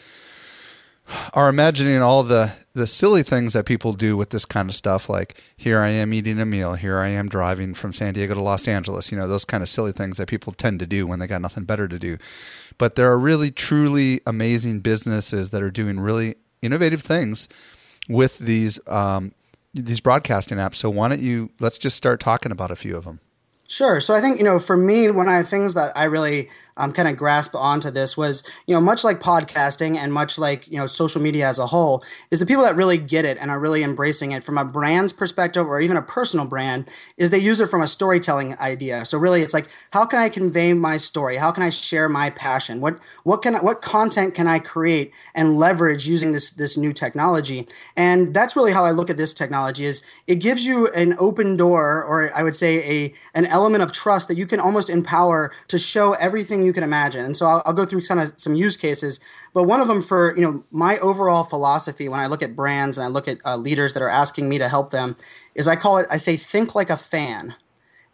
are 1.35 1.49
imagining 1.49 2.03
all 2.03 2.23
the 2.23 2.55
the 2.73 2.87
silly 2.87 3.23
things 3.23 3.53
that 3.53 3.67
people 3.67 3.93
do 3.93 4.17
with 4.17 4.31
this 4.31 4.45
kind 4.45 4.69
of 4.69 4.75
stuff 4.75 5.09
like 5.09 5.41
here 5.57 5.79
I 5.79 5.91
am 5.91 6.13
eating 6.13 6.41
a 6.41 6.47
meal, 6.47 6.75
here 6.75 6.99
I 6.99 7.09
am 7.09 7.29
driving 7.29 7.75
from 7.75 7.93
San 7.93 8.15
Diego 8.15 8.35
to 8.35 8.41
Los 8.41 8.67
Angeles, 8.67 9.13
you 9.13 9.19
know, 9.19 9.29
those 9.29 9.45
kind 9.45 9.63
of 9.63 9.69
silly 9.69 9.93
things 9.93 10.17
that 10.17 10.27
people 10.27 10.53
tend 10.53 10.81
to 10.81 10.87
do 10.87 11.07
when 11.07 11.21
they 11.21 11.29
got 11.29 11.41
nothing 11.41 11.65
better 11.65 11.87
to 11.87 11.99
do. 12.01 12.17
But 12.79 12.97
there 12.97 13.11
are 13.11 13.19
really 13.19 13.51
truly 13.51 14.21
amazing 14.27 14.81
businesses 14.81 15.51
that 15.51 15.63
are 15.63 15.71
doing 15.71 16.01
really 16.01 16.37
innovative 16.63 17.03
things 17.03 17.49
with 18.09 18.39
these 18.39 18.81
um, 18.89 19.33
these 19.73 20.01
broadcasting 20.01 20.59
apps. 20.59 20.77
So 20.77 20.91
why 20.91 21.09
don't 21.09 21.21
you 21.21 21.51
let's 21.61 21.79
just 21.79 21.97
start 21.97 22.21
talking 22.21 22.53
about 22.53 22.71
a 22.71 22.77
few 22.77 22.97
of 22.97 23.05
them. 23.05 23.21
Sure. 23.67 23.99
So 23.99 24.13
I 24.15 24.21
think, 24.21 24.39
you 24.39 24.45
know, 24.45 24.59
for 24.59 24.77
me, 24.77 25.11
one 25.11 25.27
of 25.27 25.37
the 25.39 25.49
things 25.49 25.73
that 25.75 25.93
I 25.97 26.05
really 26.05 26.51
um, 26.77 26.93
kind 26.93 27.09
of 27.09 27.17
grasped 27.17 27.55
onto 27.55 27.91
this 27.91 28.17
was, 28.17 28.43
you 28.67 28.75
know, 28.75 28.81
much 28.81 29.05
like 29.05 29.21
podcasting 29.21 29.97
and 29.97 30.13
much 30.13 30.39
like, 30.39 30.69
you 30.69 30.77
know, 30.77 30.87
social 30.87 31.23
media 31.23 31.49
as 31.49 31.59
a 31.59 31.67
whole, 31.67 32.05
is 32.31 32.41
the 32.41 32.47
people 32.47 32.65
that 32.65 32.77
really 32.77 32.99
get 32.99 33.25
it 33.25 33.39
and 33.41 33.51
are 33.51 33.61
really 33.61 33.83
embracing 33.83 34.33
it 34.33 34.45
from 34.45 34.59
a 34.59 34.65
brand's 34.65 35.13
perspective 35.13 35.67
or 35.67 35.81
even 35.81 35.97
a 35.97 36.03
personal 36.03 36.47
brand, 36.47 36.89
is 37.17 37.31
they 37.31 37.39
use 37.39 37.61
it 37.61 37.69
from 37.69 37.81
a 37.81 37.87
storytelling 37.87 38.55
idea. 38.59 39.05
So 39.05 39.17
really 39.19 39.41
it's 39.41 39.55
like, 39.55 39.69
how 39.93 40.05
can 40.05 40.19
I 40.19 40.29
convey 40.29 40.75
my 40.75 40.97
story? 40.97 41.37
How 41.37 41.51
can 41.51 41.63
I 41.63 41.71
share 41.71 42.09
my 42.09 42.31
passion? 42.31 42.81
What 42.81 42.99
what 43.23 43.41
can 43.41 43.55
I, 43.55 43.61
what 43.61 43.81
content 43.81 44.35
can 44.35 44.47
I 44.47 44.59
create 44.59 45.15
and 45.35 45.57
leverage 45.57 46.07
using 46.07 46.33
this 46.33 46.51
this 46.51 46.77
new 46.77 46.93
technology? 46.93 47.67
And 47.97 48.35
that's 48.35 48.57
really 48.57 48.73
how 48.73 48.85
I 48.85 48.91
look 48.91 49.11
at 49.11 49.17
this 49.17 49.33
technology 49.33 49.85
is 49.85 50.03
it 50.27 50.37
gives 50.37 50.67
you 50.67 50.89
an 50.89 51.15
open 51.19 51.57
door 51.57 52.03
or 52.03 52.31
I 52.35 52.43
would 52.43 52.57
say 52.57 53.05
a 53.05 53.15
an 53.35 53.47
element 53.55 53.83
of 53.83 53.93
trust 53.93 54.29
that 54.29 54.37
you 54.37 54.47
can 54.47 54.59
almost 54.59 54.91
empower 54.91 55.53
to 55.69 55.79
show 55.79 56.13
everything 56.15 56.65
you 56.65 56.73
can 56.73 56.83
imagine. 56.83 57.25
And 57.25 57.37
so 57.37 57.47
I'll, 57.47 57.63
I'll 57.65 57.73
go 57.73 57.87
through 57.87 58.03
kind 58.03 58.21
of 58.21 58.33
some 58.37 58.55
use 58.55 58.77
cases, 58.77 59.21
but 59.55 59.63
one 59.63 59.81
of 59.81 59.89
them 59.89 60.03
for 60.03 60.37
you 60.37 60.43
know 60.43 60.65
my 60.71 60.99
overall 60.99 61.45
philosophy 61.45 62.09
when 62.09 62.21
I 62.21 62.27
look 62.27 62.43
at 62.43 62.57
brands 62.57 62.99
and 62.99 63.05
I 63.05 63.09
look 63.09 63.29
at 63.29 63.39
uh, 63.45 63.57
leaders 63.57 63.95
that 63.95 64.03
are 64.03 64.11
asking 64.11 64.49
me 64.49 64.59
to 64.59 64.69
help 64.69 64.91
them 64.91 65.17
is 65.55 65.69
I 65.69 65.77
call 65.77 65.99
it 65.99 66.07
I 66.11 66.17
say 66.19 66.37
think 66.37 66.75
like 66.75 66.91
a 66.91 66.97
fan. 66.97 67.55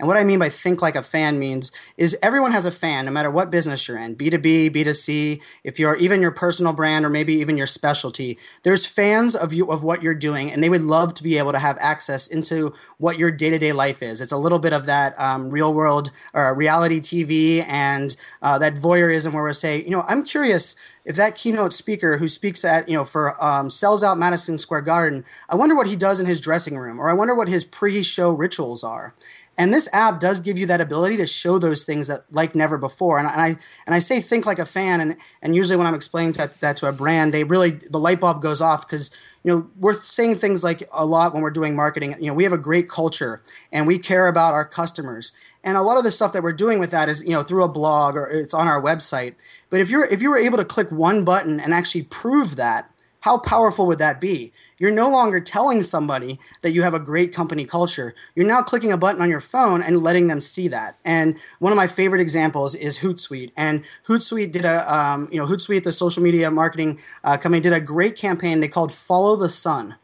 And 0.01 0.09
what 0.09 0.17
I 0.17 0.25
mean 0.25 0.39
by 0.39 0.49
think 0.49 0.81
like 0.81 0.97
a 0.97 1.03
fan 1.03 1.39
means 1.39 1.71
is 1.99 2.17
everyone 2.23 2.53
has 2.53 2.65
a 2.65 2.71
fan, 2.71 3.05
no 3.05 3.11
matter 3.11 3.31
what 3.31 3.51
business 3.51 3.87
you're 3.87 3.99
in 3.99 4.17
B2B, 4.17 4.71
B2C, 4.71 5.43
if 5.63 5.79
you're 5.79 5.95
even 5.97 6.23
your 6.23 6.31
personal 6.31 6.73
brand 6.73 7.05
or 7.05 7.11
maybe 7.11 7.35
even 7.35 7.59
your 7.59 7.67
specialty. 7.67 8.39
There's 8.63 8.87
fans 8.87 9.37
of 9.37 9.53
you 9.53 9.71
of 9.71 9.85
what 9.85 10.03
you're 10.03 10.15
doing, 10.15 10.51
and 10.51 10.65
they 10.65 10.71
would 10.71 10.85
love 10.85 11.13
to 11.15 11.23
be 11.23 11.37
able 11.37 11.53
to 11.53 11.59
have 11.59 11.77
access 11.83 12.27
into 12.27 12.73
what 12.97 13.19
your 13.19 13.31
day 13.31 13.51
to 13.51 13.59
day 13.59 13.73
life 13.73 14.03
is. 14.03 14.23
It's 14.23 14.33
a 14.33 14.39
little 14.39 14.59
bit 14.59 14.73
of 14.73 14.87
that 14.87 15.15
um, 15.21 15.51
real 15.51 15.75
world 15.75 16.11
or 16.33 16.55
reality 16.55 17.01
TV 17.01 17.63
and 17.69 18.17
uh, 18.41 18.59
that 18.59 18.77
voyeurism 18.77 19.35
where 19.35 19.45
we 19.45 19.53
say, 19.53 19.83
you 19.85 19.91
know, 19.91 20.05
I'm 20.09 20.25
curious 20.25 20.77
if 21.05 21.17
that 21.17 21.35
keynote 21.35 21.73
speaker 21.73 22.19
who 22.19 22.29
speaks 22.29 22.65
at 22.65 22.89
you 22.89 22.97
know 22.97 23.05
for 23.05 23.43
um, 23.43 23.71
sells 23.71 24.03
out 24.03 24.19
Madison 24.19 24.59
Square 24.59 24.83
Garden, 24.83 25.25
I 25.49 25.57
wonder 25.57 25.75
what 25.75 25.87
he 25.87 25.97
does 25.97 26.21
in 26.21 26.27
his 26.27 26.41
dressing 26.41 26.77
room, 26.77 26.99
or 26.99 27.09
I 27.09 27.15
wonder 27.15 27.35
what 27.35 27.49
his 27.49 27.65
pre-show 27.65 28.33
rituals 28.33 28.85
are. 28.85 29.15
And 29.59 29.75
this 29.75 29.89
app 29.93 30.21
does 30.21 30.41
give 30.41 30.57
you 30.57 30.65
that 30.67 30.81
ability 30.81 31.19
to 31.19 31.27
show 31.27 31.59
those 31.59 31.85
things 31.85 32.07
that 32.07 32.21
like 32.31 32.55
never 32.55 32.79
before. 32.79 33.19
And, 33.19 33.29
I 33.29 33.57
and 33.85 33.95
I 33.95 33.99
say 33.99 34.21
think 34.21 34.47
like 34.47 34.59
a 34.59 34.67
fan, 34.67 35.01
and 35.01 35.17
and 35.43 35.55
usually 35.55 35.77
when 35.77 35.87
I'm 35.87 35.95
explaining 35.95 36.35
that 36.61 36.77
to 36.79 36.87
a 36.87 36.93
brand, 36.93 37.35
they 37.35 37.45
really 37.45 37.71
the 37.71 38.01
light 38.01 38.21
bulb 38.21 38.41
goes 38.41 38.61
off 38.61 38.87
because 38.87 39.11
you 39.43 39.53
know 39.53 39.71
we're 39.79 39.93
saying 39.93 40.37
things 40.37 40.65
like 40.65 40.83
a 40.93 41.05
lot 41.05 41.35
when 41.35 41.43
we're 41.43 41.51
doing 41.51 41.77
marketing. 41.77 42.15
You 42.21 42.29
know 42.29 42.35
we 42.35 42.45
have 42.45 42.53
a 42.53 42.59
great 42.59 42.89
culture 42.89 43.43
and 43.73 43.87
we 43.87 43.99
care 43.99 44.29
about 44.29 44.55
our 44.55 44.65
customers. 44.65 45.33
And 45.63 45.77
a 45.77 45.83
lot 45.83 45.99
of 45.99 46.05
the 46.05 46.13
stuff 46.13 46.33
that 46.33 46.43
we're 46.43 46.53
doing 46.53 46.79
with 46.79 46.91
that 46.91 47.09
is 47.09 47.23
you 47.25 47.33
know 47.33 47.43
through 47.43 47.65
a 47.65 47.69
blog 47.69 48.17
or 48.17 48.29
it's 48.29 48.55
on 48.55 48.67
our 48.67 48.83
website. 48.83 49.35
But 49.69 49.81
if 49.81 49.91
you're 49.91 50.05
if 50.05 50.23
you 50.23 50.31
were 50.31 50.39
able 50.39 50.59
to 50.59 50.65
click 50.65 50.91
one 50.91 51.25
button 51.25 51.61
and 51.61 51.75
actually 51.75 52.03
prove 52.05 52.57
that 52.57 52.91
how 53.21 53.39
powerful 53.39 53.87
would 53.87 53.99
that 53.99 54.21
be? 54.21 54.53
You're 54.79 54.91
no 54.91 55.11
longer 55.11 55.41
telling 55.41 55.83
somebody 55.83 56.39
that 56.63 56.73
you 56.73 56.83
have 56.83 56.95
a 56.95 56.99
great 56.99 57.35
company 57.35 57.65
culture. 57.67 58.15
You're 58.35 58.47
now 58.47 58.63
clicking 58.63 58.93
a 58.93 58.99
button 58.99 59.21
on 59.21 59.29
your 59.29 59.41
phone 59.41 59.83
and 59.83 60.03
letting 60.03 60.27
them 60.29 60.41
see 60.41 60.69
that. 60.69 60.97
And 61.05 61.39
one 61.59 61.73
of 61.73 61.77
my 61.77 61.87
favorite 61.87 62.23
examples 62.23 62.75
is 62.75 63.01
Hootsuite. 63.01 63.53
And 63.57 63.85
Hootsuite 64.07 64.53
did 64.53 64.65
a, 64.65 64.93
um, 64.93 65.29
you 65.31 65.39
know, 65.39 65.47
Hootsuite, 65.47 65.83
the 65.83 65.93
social 65.93 66.23
media 66.23 66.51
marketing 66.51 66.99
uh, 67.23 67.37
company, 67.37 67.61
did 67.61 67.75
a 67.75 67.81
great 67.81 68.17
campaign 68.17 68.61
they 68.61 68.69
called 68.69 68.93
Follow 68.93 69.37
the 69.37 69.49
Sun. 69.49 69.97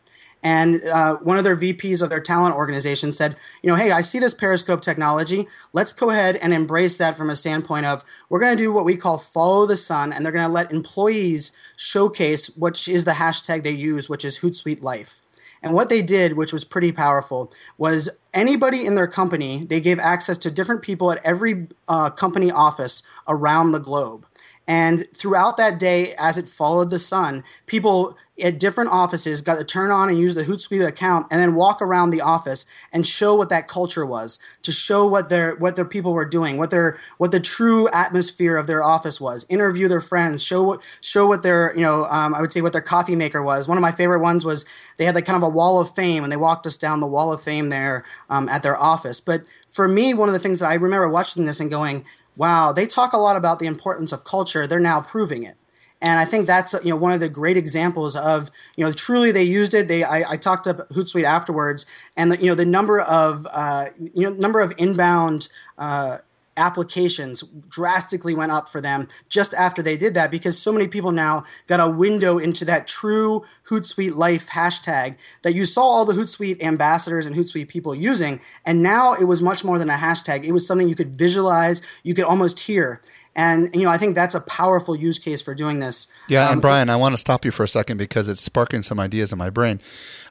And 0.42 0.80
uh, 0.92 1.16
one 1.16 1.38
of 1.38 1.44
their 1.44 1.56
VPs 1.56 2.02
of 2.02 2.10
their 2.10 2.20
talent 2.20 2.54
organization 2.54 3.10
said, 3.10 3.36
you 3.62 3.70
know, 3.70 3.76
hey, 3.76 3.90
I 3.90 4.00
see 4.00 4.18
this 4.18 4.34
Periscope 4.34 4.80
technology. 4.80 5.46
Let's 5.72 5.92
go 5.92 6.10
ahead 6.10 6.36
and 6.36 6.54
embrace 6.54 6.96
that 6.98 7.16
from 7.16 7.30
a 7.30 7.36
standpoint 7.36 7.86
of 7.86 8.04
we're 8.28 8.40
going 8.40 8.56
to 8.56 8.62
do 8.62 8.72
what 8.72 8.84
we 8.84 8.96
call 8.96 9.18
follow 9.18 9.66
the 9.66 9.76
sun, 9.76 10.12
and 10.12 10.24
they're 10.24 10.32
going 10.32 10.46
to 10.46 10.52
let 10.52 10.70
employees 10.70 11.52
showcase 11.76 12.48
which 12.50 12.86
is 12.86 13.04
the 13.04 13.12
hashtag 13.12 13.62
they 13.62 13.70
use, 13.70 14.08
which 14.08 14.24
is 14.24 14.38
Hootsuite 14.38 14.82
Life. 14.82 15.22
And 15.62 15.74
what 15.74 15.88
they 15.88 16.02
did, 16.02 16.36
which 16.36 16.52
was 16.52 16.64
pretty 16.64 16.92
powerful, 16.92 17.52
was 17.76 18.10
anybody 18.32 18.86
in 18.86 18.94
their 18.94 19.08
company, 19.08 19.64
they 19.64 19.80
gave 19.80 19.98
access 19.98 20.38
to 20.38 20.50
different 20.50 20.82
people 20.82 21.10
at 21.10 21.18
every 21.24 21.66
uh, 21.88 22.10
company 22.10 22.50
office 22.50 23.02
around 23.26 23.72
the 23.72 23.80
globe 23.80 24.26
And 24.68 25.06
throughout 25.14 25.56
that 25.58 25.78
day, 25.78 26.14
as 26.18 26.36
it 26.36 26.48
followed 26.48 26.90
the 26.90 26.98
sun, 26.98 27.44
people 27.66 28.16
at 28.42 28.58
different 28.58 28.90
offices 28.90 29.40
got 29.40 29.58
to 29.58 29.64
turn 29.64 29.90
on 29.90 30.08
and 30.08 30.18
use 30.18 30.34
the 30.34 30.42
Hootsuite 30.42 30.86
account 30.86 31.26
and 31.30 31.40
then 31.40 31.54
walk 31.54 31.80
around 31.80 32.10
the 32.10 32.20
office 32.20 32.66
and 32.92 33.06
show 33.06 33.34
what 33.34 33.48
that 33.48 33.68
culture 33.68 34.04
was, 34.04 34.38
to 34.62 34.72
show 34.72 35.06
what 35.06 35.30
their 35.30 35.54
what 35.56 35.76
their 35.76 35.84
people 35.84 36.12
were 36.12 36.24
doing, 36.24 36.58
what 36.58 36.70
their 36.70 36.98
what 37.18 37.30
the 37.30 37.40
true 37.40 37.88
atmosphere 37.92 38.56
of 38.56 38.66
their 38.66 38.82
office 38.82 39.20
was. 39.20 39.46
Interview 39.48 39.88
their 39.88 40.00
friends, 40.00 40.42
show 40.42 40.62
what 40.64 40.98
show 41.00 41.26
what 41.26 41.42
their 41.42 41.74
you 41.76 41.82
know 41.82 42.04
um, 42.06 42.34
I 42.34 42.40
would 42.40 42.52
say 42.52 42.60
what 42.60 42.72
their 42.72 42.82
coffee 42.82 43.16
maker 43.16 43.42
was. 43.42 43.68
One 43.68 43.78
of 43.78 43.82
my 43.82 43.92
favorite 43.92 44.20
ones 44.20 44.44
was 44.44 44.66
they 44.96 45.04
had 45.04 45.14
like 45.14 45.26
kind 45.26 45.42
of 45.42 45.48
a 45.48 45.52
wall 45.52 45.80
of 45.80 45.94
fame 45.94 46.24
and 46.24 46.32
they 46.32 46.36
walked 46.36 46.66
us 46.66 46.76
down 46.76 47.00
the 47.00 47.06
wall 47.06 47.32
of 47.32 47.40
fame 47.40 47.68
there 47.68 48.04
um, 48.28 48.48
at 48.48 48.62
their 48.62 48.76
office. 48.76 49.20
But 49.20 49.42
for 49.68 49.88
me, 49.88 50.12
one 50.12 50.28
of 50.28 50.32
the 50.32 50.38
things 50.38 50.60
that 50.60 50.70
I 50.70 50.74
remember 50.74 51.08
watching 51.08 51.44
this 51.44 51.60
and 51.60 51.70
going, 51.70 52.04
wow, 52.36 52.72
they 52.72 52.86
talk 52.86 53.12
a 53.12 53.18
lot 53.18 53.36
about 53.36 53.58
the 53.58 53.66
importance 53.66 54.12
of 54.12 54.24
culture. 54.24 54.66
They're 54.66 54.78
now 54.78 55.00
proving 55.00 55.42
it. 55.42 55.56
And 56.02 56.20
I 56.20 56.24
think 56.26 56.46
that's 56.46 56.74
you 56.84 56.90
know 56.90 56.96
one 56.96 57.12
of 57.12 57.20
the 57.20 57.28
great 57.28 57.56
examples 57.56 58.16
of 58.16 58.50
you 58.76 58.84
know 58.84 58.92
truly 58.92 59.32
they 59.32 59.42
used 59.42 59.72
it. 59.72 59.88
They 59.88 60.04
I, 60.04 60.32
I 60.32 60.36
talked 60.36 60.64
to 60.64 60.74
Hootsuite 60.74 61.24
afterwards, 61.24 61.86
and 62.16 62.32
the, 62.32 62.36
you 62.36 62.48
know 62.48 62.54
the 62.54 62.66
number 62.66 63.00
of 63.00 63.46
uh, 63.50 63.86
you 63.98 64.28
know 64.28 64.36
number 64.36 64.60
of 64.60 64.74
inbound 64.76 65.48
uh, 65.78 66.18
applications 66.56 67.42
drastically 67.70 68.34
went 68.34 68.52
up 68.52 68.68
for 68.68 68.80
them 68.80 69.08
just 69.28 69.54
after 69.54 69.82
they 69.82 69.96
did 69.96 70.14
that 70.14 70.30
because 70.30 70.58
so 70.58 70.72
many 70.72 70.88
people 70.88 71.12
now 71.12 71.44
got 71.66 71.80
a 71.80 71.88
window 71.88 72.38
into 72.38 72.64
that 72.64 72.86
true 72.86 73.44
Hootsuite 73.68 74.16
life 74.16 74.48
hashtag 74.50 75.16
that 75.42 75.54
you 75.54 75.64
saw 75.64 75.82
all 75.82 76.04
the 76.04 76.14
Hootsuite 76.14 76.62
ambassadors 76.62 77.26
and 77.26 77.36
Hootsuite 77.36 77.68
people 77.68 77.94
using. 77.94 78.40
And 78.64 78.82
now 78.82 79.14
it 79.14 79.24
was 79.24 79.42
much 79.42 79.64
more 79.64 79.78
than 79.78 79.90
a 79.90 79.94
hashtag. 79.94 80.44
It 80.44 80.52
was 80.52 80.66
something 80.66 80.88
you 80.88 80.94
could 80.94 81.16
visualize, 81.16 81.82
you 82.02 82.14
could 82.14 82.24
almost 82.24 82.60
hear. 82.60 83.00
And 83.36 83.72
you 83.74 83.84
know, 83.84 83.90
I 83.90 83.98
think 83.98 84.14
that's 84.14 84.34
a 84.34 84.40
powerful 84.40 84.96
use 84.96 85.18
case 85.18 85.42
for 85.42 85.54
doing 85.54 85.78
this. 85.78 86.08
Yeah, 86.26 86.46
um, 86.46 86.54
and 86.54 86.62
Brian, 86.62 86.88
I 86.88 86.96
want 86.96 87.12
to 87.12 87.18
stop 87.18 87.44
you 87.44 87.50
for 87.50 87.64
a 87.64 87.68
second 87.68 87.98
because 87.98 88.28
it's 88.28 88.40
sparking 88.40 88.82
some 88.82 88.98
ideas 88.98 89.30
in 89.30 89.38
my 89.38 89.50
brain. 89.50 89.80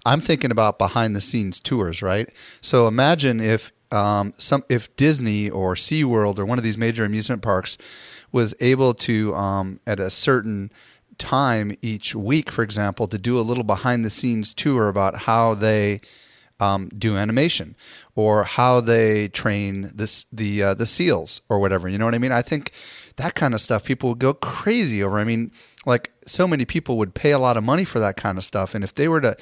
I'm 0.06 0.20
thinking 0.20 0.50
about 0.50 0.80
behind 0.80 1.16
the 1.16 1.22
scenes 1.22 1.60
tours, 1.60 2.02
right? 2.02 2.28
So 2.62 2.88
imagine 2.88 3.40
if 3.40 3.72
um, 3.96 4.34
some 4.38 4.64
if 4.70 4.96
Disney 4.96 5.50
or 5.50 5.76
SeaWorld 5.76 6.38
or 6.38 6.46
one 6.46 6.58
of 6.58 6.64
these 6.64 6.78
major 6.78 7.06
amusement 7.06 7.42
parks 7.42 7.78
was 8.32 8.54
able 8.60 8.94
to 8.94 9.34
um, 9.34 9.80
at 9.88 10.00
a 10.00 10.10
certain 10.10 10.72
time 11.18 11.76
each 11.82 12.14
week, 12.14 12.52
for 12.52 12.64
example, 12.64 13.08
to 13.08 13.18
do 13.18 13.40
a 13.40 13.42
little 13.42 13.64
behind 13.64 14.04
the 14.04 14.10
scenes 14.10 14.54
tour 14.54 14.90
about 14.90 15.20
how 15.20 15.54
they 15.54 16.02
um, 16.60 16.90
do 16.98 17.18
animation 17.18 17.76
or 18.16 18.44
how 18.44 18.80
they 18.80 19.28
train 19.30 19.92
this 19.94 20.26
the 20.32 20.64
uh, 20.64 20.74
the 20.74 20.86
seals 20.86 21.42
or 21.50 21.60
whatever. 21.60 21.88
You 21.88 21.98
know 21.98 22.06
what 22.06 22.16
I 22.16 22.20
mean? 22.20 22.32
I 22.32 22.42
think 22.42 22.72
that 23.18 23.36
kind 23.36 23.54
of 23.54 23.62
stuff 23.62 23.84
people 23.84 24.10
would 24.10 24.20
go 24.20 24.34
crazy 24.34 25.04
over. 25.04 25.20
I 25.20 25.24
mean, 25.24 25.52
like 25.86 26.12
so 26.26 26.48
many 26.48 26.66
people 26.66 26.98
would 26.98 27.14
pay 27.14 27.32
a 27.32 27.40
lot 27.40 27.58
of 27.58 27.64
money 27.64 27.86
for 27.86 28.00
that 28.00 28.18
kind 28.18 28.38
of 28.38 28.44
stuff. 28.44 28.74
And 28.76 28.84
if 28.84 28.94
they 28.94 29.08
were 29.08 29.22
to 29.22 29.36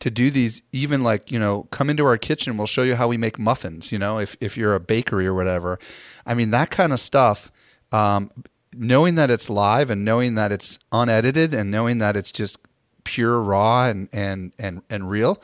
to 0.00 0.10
do 0.10 0.30
these 0.30 0.62
even 0.72 1.02
like 1.02 1.30
you 1.30 1.38
know 1.38 1.64
come 1.70 1.90
into 1.90 2.04
our 2.04 2.16
kitchen 2.16 2.56
we'll 2.56 2.66
show 2.66 2.82
you 2.82 2.94
how 2.94 3.08
we 3.08 3.16
make 3.16 3.38
muffins 3.38 3.90
you 3.90 3.98
know 3.98 4.18
if, 4.18 4.36
if 4.40 4.56
you're 4.56 4.74
a 4.74 4.80
bakery 4.80 5.26
or 5.26 5.34
whatever. 5.34 5.78
I 6.24 6.34
mean 6.34 6.50
that 6.52 6.70
kind 6.70 6.92
of 6.92 7.00
stuff 7.00 7.50
um, 7.92 8.30
knowing 8.74 9.14
that 9.16 9.30
it's 9.30 9.50
live 9.50 9.90
and 9.90 10.04
knowing 10.04 10.34
that 10.36 10.52
it's 10.52 10.78
unedited 10.92 11.54
and 11.54 11.70
knowing 11.70 11.98
that 11.98 12.16
it's 12.16 12.32
just 12.32 12.58
pure 13.04 13.42
raw 13.42 13.86
and 13.86 14.08
and 14.12 14.52
and, 14.58 14.82
and 14.90 15.10
real 15.10 15.40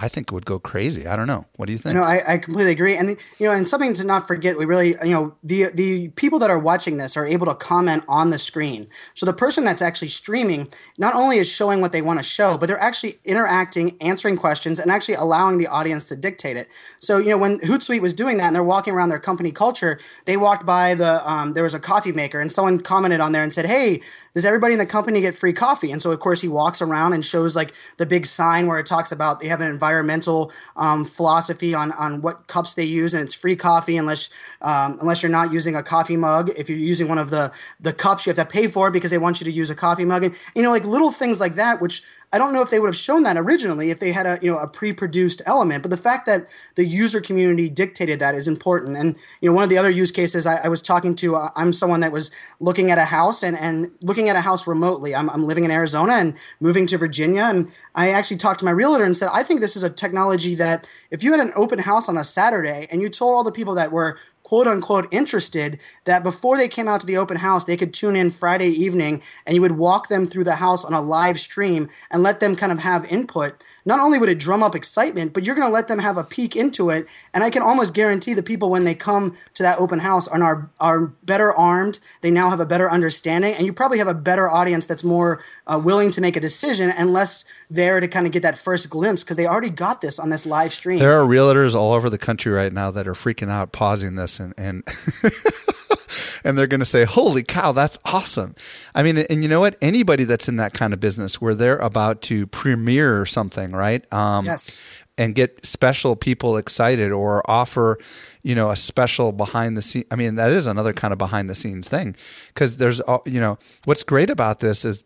I 0.00 0.06
think 0.08 0.28
it 0.28 0.32
would 0.32 0.46
go 0.46 0.60
crazy. 0.60 1.06
I 1.08 1.16
don't 1.16 1.26
know. 1.26 1.44
What 1.56 1.66
do 1.66 1.72
you 1.72 1.78
think? 1.78 1.96
No, 1.96 2.04
I, 2.04 2.20
I 2.26 2.38
completely 2.38 2.70
agree. 2.70 2.96
And 2.96 3.16
you 3.38 3.48
know, 3.48 3.52
and 3.52 3.66
something 3.66 3.94
to 3.94 4.04
not 4.04 4.28
forget, 4.28 4.56
we 4.56 4.64
really, 4.64 4.90
you 5.02 5.12
know, 5.12 5.34
the 5.42 5.70
the 5.74 6.10
people 6.10 6.38
that 6.38 6.50
are 6.50 6.58
watching 6.58 6.98
this 6.98 7.16
are 7.16 7.26
able 7.26 7.46
to 7.46 7.54
comment 7.54 8.04
on 8.06 8.30
the 8.30 8.38
screen. 8.38 8.86
So 9.14 9.26
the 9.26 9.32
person 9.32 9.64
that's 9.64 9.82
actually 9.82 10.08
streaming 10.08 10.68
not 10.98 11.14
only 11.14 11.38
is 11.38 11.50
showing 11.50 11.80
what 11.80 11.90
they 11.90 12.00
want 12.00 12.20
to 12.20 12.22
show, 12.22 12.56
but 12.56 12.66
they're 12.66 12.78
actually 12.78 13.14
interacting, 13.24 14.00
answering 14.00 14.36
questions, 14.36 14.78
and 14.78 14.88
actually 14.90 15.14
allowing 15.14 15.58
the 15.58 15.66
audience 15.66 16.08
to 16.08 16.16
dictate 16.16 16.56
it. 16.56 16.68
So 17.00 17.18
you 17.18 17.30
know, 17.30 17.38
when 17.38 17.58
Hootsuite 17.58 18.00
was 18.00 18.14
doing 18.14 18.38
that, 18.38 18.46
and 18.46 18.54
they're 18.54 18.62
walking 18.62 18.94
around 18.94 19.08
their 19.08 19.18
company 19.18 19.50
culture, 19.50 19.98
they 20.26 20.36
walked 20.36 20.64
by 20.64 20.94
the 20.94 21.28
um, 21.28 21.54
there 21.54 21.64
was 21.64 21.74
a 21.74 21.80
coffee 21.80 22.12
maker, 22.12 22.40
and 22.40 22.52
someone 22.52 22.78
commented 22.78 23.18
on 23.18 23.32
there 23.32 23.42
and 23.42 23.52
said, 23.52 23.66
"Hey, 23.66 24.00
does 24.32 24.46
everybody 24.46 24.74
in 24.74 24.78
the 24.78 24.86
company 24.86 25.20
get 25.20 25.34
free 25.34 25.52
coffee?" 25.52 25.90
And 25.90 26.00
so 26.00 26.12
of 26.12 26.20
course 26.20 26.40
he 26.40 26.48
walks 26.48 26.80
around 26.80 27.14
and 27.14 27.24
shows 27.24 27.56
like 27.56 27.72
the 27.96 28.06
big 28.06 28.26
sign 28.26 28.68
where 28.68 28.78
it 28.78 28.86
talks 28.86 29.10
about 29.10 29.40
they 29.40 29.48
have 29.48 29.60
an 29.60 29.66
environment 29.66 29.87
environmental 29.88 30.52
um, 30.76 31.04
philosophy 31.04 31.74
on, 31.74 31.92
on 31.92 32.20
what 32.20 32.46
cups 32.46 32.74
they 32.74 32.84
use, 32.84 33.14
and 33.14 33.22
it's 33.22 33.34
free 33.34 33.56
coffee 33.56 33.96
unless 33.96 34.30
um, 34.60 34.98
unless 35.00 35.22
you're 35.22 35.32
not 35.32 35.52
using 35.52 35.74
a 35.76 35.82
coffee 35.82 36.16
mug. 36.16 36.50
If 36.56 36.68
you're 36.68 36.78
using 36.78 37.08
one 37.08 37.18
of 37.18 37.30
the 37.30 37.52
the 37.80 37.92
cups, 37.92 38.26
you 38.26 38.30
have 38.30 38.36
to 38.36 38.44
pay 38.44 38.66
for 38.66 38.88
it 38.88 38.92
because 38.92 39.10
they 39.10 39.18
want 39.18 39.40
you 39.40 39.44
to 39.46 39.50
use 39.50 39.70
a 39.70 39.74
coffee 39.74 40.04
mug, 40.04 40.24
and 40.24 40.38
you 40.54 40.62
know 40.62 40.70
like 40.70 40.84
little 40.84 41.10
things 41.10 41.40
like 41.40 41.54
that, 41.54 41.80
which 41.80 42.02
I 42.32 42.38
don't 42.38 42.52
know 42.52 42.60
if 42.62 42.70
they 42.70 42.78
would 42.78 42.88
have 42.88 42.96
shown 42.96 43.22
that 43.22 43.36
originally 43.36 43.90
if 43.90 44.00
they 44.00 44.12
had 44.12 44.26
a 44.26 44.38
you 44.42 44.52
know 44.52 44.58
a 44.58 44.68
pre-produced 44.68 45.40
element, 45.46 45.82
but 45.82 45.90
the 45.90 45.96
fact 45.96 46.26
that 46.26 46.46
the 46.74 46.84
user 46.84 47.20
community 47.20 47.68
dictated 47.68 48.18
that 48.20 48.34
is 48.34 48.46
important. 48.46 48.96
And 48.96 49.16
you 49.40 49.48
know 49.48 49.54
one 49.54 49.64
of 49.64 49.70
the 49.70 49.78
other 49.78 49.90
use 49.90 50.12
cases 50.12 50.46
I, 50.46 50.64
I 50.64 50.68
was 50.68 50.82
talking 50.82 51.14
to, 51.16 51.36
uh, 51.36 51.48
I'm 51.56 51.72
someone 51.72 52.00
that 52.00 52.12
was 52.12 52.30
looking 52.60 52.90
at 52.90 52.98
a 52.98 53.06
house 53.06 53.42
and 53.42 53.56
and 53.56 53.90
looking 54.02 54.28
at 54.28 54.36
a 54.36 54.42
house 54.42 54.66
remotely. 54.66 55.14
I'm, 55.14 55.30
I'm 55.30 55.46
living 55.46 55.64
in 55.64 55.70
Arizona 55.70 56.14
and 56.14 56.34
moving 56.60 56.86
to 56.88 56.98
Virginia, 56.98 57.42
and 57.42 57.70
I 57.94 58.10
actually 58.10 58.36
talked 58.36 58.60
to 58.60 58.66
my 58.66 58.72
realtor 58.72 59.04
and 59.04 59.16
said 59.16 59.30
I 59.32 59.42
think 59.42 59.60
this 59.60 59.76
is 59.76 59.82
a 59.82 59.90
technology 59.90 60.54
that 60.56 60.88
if 61.10 61.22
you 61.22 61.32
had 61.32 61.40
an 61.40 61.52
open 61.56 61.78
house 61.78 62.08
on 62.08 62.18
a 62.18 62.24
Saturday 62.24 62.86
and 62.90 63.00
you 63.00 63.08
told 63.08 63.34
all 63.34 63.44
the 63.44 63.52
people 63.52 63.74
that 63.76 63.90
were 63.90 64.18
quote 64.48 64.66
unquote 64.66 65.06
interested 65.12 65.78
that 66.04 66.22
before 66.22 66.56
they 66.56 66.68
came 66.68 66.88
out 66.88 67.00
to 67.00 67.06
the 67.06 67.18
open 67.18 67.36
house, 67.36 67.66
they 67.66 67.76
could 67.76 67.92
tune 67.92 68.16
in 68.16 68.30
Friday 68.30 68.68
evening 68.68 69.22
and 69.46 69.54
you 69.54 69.60
would 69.60 69.72
walk 69.72 70.08
them 70.08 70.26
through 70.26 70.44
the 70.44 70.54
house 70.54 70.86
on 70.86 70.94
a 70.94 71.02
live 71.02 71.38
stream 71.38 71.86
and 72.10 72.22
let 72.22 72.40
them 72.40 72.56
kind 72.56 72.72
of 72.72 72.78
have 72.78 73.04
input. 73.12 73.62
Not 73.84 74.00
only 74.00 74.18
would 74.18 74.30
it 74.30 74.38
drum 74.38 74.62
up 74.62 74.74
excitement, 74.74 75.34
but 75.34 75.44
you're 75.44 75.54
going 75.54 75.68
to 75.68 75.72
let 75.72 75.88
them 75.88 75.98
have 75.98 76.16
a 76.16 76.24
peek 76.24 76.56
into 76.56 76.88
it. 76.88 77.06
And 77.34 77.44
I 77.44 77.50
can 77.50 77.60
almost 77.60 77.92
guarantee 77.92 78.32
the 78.32 78.42
people 78.42 78.70
when 78.70 78.84
they 78.84 78.94
come 78.94 79.36
to 79.52 79.62
that 79.62 79.78
open 79.78 79.98
house 79.98 80.26
are, 80.28 80.70
are 80.80 81.08
better 81.24 81.52
armed. 81.52 81.98
They 82.22 82.30
now 82.30 82.48
have 82.48 82.60
a 82.60 82.64
better 82.64 82.90
understanding. 82.90 83.54
And 83.54 83.66
you 83.66 83.74
probably 83.74 83.98
have 83.98 84.08
a 84.08 84.14
better 84.14 84.48
audience 84.48 84.86
that's 84.86 85.04
more 85.04 85.42
uh, 85.66 85.78
willing 85.78 86.10
to 86.12 86.22
make 86.22 86.36
a 86.36 86.40
decision 86.40 86.88
and 86.88 87.12
less 87.12 87.44
there 87.68 88.00
to 88.00 88.08
kind 88.08 88.24
of 88.24 88.32
get 88.32 88.42
that 88.44 88.56
first 88.56 88.88
glimpse 88.88 89.22
because 89.22 89.36
they 89.36 89.46
already 89.46 89.68
got 89.68 90.00
this 90.00 90.18
on 90.18 90.30
this 90.30 90.46
live 90.46 90.72
stream. 90.72 91.00
There 91.00 91.20
are 91.20 91.26
realtors 91.26 91.74
all 91.74 91.92
over 91.92 92.08
the 92.08 92.16
country 92.16 92.50
right 92.50 92.72
now 92.72 92.90
that 92.92 93.06
are 93.06 93.12
freaking 93.12 93.50
out, 93.50 93.72
pausing 93.72 94.14
this 94.14 94.37
and 94.40 94.54
and 94.58 94.82
and 96.44 96.56
they're 96.56 96.66
going 96.66 96.80
to 96.80 96.86
say, 96.86 97.04
"Holy 97.04 97.42
cow, 97.42 97.72
that's 97.72 97.98
awesome!" 98.04 98.54
I 98.94 99.02
mean, 99.02 99.18
and 99.18 99.42
you 99.42 99.48
know 99.48 99.60
what? 99.60 99.76
Anybody 99.82 100.24
that's 100.24 100.48
in 100.48 100.56
that 100.56 100.74
kind 100.74 100.92
of 100.92 101.00
business 101.00 101.40
where 101.40 101.54
they're 101.54 101.78
about 101.78 102.22
to 102.22 102.46
premiere 102.46 103.26
something, 103.26 103.72
right? 103.72 104.10
Um, 104.12 104.46
yes. 104.46 105.04
And 105.16 105.34
get 105.34 105.66
special 105.66 106.14
people 106.14 106.56
excited, 106.56 107.10
or 107.10 107.42
offer, 107.50 107.98
you 108.44 108.54
know, 108.54 108.70
a 108.70 108.76
special 108.76 109.32
behind 109.32 109.76
the 109.76 109.82
scene. 109.82 110.04
I 110.12 110.16
mean, 110.16 110.36
that 110.36 110.52
is 110.52 110.64
another 110.64 110.92
kind 110.92 111.10
of 111.10 111.18
behind 111.18 111.50
the 111.50 111.56
scenes 111.56 111.88
thing, 111.88 112.14
because 112.54 112.76
there's, 112.76 113.02
you 113.26 113.40
know, 113.40 113.58
what's 113.84 114.04
great 114.04 114.30
about 114.30 114.60
this 114.60 114.84
is 114.84 115.04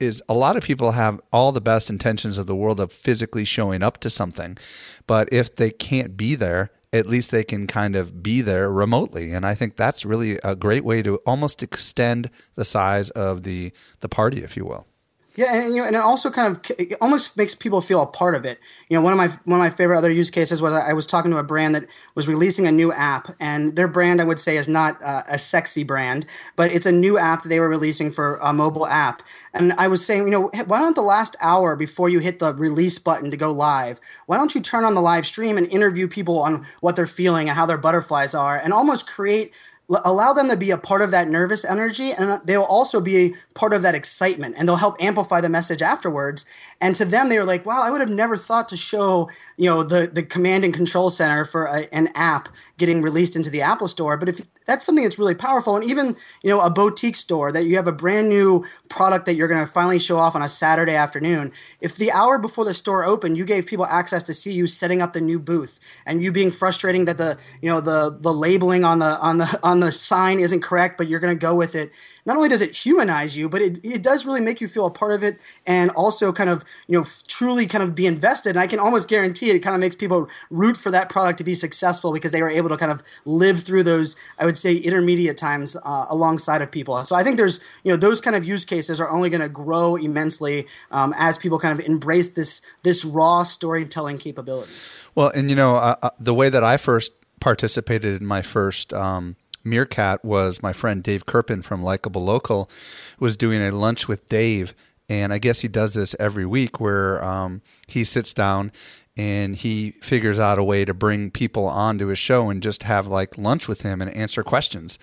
is 0.00 0.22
a 0.28 0.34
lot 0.34 0.56
of 0.56 0.62
people 0.62 0.92
have 0.92 1.20
all 1.32 1.52
the 1.52 1.60
best 1.60 1.90
intentions 1.90 2.38
of 2.38 2.46
the 2.46 2.56
world 2.56 2.80
of 2.80 2.90
physically 2.90 3.44
showing 3.44 3.82
up 3.82 3.98
to 3.98 4.10
something, 4.10 4.56
but 5.06 5.30
if 5.32 5.54
they 5.54 5.70
can't 5.70 6.16
be 6.16 6.34
there, 6.34 6.70
at 6.92 7.06
least 7.06 7.30
they 7.30 7.44
can 7.44 7.66
kind 7.66 7.94
of 7.94 8.22
be 8.22 8.40
there 8.40 8.70
remotely. 8.70 9.32
And 9.32 9.46
I 9.46 9.54
think 9.54 9.76
that's 9.76 10.04
really 10.04 10.38
a 10.42 10.56
great 10.56 10.84
way 10.84 11.02
to 11.02 11.16
almost 11.26 11.62
extend 11.62 12.30
the 12.54 12.64
size 12.64 13.10
of 13.10 13.44
the 13.44 13.72
the 14.00 14.08
party, 14.08 14.42
if 14.42 14.56
you 14.56 14.64
will. 14.64 14.86
Yeah, 15.40 15.54
and 15.64 15.74
you 15.74 15.80
know, 15.80 15.86
and 15.86 15.96
it 15.96 16.02
also 16.02 16.28
kind 16.28 16.54
of 16.54 16.60
it 16.78 16.94
almost 17.00 17.34
makes 17.38 17.54
people 17.54 17.80
feel 17.80 18.02
a 18.02 18.06
part 18.06 18.34
of 18.34 18.44
it. 18.44 18.60
You 18.90 18.98
know, 18.98 19.02
one 19.02 19.14
of 19.14 19.16
my 19.16 19.28
one 19.46 19.58
of 19.58 19.64
my 19.64 19.70
favorite 19.70 19.96
other 19.96 20.10
use 20.10 20.28
cases 20.28 20.60
was 20.60 20.74
I 20.74 20.92
was 20.92 21.06
talking 21.06 21.30
to 21.30 21.38
a 21.38 21.42
brand 21.42 21.74
that 21.74 21.86
was 22.14 22.28
releasing 22.28 22.66
a 22.66 22.70
new 22.72 22.92
app, 22.92 23.28
and 23.40 23.74
their 23.74 23.88
brand 23.88 24.20
I 24.20 24.24
would 24.24 24.38
say 24.38 24.58
is 24.58 24.68
not 24.68 25.02
uh, 25.02 25.22
a 25.30 25.38
sexy 25.38 25.82
brand, 25.82 26.26
but 26.56 26.70
it's 26.70 26.84
a 26.84 26.92
new 26.92 27.16
app 27.16 27.42
that 27.42 27.48
they 27.48 27.58
were 27.58 27.70
releasing 27.70 28.10
for 28.10 28.36
a 28.42 28.52
mobile 28.52 28.86
app. 28.86 29.22
And 29.54 29.72
I 29.78 29.88
was 29.88 30.04
saying, 30.04 30.24
you 30.24 30.30
know, 30.30 30.50
why 30.66 30.78
don't 30.80 30.94
the 30.94 31.00
last 31.00 31.36
hour 31.40 31.74
before 31.74 32.10
you 32.10 32.18
hit 32.18 32.38
the 32.38 32.52
release 32.54 32.98
button 32.98 33.30
to 33.30 33.36
go 33.38 33.50
live, 33.50 33.98
why 34.26 34.36
don't 34.36 34.54
you 34.54 34.60
turn 34.60 34.84
on 34.84 34.94
the 34.94 35.00
live 35.00 35.26
stream 35.26 35.56
and 35.56 35.66
interview 35.68 36.06
people 36.06 36.38
on 36.40 36.66
what 36.82 36.96
they're 36.96 37.06
feeling 37.06 37.48
and 37.48 37.56
how 37.56 37.64
their 37.64 37.78
butterflies 37.78 38.34
are, 38.34 38.58
and 38.58 38.74
almost 38.74 39.06
create 39.08 39.54
allow 40.04 40.32
them 40.32 40.48
to 40.48 40.56
be 40.56 40.70
a 40.70 40.78
part 40.78 41.02
of 41.02 41.10
that 41.10 41.28
nervous 41.28 41.64
energy 41.64 42.10
and 42.18 42.30
uh, 42.30 42.38
they'll 42.44 42.62
also 42.62 43.00
be 43.00 43.34
part 43.54 43.74
of 43.74 43.82
that 43.82 43.94
excitement 43.94 44.54
and 44.58 44.68
they'll 44.68 44.76
help 44.76 44.96
amplify 45.00 45.40
the 45.40 45.48
message 45.48 45.82
afterwards. 45.82 46.44
And 46.80 46.94
to 46.96 47.04
them 47.04 47.28
they 47.28 47.38
were 47.38 47.44
like 47.44 47.66
wow 47.66 47.82
i 47.84 47.90
would 47.90 48.00
have 48.00 48.10
never 48.10 48.36
thought 48.36 48.68
to 48.68 48.76
show 48.76 49.28
you 49.56 49.68
know 49.68 49.82
the, 49.82 50.06
the 50.06 50.22
command 50.22 50.64
and 50.64 50.72
control 50.74 51.10
center 51.10 51.44
for 51.44 51.66
a, 51.66 51.92
an 51.92 52.08
app 52.14 52.48
getting 52.78 53.02
released 53.02 53.36
into 53.36 53.50
the 53.50 53.60
apple 53.60 53.88
store. 53.88 54.16
But 54.16 54.28
if 54.28 54.64
that's 54.66 54.84
something 54.84 55.04
that's 55.04 55.18
really 55.18 55.34
powerful 55.34 55.76
and 55.76 55.84
even 55.84 56.16
you 56.42 56.50
know 56.50 56.60
a 56.60 56.70
boutique 56.70 57.16
store 57.16 57.50
that 57.52 57.64
you 57.64 57.76
have 57.76 57.88
a 57.88 57.92
brand 57.92 58.28
new 58.28 58.64
product 58.88 59.26
that 59.26 59.34
you're 59.34 59.48
going 59.48 59.64
to 59.64 59.70
finally 59.70 59.98
show 59.98 60.16
off 60.16 60.36
on 60.36 60.42
a 60.42 60.48
saturday 60.48 60.94
afternoon 60.94 61.52
if 61.80 61.96
the 61.96 62.10
hour 62.12 62.38
before 62.38 62.64
the 62.64 62.74
store 62.74 63.04
opened 63.04 63.36
you 63.36 63.44
gave 63.44 63.66
people 63.66 63.86
access 63.86 64.22
to 64.22 64.32
see 64.32 64.52
you 64.52 64.66
setting 64.66 65.02
up 65.02 65.12
the 65.12 65.20
new 65.20 65.38
booth 65.38 65.80
and 66.06 66.22
you 66.22 66.30
being 66.30 66.50
frustrating 66.50 67.04
that 67.04 67.18
the 67.18 67.38
you 67.60 67.68
know 67.68 67.80
the 67.80 68.16
the 68.20 68.32
labeling 68.32 68.84
on 68.84 69.00
the 69.00 69.18
on 69.20 69.38
the 69.38 69.60
on 69.62 69.79
the 69.80 69.92
sign 69.92 70.40
isn't 70.40 70.60
correct, 70.62 70.96
but 70.98 71.08
you're 71.08 71.20
going 71.20 71.34
to 71.34 71.40
go 71.40 71.54
with 71.54 71.74
it. 71.74 71.90
Not 72.26 72.36
only 72.36 72.48
does 72.48 72.62
it 72.62 72.74
humanize 72.74 73.36
you, 73.36 73.48
but 73.48 73.60
it, 73.62 73.84
it 73.84 74.02
does 74.02 74.26
really 74.26 74.40
make 74.40 74.60
you 74.60 74.68
feel 74.68 74.86
a 74.86 74.90
part 74.90 75.12
of 75.12 75.24
it 75.24 75.40
and 75.66 75.90
also 75.92 76.32
kind 76.32 76.50
of, 76.50 76.64
you 76.86 76.98
know, 76.98 77.04
truly 77.28 77.66
kind 77.66 77.82
of 77.82 77.94
be 77.94 78.06
invested. 78.06 78.50
And 78.50 78.58
I 78.58 78.66
can 78.66 78.78
almost 78.78 79.08
guarantee 79.08 79.50
it, 79.50 79.56
it 79.56 79.60
kind 79.60 79.74
of 79.74 79.80
makes 79.80 79.96
people 79.96 80.28
root 80.50 80.76
for 80.76 80.90
that 80.90 81.08
product 81.08 81.38
to 81.38 81.44
be 81.44 81.54
successful 81.54 82.12
because 82.12 82.32
they 82.32 82.42
were 82.42 82.50
able 82.50 82.68
to 82.68 82.76
kind 82.76 82.92
of 82.92 83.02
live 83.24 83.60
through 83.60 83.82
those, 83.82 84.16
I 84.38 84.44
would 84.44 84.56
say, 84.56 84.76
intermediate 84.76 85.36
times 85.36 85.76
uh, 85.84 86.06
alongside 86.08 86.62
of 86.62 86.70
people. 86.70 86.96
So 87.04 87.16
I 87.16 87.22
think 87.22 87.36
there's, 87.36 87.60
you 87.84 87.90
know, 87.90 87.96
those 87.96 88.20
kind 88.20 88.36
of 88.36 88.44
use 88.44 88.64
cases 88.64 89.00
are 89.00 89.10
only 89.10 89.30
going 89.30 89.40
to 89.40 89.48
grow 89.48 89.96
immensely 89.96 90.66
um, 90.90 91.14
as 91.18 91.38
people 91.38 91.58
kind 91.58 91.78
of 91.78 91.84
embrace 91.86 92.28
this, 92.28 92.62
this 92.82 93.04
raw 93.04 93.42
storytelling 93.42 94.18
capability. 94.18 94.72
Well, 95.14 95.30
and 95.34 95.50
you 95.50 95.56
know, 95.56 95.76
uh, 95.76 95.96
uh, 96.02 96.10
the 96.18 96.34
way 96.34 96.48
that 96.48 96.62
I 96.62 96.76
first 96.76 97.12
participated 97.40 98.20
in 98.20 98.26
my 98.26 98.42
first 98.42 98.92
um, 98.92 99.36
Meerkat 99.64 100.24
was 100.24 100.62
my 100.62 100.72
friend 100.72 101.02
Dave 101.02 101.26
Kerpen 101.26 101.62
from 101.62 101.82
Likeable 101.82 102.24
Local 102.24 102.70
was 103.18 103.36
doing 103.36 103.60
a 103.60 103.70
lunch 103.70 104.08
with 104.08 104.28
Dave. 104.28 104.74
And 105.08 105.32
I 105.32 105.38
guess 105.38 105.60
he 105.60 105.68
does 105.68 105.94
this 105.94 106.14
every 106.20 106.46
week 106.46 106.80
where 106.80 107.22
um, 107.24 107.62
he 107.88 108.04
sits 108.04 108.32
down 108.32 108.70
and 109.16 109.56
he 109.56 109.90
figures 109.90 110.38
out 110.38 110.58
a 110.58 110.64
way 110.64 110.84
to 110.84 110.94
bring 110.94 111.30
people 111.30 111.66
onto 111.66 112.06
his 112.06 112.18
show 112.18 112.48
and 112.48 112.62
just 112.62 112.84
have 112.84 113.06
like 113.06 113.36
lunch 113.36 113.66
with 113.66 113.82
him 113.82 114.00
and 114.00 114.14
answer 114.14 114.42
questions. 114.42 114.98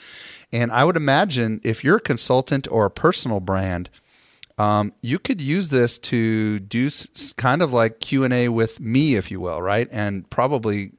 And 0.51 0.71
I 0.71 0.85
would 0.85 0.95
imagine 0.95 1.59
if 1.63 1.83
you're 1.83 1.97
a 1.97 2.01
consultant 2.01 2.67
or 2.71 2.85
a 2.85 2.91
personal 2.91 3.41
brand, 3.41 3.89
um, 4.57 4.93
you 5.01 5.19
could 5.19 5.41
use 5.41 5.69
this 5.69 5.99
to 5.99 6.59
do 6.59 6.89
kind 7.37 7.61
of 7.61 7.71
like 7.71 7.99
Q 7.99 8.23
and 8.23 8.33
A 8.33 8.49
with 8.49 8.79
me, 8.79 9.15
if 9.15 9.29
you 9.29 9.39
will, 9.39 9.61
right? 9.61 9.87
And 9.91 10.27
probably 10.29 10.93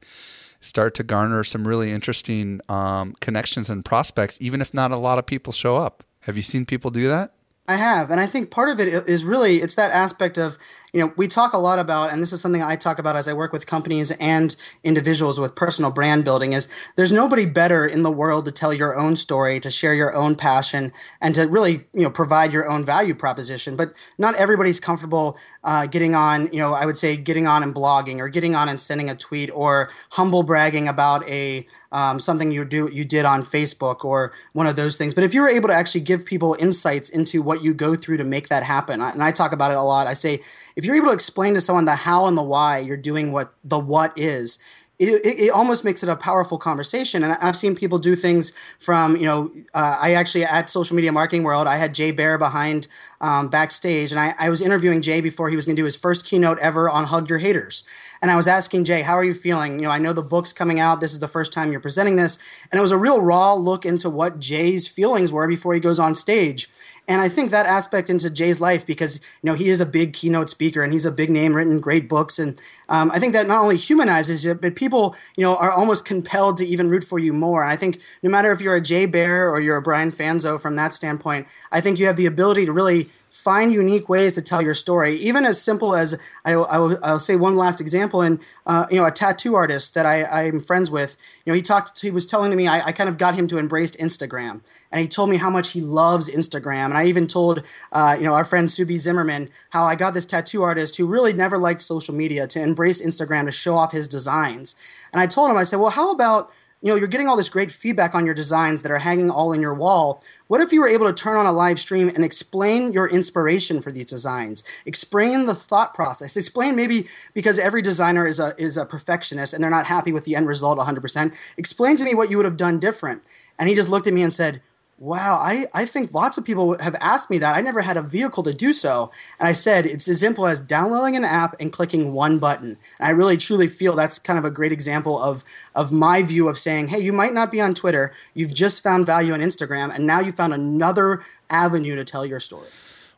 start 0.61 0.93
to 0.95 1.03
garner 1.03 1.43
some 1.43 1.67
really 1.67 1.91
interesting 1.91 2.61
um, 2.69 3.15
connections 3.21 3.69
and 3.69 3.83
prospects, 3.85 4.37
even 4.41 4.61
if 4.61 4.73
not 4.73 4.91
a 4.91 4.97
lot 4.97 5.17
of 5.17 5.25
people 5.25 5.53
show 5.53 5.77
up. 5.77 6.03
Have 6.21 6.35
you 6.35 6.43
seen 6.43 6.65
people 6.65 6.91
do 6.91 7.07
that? 7.07 7.33
I 7.67 7.75
have, 7.75 8.09
and 8.09 8.19
I 8.19 8.25
think 8.25 8.49
part 8.49 8.69
of 8.69 8.79
it 8.79 8.87
is 8.87 9.23
really 9.23 9.57
it's 9.57 9.75
that 9.75 9.91
aspect 9.91 10.39
of 10.39 10.57
you 10.93 10.99
know 10.99 11.13
we 11.17 11.27
talk 11.27 11.53
a 11.53 11.57
lot 11.57 11.79
about, 11.79 12.11
and 12.11 12.21
this 12.21 12.33
is 12.33 12.41
something 12.41 12.61
I 12.63 12.75
talk 12.75 12.99
about 12.99 13.15
as 13.15 13.27
I 13.27 13.33
work 13.33 13.53
with 13.53 13.67
companies 13.67 14.11
and 14.11 14.55
individuals 14.83 15.39
with 15.39 15.55
personal 15.55 15.91
brand 15.91 16.25
building. 16.25 16.53
Is 16.53 16.67
there's 16.95 17.11
nobody 17.11 17.45
better 17.45 17.85
in 17.85 18.03
the 18.03 18.11
world 18.11 18.45
to 18.45 18.51
tell 18.51 18.73
your 18.73 18.97
own 18.97 19.15
story, 19.15 19.59
to 19.59 19.69
share 19.69 19.93
your 19.93 20.15
own 20.15 20.35
passion, 20.35 20.91
and 21.21 21.35
to 21.35 21.47
really 21.47 21.85
you 21.93 22.03
know 22.03 22.09
provide 22.09 22.53
your 22.53 22.67
own 22.67 22.85
value 22.85 23.15
proposition. 23.15 23.75
But 23.75 23.93
not 24.17 24.35
everybody's 24.35 24.79
comfortable 24.79 25.37
uh, 25.63 25.85
getting 25.85 26.15
on. 26.15 26.51
You 26.51 26.59
know, 26.59 26.73
I 26.73 26.85
would 26.85 26.97
say 26.97 27.17
getting 27.17 27.47
on 27.47 27.63
and 27.63 27.73
blogging, 27.73 28.19
or 28.19 28.29
getting 28.29 28.55
on 28.55 28.69
and 28.69 28.79
sending 28.79 29.09
a 29.09 29.15
tweet, 29.15 29.51
or 29.53 29.89
humble 30.11 30.43
bragging 30.43 30.87
about 30.87 31.27
a 31.29 31.65
um, 31.91 32.19
something 32.19 32.51
you 32.51 32.65
do 32.65 32.89
you 32.91 33.05
did 33.05 33.25
on 33.25 33.41
Facebook, 33.41 34.03
or 34.03 34.33
one 34.53 34.67
of 34.67 34.75
those 34.75 34.97
things. 34.97 35.13
But 35.13 35.23
if 35.23 35.33
you 35.33 35.41
were 35.41 35.49
able 35.49 35.69
to 35.69 35.75
actually 35.75 36.01
give 36.01 36.25
people 36.25 36.55
insights 36.59 37.09
into 37.09 37.41
what 37.41 37.63
you 37.63 37.73
go 37.73 37.95
through 37.95 38.17
to 38.17 38.23
make 38.23 38.49
that 38.49 38.63
happen. 38.63 39.01
And 39.01 39.21
I 39.21 39.31
talk 39.31 39.51
about 39.51 39.71
it 39.71 39.77
a 39.77 39.83
lot. 39.83 40.07
I 40.07 40.13
say, 40.13 40.39
if 40.79 40.85
you're 40.85 40.95
able 40.95 41.07
to 41.07 41.13
explain 41.13 41.55
to 41.55 41.59
someone 41.59 41.83
the 41.83 41.93
how 41.93 42.25
and 42.25 42.37
the 42.37 42.41
why 42.41 42.79
you're 42.79 42.95
doing 42.95 43.33
what 43.33 43.53
the 43.65 43.77
what 43.77 44.17
is, 44.17 44.59
it, 44.97 45.25
it, 45.25 45.39
it, 45.43 45.51
almost 45.51 45.83
makes 45.83 46.03
it 46.03 46.09
a 46.09 46.15
powerful 46.15 46.57
conversation. 46.57 47.21
And 47.21 47.33
I've 47.41 47.57
seen 47.57 47.75
people 47.75 47.99
do 47.99 48.15
things 48.15 48.53
from, 48.79 49.17
you 49.17 49.25
know, 49.25 49.51
uh, 49.73 49.99
I 50.01 50.13
actually 50.13 50.45
at 50.45 50.69
Social 50.69 50.95
Media 50.95 51.11
Marketing 51.11 51.43
World, 51.43 51.67
I 51.67 51.75
had 51.75 51.93
Jay 51.93 52.11
Baer 52.11 52.37
behind 52.37 52.87
um, 53.19 53.49
backstage, 53.49 54.11
and 54.11 54.21
I, 54.21 54.33
I, 54.39 54.49
was 54.49 54.61
interviewing 54.61 55.01
Jay 55.01 55.19
before 55.19 55.49
he 55.49 55.57
was 55.57 55.65
going 55.65 55.75
to 55.75 55.81
do 55.81 55.85
his 55.85 55.97
first 55.97 56.25
keynote 56.25 56.59
ever 56.59 56.89
on 56.89 57.05
Hug 57.05 57.29
Your 57.29 57.39
Haters. 57.39 57.83
And 58.21 58.31
I 58.31 58.37
was 58.37 58.47
asking 58.47 58.85
Jay, 58.85 59.01
how 59.01 59.15
are 59.15 59.23
you 59.23 59.33
feeling? 59.33 59.79
You 59.79 59.87
know, 59.87 59.91
I 59.91 59.99
know 59.99 60.13
the 60.13 60.23
book's 60.23 60.53
coming 60.53 60.79
out. 60.79 61.01
This 61.01 61.11
is 61.11 61.19
the 61.19 61.27
first 61.27 61.51
time 61.51 61.71
you're 61.71 61.81
presenting 61.81 62.15
this. 62.15 62.37
And 62.71 62.79
it 62.79 62.81
was 62.81 62.91
a 62.91 62.97
real 62.97 63.19
raw 63.19 63.53
look 63.53 63.85
into 63.85 64.09
what 64.09 64.39
Jay's 64.39 64.87
feelings 64.87 65.31
were 65.31 65.47
before 65.47 65.73
he 65.73 65.81
goes 65.81 65.99
on 65.99 66.15
stage. 66.15 66.69
And 67.09 67.21
I 67.21 67.27
think 67.27 67.49
that 67.49 67.65
aspect 67.65 68.07
into 68.09 68.29
Jay's 68.29 68.61
life 68.61 68.85
because 68.85 69.19
you 69.41 69.49
know 69.49 69.55
he 69.55 69.67
is 69.67 69.81
a 69.81 69.85
big 69.85 70.13
keynote 70.13 70.47
speaker 70.47 70.83
and 70.83 70.93
he's 70.93 71.07
a 71.07 71.11
big 71.11 71.31
name, 71.31 71.55
written 71.55 71.79
great 71.79 72.07
books, 72.07 72.37
and 72.37 72.61
um, 72.87 73.09
I 73.11 73.17
think 73.17 73.33
that 73.33 73.47
not 73.47 73.63
only 73.63 73.77
humanizes 73.77 74.45
you, 74.45 74.53
but 74.53 74.75
people 74.75 75.15
you 75.35 75.43
know 75.43 75.55
are 75.55 75.71
almost 75.71 76.05
compelled 76.05 76.57
to 76.57 76.65
even 76.65 76.87
root 76.89 77.03
for 77.03 77.17
you 77.17 77.33
more. 77.33 77.63
And 77.63 77.71
I 77.71 77.75
think 77.75 77.99
no 78.21 78.29
matter 78.29 78.51
if 78.51 78.61
you're 78.61 78.75
a 78.75 78.81
Jay 78.81 79.07
Baer 79.07 79.49
or 79.49 79.59
you're 79.59 79.77
a 79.77 79.81
Brian 79.81 80.11
Fanzo 80.11 80.61
from 80.61 80.75
that 80.75 80.93
standpoint, 80.93 81.47
I 81.71 81.81
think 81.81 81.97
you 81.97 82.05
have 82.05 82.15
the 82.15 82.27
ability 82.27 82.67
to 82.67 82.71
really 82.71 83.09
find 83.29 83.71
unique 83.71 84.09
ways 84.09 84.33
to 84.35 84.41
tell 84.41 84.61
your 84.61 84.73
story, 84.73 85.15
even 85.15 85.45
as 85.45 85.61
simple 85.61 85.95
as 85.95 86.19
I, 86.43 86.53
I 86.53 86.77
will, 86.77 86.97
I'll 87.03 87.19
say 87.19 87.35
one 87.35 87.55
last 87.55 87.79
example. 87.79 88.21
And 88.21 88.39
uh, 88.65 88.85
you 88.89 88.97
know, 88.97 89.05
a 89.05 89.11
tattoo 89.11 89.55
artist 89.55 89.93
that 89.93 90.05
I, 90.05 90.23
I'm 90.23 90.61
friends 90.61 90.89
with, 90.89 91.15
you 91.45 91.51
know, 91.51 91.55
he 91.55 91.61
talked, 91.61 91.99
he 92.01 92.11
was 92.11 92.25
telling 92.25 92.55
me 92.55 92.67
I, 92.67 92.87
I, 92.87 92.91
kind 92.91 93.09
of 93.09 93.17
got 93.17 93.35
him 93.35 93.47
to 93.49 93.57
embrace 93.57 93.91
Instagram, 93.91 94.61
and 94.91 95.01
he 95.01 95.07
told 95.07 95.29
me 95.29 95.37
how 95.37 95.49
much 95.49 95.71
he 95.71 95.81
loves 95.81 96.29
Instagram. 96.29 96.85
And 96.85 96.97
I 96.97 97.05
even 97.05 97.27
told 97.27 97.63
uh, 97.91 98.15
you 98.17 98.25
know 98.25 98.33
our 98.33 98.45
friend 98.45 98.71
Sue 98.71 98.85
B. 98.85 98.97
Zimmerman 98.97 99.49
how 99.69 99.83
I 99.83 99.95
got 99.95 100.13
this 100.13 100.25
tattoo 100.25 100.63
artist 100.63 100.97
who 100.97 101.05
really 101.05 101.33
never 101.33 101.57
liked 101.57 101.81
social 101.81 102.13
media 102.13 102.47
to 102.47 102.61
embrace 102.61 103.05
Instagram 103.05 103.45
to 103.45 103.51
show 103.51 103.75
off 103.75 103.91
his 103.91 104.07
designs. 104.07 104.75
And 105.11 105.19
I 105.19 105.25
told 105.25 105.49
him, 105.49 105.57
I 105.57 105.63
said, 105.63 105.79
well, 105.79 105.89
how 105.91 106.11
about 106.11 106.51
you 106.81 106.89
know, 106.91 106.95
you're 106.95 107.07
getting 107.07 107.27
all 107.27 107.35
this 107.35 107.49
great 107.49 107.71
feedback 107.71 108.15
on 108.15 108.25
your 108.25 108.33
designs 108.33 108.83
that 108.83 108.91
are 108.91 108.99
hanging 108.99 109.29
all 109.29 109.51
in 109.51 109.59
your 109.59 109.73
wall. 109.73 110.23
What 110.47 110.61
if 110.61 110.71
you 110.71 110.79
were 110.79 110.87
able 110.87 111.07
to 111.07 111.13
turn 111.13 111.35
on 111.35 111.45
a 111.45 111.51
live 111.51 111.77
stream 111.77 112.07
and 112.07 112.23
explain 112.23 112.93
your 112.93 113.09
inspiration 113.09 113.81
for 113.81 113.91
these 113.91 114.05
designs? 114.05 114.63
Explain 114.85 115.45
the 115.45 115.55
thought 115.55 115.93
process. 115.93 116.37
Explain 116.37 116.75
maybe 116.75 117.05
because 117.33 117.59
every 117.59 117.81
designer 117.81 118.25
is 118.25 118.39
a 118.39 118.55
is 118.57 118.77
a 118.77 118.85
perfectionist 118.85 119.53
and 119.53 119.61
they're 119.61 119.69
not 119.69 119.87
happy 119.87 120.13
with 120.13 120.23
the 120.23 120.35
end 120.35 120.47
result 120.47 120.79
100%. 120.79 121.35
Explain 121.57 121.97
to 121.97 122.05
me 122.05 122.15
what 122.15 122.29
you 122.29 122.37
would 122.37 122.45
have 122.45 122.57
done 122.57 122.79
different. 122.79 123.23
And 123.57 123.67
he 123.67 123.75
just 123.75 123.89
looked 123.89 124.07
at 124.07 124.13
me 124.13 124.21
and 124.21 124.31
said, 124.31 124.61
Wow, 125.01 125.39
I, 125.41 125.63
I 125.73 125.85
think 125.85 126.13
lots 126.13 126.37
of 126.37 126.43
people 126.43 126.77
have 126.79 126.95
asked 126.99 127.29
me 127.29 127.37
that. 127.37 127.55
I 127.55 127.61
never 127.61 127.79
had 127.79 127.95
a 127.95 128.01
vehicle 128.01 128.43
to 128.43 128.53
do 128.53 128.73
so. 128.73 129.11
And 129.39 129.47
I 129.47 129.53
said, 129.53 129.85
it's 129.85 130.09
as 130.09 130.19
simple 130.19 130.45
as 130.45 130.59
downloading 130.59 131.15
an 131.15 131.23
app 131.23 131.55
and 131.57 131.71
clicking 131.71 132.11
one 132.11 132.37
button. 132.37 132.77
And 132.99 133.07
I 133.07 133.11
really 133.11 133.37
truly 133.37 133.67
feel 133.67 133.95
that's 133.95 134.19
kind 134.19 134.37
of 134.37 134.43
a 134.43 134.51
great 134.51 134.73
example 134.73 135.17
of, 135.17 135.45
of 135.73 135.93
my 135.93 136.21
view 136.21 136.49
of 136.49 136.57
saying, 136.57 136.89
hey, 136.89 136.99
you 136.99 137.13
might 137.13 137.31
not 137.31 137.49
be 137.49 137.61
on 137.61 137.73
Twitter, 137.73 138.11
you've 138.33 138.53
just 138.53 138.83
found 138.83 139.05
value 139.05 139.31
on 139.31 139.39
Instagram, 139.39 139.95
and 139.95 140.05
now 140.05 140.19
you 140.19 140.33
found 140.33 140.53
another 140.53 141.21
avenue 141.49 141.95
to 141.95 142.03
tell 142.03 142.25
your 142.25 142.41
story. 142.41 142.67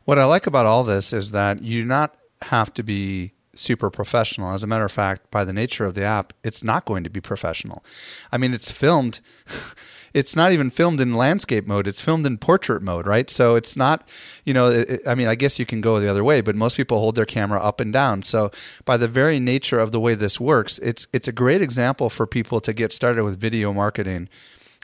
What 0.06 0.20
I 0.20 0.26
like 0.26 0.46
about 0.46 0.68
all 0.68 0.84
this 0.84 1.12
is 1.12 1.32
that 1.32 1.64
you 1.64 1.84
not 1.84 2.16
have 2.44 2.72
to 2.76 2.84
be 2.84 3.34
super 3.54 3.90
professional. 3.90 4.54
As 4.54 4.64
a 4.64 4.68
matter 4.68 4.86
of 4.86 4.92
fact, 4.92 5.30
by 5.32 5.44
the 5.44 5.54
nature 5.54 5.86
of 5.86 5.94
the 5.94 6.04
app, 6.04 6.34
it's 6.44 6.64
not 6.64 6.86
going 6.86 7.04
to 7.04 7.10
be 7.10 7.22
professional. 7.22 7.84
I 8.32 8.38
mean, 8.38 8.54
it's 8.54 8.72
filmed. 8.72 9.20
it's 10.14 10.36
not 10.36 10.52
even 10.52 10.70
filmed 10.70 11.02
in 11.02 11.14
landscape 11.14 11.68
mode. 11.68 11.88
It's 11.88 12.02
filmed 12.02 12.26
in 12.26 12.38
portrait 12.38 12.82
mode, 12.82 13.06
right? 13.06 13.30
So 13.30 13.56
it's 13.56 13.76
not, 13.76 14.08
you 14.46 14.54
know, 14.54 14.70
it, 14.70 15.02
I 15.08 15.16
mean, 15.16 15.28
I 15.28 15.36
guess 15.36 15.60
you 15.60 15.66
can 15.66 15.82
go 15.82 16.00
the 16.00 16.10
other 16.10 16.24
way, 16.24 16.42
but 16.42 16.56
most 16.56 16.78
people 16.78 17.00
hold 17.00 17.16
their 17.16 17.26
camera 17.26 17.62
up 17.62 17.80
and 17.80 17.92
down. 17.92 18.24
So 18.24 18.52
by 18.86 18.98
the 18.98 19.08
very 19.08 19.40
nature 19.40 19.80
of 19.80 19.92
the 19.92 20.00
way 20.00 20.16
this 20.16 20.40
works, 20.40 20.80
it's 20.80 21.08
it's 21.14 21.28
a 21.28 21.34
great 21.34 21.62
example 21.62 22.10
for 22.10 22.26
people 22.26 22.60
to 22.62 22.74
get 22.74 22.94
started 22.94 23.24
with 23.24 23.40
video 23.40 23.74
marketing 23.74 24.30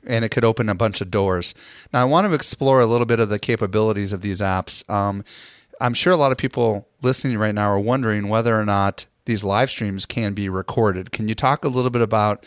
and 0.06 0.23
it 0.23 0.30
could 0.30 0.45
open 0.45 0.69
a 0.69 0.75
bunch 0.75 1.01
of 1.01 1.12
doors. 1.12 1.53
Now, 1.91 2.01
I 2.01 2.06
want 2.06 2.27
to 2.27 2.34
explore 2.34 2.80
a 2.80 2.86
little 2.86 3.06
bit 3.06 3.19
of 3.19 3.30
the 3.30 3.39
capabilities 3.39 4.13
of 4.13 4.21
these 4.21 4.41
apps. 4.41 4.88
Um, 4.89 5.23
I'm 5.79 5.93
sure 5.93 6.13
a 6.13 6.17
lot 6.17 6.31
of 6.31 6.37
people 6.37 6.87
listening 7.01 7.37
right 7.37 7.53
now 7.53 7.69
are 7.69 7.79
wondering 7.79 8.29
whether 8.29 8.59
or 8.59 8.65
not 8.65 9.05
these 9.25 9.43
live 9.43 9.69
streams 9.69 10.05
can 10.05 10.33
be 10.33 10.49
recorded. 10.49 11.11
Can 11.11 11.27
you 11.27 11.35
talk 11.35 11.63
a 11.63 11.69
little 11.69 11.91
bit 11.91 12.01
about 12.01 12.45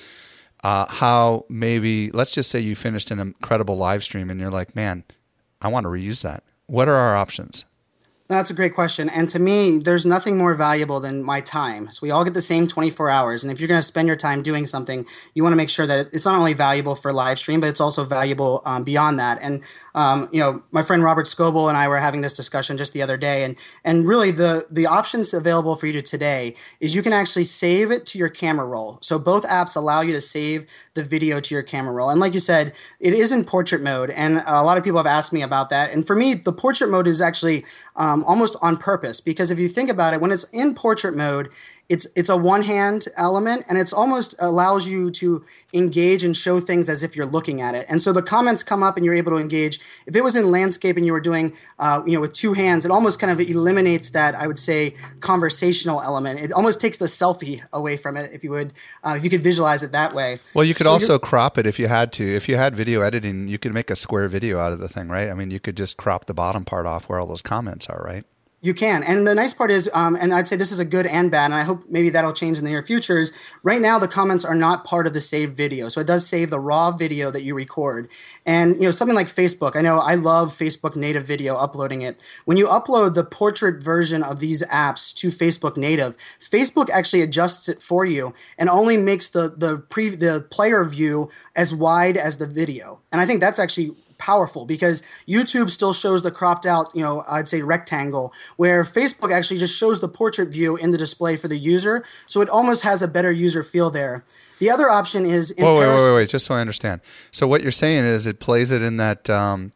uh, 0.65 0.87
how 0.89 1.45
maybe 1.49 2.11
let's 2.11 2.31
just 2.31 2.51
say 2.51 2.61
you 2.61 2.75
finished 2.75 3.11
an 3.11 3.19
incredible 3.19 3.77
live 3.77 4.03
stream 4.05 4.31
and 4.31 4.41
you're 4.41 4.51
like, 4.51 4.75
man, 4.75 5.05
I 5.61 5.69
want 5.69 5.85
to 5.85 5.91
reuse 5.91 6.23
that. 6.23 6.43
What 6.67 6.89
are 6.89 6.95
our 6.95 7.17
options? 7.17 7.65
That's 8.31 8.49
a 8.49 8.55
great 8.55 8.77
question. 8.77 9.09
And 9.09 9.29
to 9.31 9.41
me, 9.41 9.79
there's 9.79 10.07
nothing 10.07 10.39
more 10.39 10.55
valuable 10.55 11.01
than 11.01 11.25
my 11.25 11.41
time. 11.41 11.91
So 11.91 11.99
we 12.01 12.13
all 12.13 12.25
get 12.25 12.33
the 12.33 12.41
same 12.41 12.69
24 12.69 13.11
hours. 13.11 13.43
And 13.43 13.51
if 13.51 13.59
you're 13.59 13.67
going 13.67 13.81
to 13.81 13.87
spend 13.87 14.07
your 14.07 14.17
time 14.17 14.41
doing 14.41 14.67
something, 14.67 15.05
you 15.35 15.43
want 15.43 15.53
to 15.53 15.57
make 15.57 15.69
sure 15.69 15.85
that 15.85 16.11
it's 16.13 16.27
not 16.27 16.39
only 16.39 16.53
valuable 16.53 16.95
for 16.95 17.13
live 17.13 17.41
stream, 17.41 17.59
but 17.59 17.69
it's 17.69 17.81
also 17.81 18.05
valuable 18.05 18.63
um, 18.65 18.85
beyond 18.85 19.19
that. 19.19 19.43
And, 19.43 19.65
um, 19.97 20.29
you 20.31 20.39
know, 20.39 20.63
my 20.71 20.85
friend 20.85 21.03
Robert 21.03 21.27
Scoble 21.27 21.69
and 21.69 21.77
I 21.77 21.89
were 21.89 21.97
having 21.97 22.21
this 22.21 22.33
discussion 22.33 22.77
just 22.79 22.93
the 22.93 23.03
other 23.03 23.17
day. 23.17 23.43
And, 23.43 23.59
and 23.85 24.07
really, 24.07 24.31
the, 24.31 24.65
the 24.71 24.87
options 24.87 25.35
available 25.35 25.75
for 25.75 25.89
you 25.89 25.93
to 25.95 26.03
today 26.03 26.55
is 26.79 26.95
you 26.95 27.03
can 27.03 27.13
actually 27.13 27.43
save 27.43 27.91
it 27.91 28.07
to 28.07 28.19
your 28.19 28.29
camera 28.29 28.65
roll. 28.65 28.99
So 29.03 29.19
both 29.19 29.45
apps 29.45 29.75
allow 29.75 30.03
you 30.03 30.13
to 30.13 30.21
save 30.21 30.67
the 30.95 31.03
video 31.03 31.41
to 31.41 31.53
your 31.53 31.65
camera 31.65 31.93
roll. 31.93 32.11
And 32.11 32.21
like 32.21 32.35
you 32.35 32.41
said, 32.41 32.77
it 33.01 33.13
is 33.13 33.33
in 33.33 33.45
portrait 33.45 33.83
mode. 33.83 34.11
And 34.11 34.41
a 34.47 34.63
lot 34.63 34.79
of 34.79 34.85
people 34.85 34.99
have 35.01 35.07
asked 35.07 35.33
me 35.33 35.43
about 35.43 35.69
that. 35.71 35.93
And 35.93 36.07
for 36.07 36.15
me, 36.15 36.35
the 36.35 36.53
portrait 36.53 36.91
mode 36.91 37.09
is 37.09 37.21
actually 37.21 37.65
um, 37.97 38.20
um, 38.21 38.25
almost 38.27 38.57
on 38.63 38.77
purpose. 38.77 39.21
Because 39.21 39.51
if 39.51 39.59
you 39.59 39.69
think 39.69 39.91
about 39.91 40.15
it, 40.15 40.21
when 40.21 40.31
it's 40.31 40.45
in 40.53 40.75
portrait 40.75 41.17
mode, 41.17 41.49
it's 41.91 42.07
it's 42.15 42.29
a 42.29 42.37
one 42.37 42.63
hand 42.63 43.07
element 43.17 43.65
and 43.69 43.77
it's 43.77 43.93
almost 43.93 44.35
allows 44.41 44.87
you 44.87 45.11
to 45.11 45.45
engage 45.75 46.23
and 46.23 46.37
show 46.37 46.61
things 46.61 46.89
as 46.89 47.03
if 47.03 47.17
you're 47.17 47.27
looking 47.27 47.61
at 47.61 47.75
it. 47.75 47.85
And 47.89 48.01
so 48.01 48.13
the 48.13 48.23
comments 48.23 48.63
come 48.63 48.83
up 48.83 48.97
and 48.97 49.05
you're 49.05 49.15
able 49.15 49.33
to 49.33 49.39
engage. 49.39 49.81
If 50.07 50.15
it 50.15 50.23
was 50.23 50.37
in 50.37 50.51
landscape 50.51 50.97
and 50.97 51.05
you 51.05 51.13
were 51.13 51.21
doing 51.21 51.53
uh, 51.81 52.03
you 52.07 52.15
know 52.15 52.21
with 52.21 52.33
two 52.33 52.53
hands, 52.53 52.85
it 52.85 52.93
almost 52.93 53.19
kind 53.21 53.33
of 53.33 53.41
eliminates 53.41 54.11
that 54.11 54.37
I 54.37 54.47
would 54.47 54.59
say 54.59 54.95
conversational 55.19 56.01
element. 56.01 56.41
It 56.41 56.53
almost 56.53 56.81
takes 56.81 56.97
the 56.97 57.07
selfie 57.07 57.63
away 57.73 57.97
from 57.97 58.17
it 58.17 58.31
if 58.33 58.45
you 58.45 58.53
would 58.53 58.73
uh, 59.03 59.15
if 59.17 59.25
you 59.25 59.31
could 59.31 59.43
visualize 59.43 59.83
it 59.83 59.91
that 59.91 60.15
way. 60.15 60.39
Well, 60.55 60.65
you 60.65 60.75
could 60.75 60.87
So 60.87 60.93
also 60.93 61.19
crop 61.19 61.59
it 61.59 61.67
if 61.67 61.81
you 61.81 61.89
had 61.89 62.13
to. 62.15 62.25
If 62.25 62.49
you 62.49 62.57
had 62.57 62.77
video 62.77 63.01
editing, 63.01 63.49
you 63.49 63.59
could 63.59 63.75
make 63.75 63.91
a 63.91 63.97
square 63.97 64.29
video 64.29 64.61
out 64.61 64.73
of 64.73 64.79
the 64.79 64.89
thing, 64.89 65.09
right? 65.09 65.29
I 65.29 65.35
mean, 65.35 65.51
you 65.51 65.59
could 65.59 65.77
just 65.77 65.97
crop 65.97 66.27
the 66.27 66.35
bottom 66.35 66.65
part 66.65 66.87
off 66.87 67.09
where 67.09 67.19
all 67.19 67.27
those 67.27 67.43
comments 67.43 67.89
are, 67.89 68.01
right? 68.05 68.25
You 68.63 68.75
can. 68.75 69.03
And 69.03 69.27
the 69.27 69.35
nice 69.35 69.55
part 69.55 69.71
is, 69.71 69.89
um, 69.95 70.15
and 70.21 70.35
I'd 70.35 70.47
say 70.47 70.55
this 70.55 70.71
is 70.71 70.79
a 70.79 70.85
good 70.85 71.07
and 71.07 71.31
bad, 71.31 71.47
and 71.47 71.55
I 71.55 71.63
hope 71.63 71.85
maybe 71.89 72.11
that'll 72.11 72.35
change 72.35 72.59
in 72.59 72.65
the 72.65 72.71
near 72.71 72.83
future, 72.83 73.19
is 73.19 73.33
right 73.63 73.81
now 73.81 73.99
the 73.99 74.07
comments 74.07 74.45
are 74.45 74.55
not 74.55 74.85
part 74.85 75.07
of 75.07 75.15
the 75.15 75.21
saved 75.23 75.57
video. 75.57 75.89
So 75.89 76.03
it 76.03 76.07
does 76.07 76.29
save 76.29 76.51
the 76.51 76.61
raw 76.61 76.93
video 76.93 77.31
that 77.31 77.43
you 77.43 77.55
record. 77.55 78.11
And, 78.45 78.75
you 78.75 78.83
know, 78.83 78.91
something 78.91 79.17
like 79.17 79.29
Facebook, 79.29 79.77
I 79.77 79.81
know 79.81 79.99
I 79.99 80.15
love 80.15 80.51
Facebook 80.51 80.95
native 80.95 81.25
video, 81.25 81.57
uploading 81.57 82.03
it. 82.03 82.23
When 82.45 82.59
you 82.59 82.67
upload 82.67 83.15
the 83.15 83.25
portrait 83.25 83.83
version 83.83 84.23
of 84.23 84.41
these 84.41 84.63
apps 84.67 85.15
to 85.15 85.29
Facebook 85.29 85.79
native, 85.79 86.19
Facebook 86.39 86.91
actually 86.91 87.23
adjusts 87.23 87.67
it 87.67 87.81
for 87.81 88.05
you 88.05 88.35
and 88.59 88.69
only 88.69 88.99
makes 88.99 89.31
the, 89.31 89.55
the, 89.57 89.79
pre, 89.79 90.11
the 90.11 90.47
player 90.51 90.85
view 90.85 91.31
as 91.57 91.75
wide 91.75 92.19
as 92.19 92.37
the 92.37 92.47
video. 92.47 93.01
And 93.11 93.23
I 93.23 93.27
think 93.27 93.41
that's 93.41 93.59
actually 93.59 93.97
powerful 94.21 94.67
because 94.67 95.03
YouTube 95.27 95.71
still 95.71 95.93
shows 95.93 96.23
the 96.23 96.31
cropped 96.31 96.67
out, 96.67 96.95
you 96.95 97.03
know, 97.03 97.25
I'd 97.29 97.49
say 97.49 97.63
rectangle, 97.63 98.33
where 98.57 98.85
Facebook 98.85 99.33
actually 99.33 99.59
just 99.59 99.77
shows 99.77 100.01
the 100.01 100.09
portrait 100.09 100.53
view 100.53 100.77
in 100.77 100.93
the 100.93 100.99
display 100.99 101.37
for 101.37 101.49
the 101.49 101.57
user. 101.57 102.05
So 102.27 102.41
it 102.41 102.49
almost 102.49 102.85
has 102.85 103.03
a 103.03 103.09
better 103.09 103.33
user 103.33 103.63
feel 103.63 103.91
there. 103.91 104.25
The 104.61 104.71
other 104.71 104.89
option 104.89 105.25
is 105.25 105.51
in 105.51 105.65
Whoa, 105.65 105.79
wait, 105.79 105.89
wait, 105.89 106.07
wait, 106.07 106.15
wait, 106.15 106.29
just 106.29 106.47
so 106.47 106.55
I 106.55 106.61
understand. 106.61 107.01
So 107.33 107.49
what 107.49 107.63
you're 107.63 107.73
saying 107.73 108.05
is 108.05 108.27
it 108.27 108.39
plays 108.39 108.71
it 108.71 108.83
in 108.83 108.99
that 108.99 109.31
um, 109.31 109.73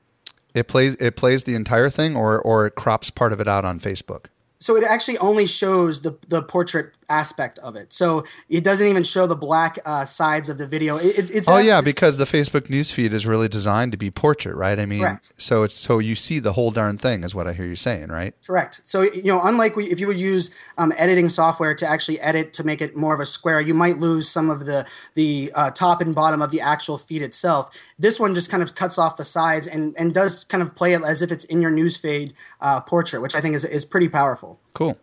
it 0.55 0.69
plays 0.69 0.95
it 0.97 1.17
plays 1.17 1.45
the 1.45 1.55
entire 1.55 1.89
thing, 1.89 2.15
or 2.15 2.41
or 2.41 2.67
it 2.67 2.75
crops 2.75 3.11
part 3.11 3.33
of 3.33 3.41
it 3.41 3.49
out 3.49 3.65
on 3.65 3.81
Facebook. 3.81 4.27
So 4.65 4.77
it 4.77 4.85
actually 4.89 5.19
only 5.19 5.45
shows 5.45 6.01
the 6.01 6.17
the 6.27 6.43
portrait 6.43 6.95
aspect 7.11 7.59
of 7.59 7.77
it. 7.77 7.93
So 7.93 8.25
it 8.49 8.65
doesn't 8.65 8.89
even 8.89 9.03
show 9.03 9.27
the 9.27 9.37
black 9.37 9.79
uh, 9.85 10.07
sides 10.07 10.49
of 10.49 10.57
the 10.57 10.67
video. 10.67 10.97
It, 10.97 11.19
it's 11.19 11.31
it's 11.31 11.47
Oh 11.47 11.59
yeah, 11.59 11.83
because 11.83 12.17
the 12.17 12.25
Facebook 12.25 12.69
newsfeed 12.69 13.13
is 13.13 13.27
really 13.27 13.47
designed 13.47 13.93
to 13.93 13.99
be 13.99 14.11
portrait, 14.11 14.57
right? 14.57 14.79
I 14.79 14.87
mean, 14.87 15.01
Correct. 15.01 15.33
so 15.37 15.65
it's 15.65 15.75
so 15.75 15.99
you 15.99 16.15
see 16.15 16.39
the 16.39 16.55
whole 16.55 16.71
darn 16.71 16.97
thing, 16.97 17.25
is 17.25 17.35
what 17.35 17.47
I 17.47 17.53
hear 17.53 17.67
you 17.67 17.77
saying, 17.77 18.09
right? 18.09 18.35
Correct. 18.47 18.81
So 18.85 19.03
you 19.03 19.27
know, 19.27 19.41
unlike 19.45 19.77
we, 19.77 19.85
if 19.85 20.01
you 20.01 20.07
would 20.07 20.19
use 20.19 20.59
um, 20.79 20.95
editing 20.97 21.29
software 21.29 21.75
to 21.75 21.87
actually 21.87 22.19
edit 22.21 22.55
to 22.55 22.65
make 22.65 22.81
it 22.81 22.97
more 22.97 23.13
of 23.13 23.21
a 23.21 23.27
square, 23.27 23.61
you 23.61 23.75
might 23.75 23.99
lose 23.99 24.31
some 24.31 24.49
of 24.49 24.65
the 24.65 24.89
the 25.13 25.53
uh, 25.55 25.73
top 25.73 26.01
and 26.01 26.15
bottom 26.15 26.41
of 26.41 26.51
the 26.51 26.63
actual 26.63 26.97
feed 26.97 27.21
itself. 27.21 27.69
This 27.99 28.19
one 28.19 28.33
just 28.33 28.51
kind 28.51 28.63
of 28.63 28.75
cuts 28.75 28.97
off 28.97 29.19
the 29.19 29.27
sides 29.27 29.67
and 29.67 29.95
and 29.99 30.15
does 30.15 30.43
kind 30.43 30.63
of 30.63 30.75
play 30.75 30.95
it 30.95 31.05
as 31.05 31.21
if 31.21 31.31
it's 31.31 31.45
in 31.45 31.61
your 31.61 31.71
newsfeed 31.71 32.33
uh, 32.63 32.81
portrait, 32.81 33.21
which 33.21 33.35
I 33.35 33.43
think 33.43 33.55
is 33.55 33.67
is 33.67 33.85
pretty 33.85 34.09
powerful. 34.09 34.54
Cool. 34.75 34.99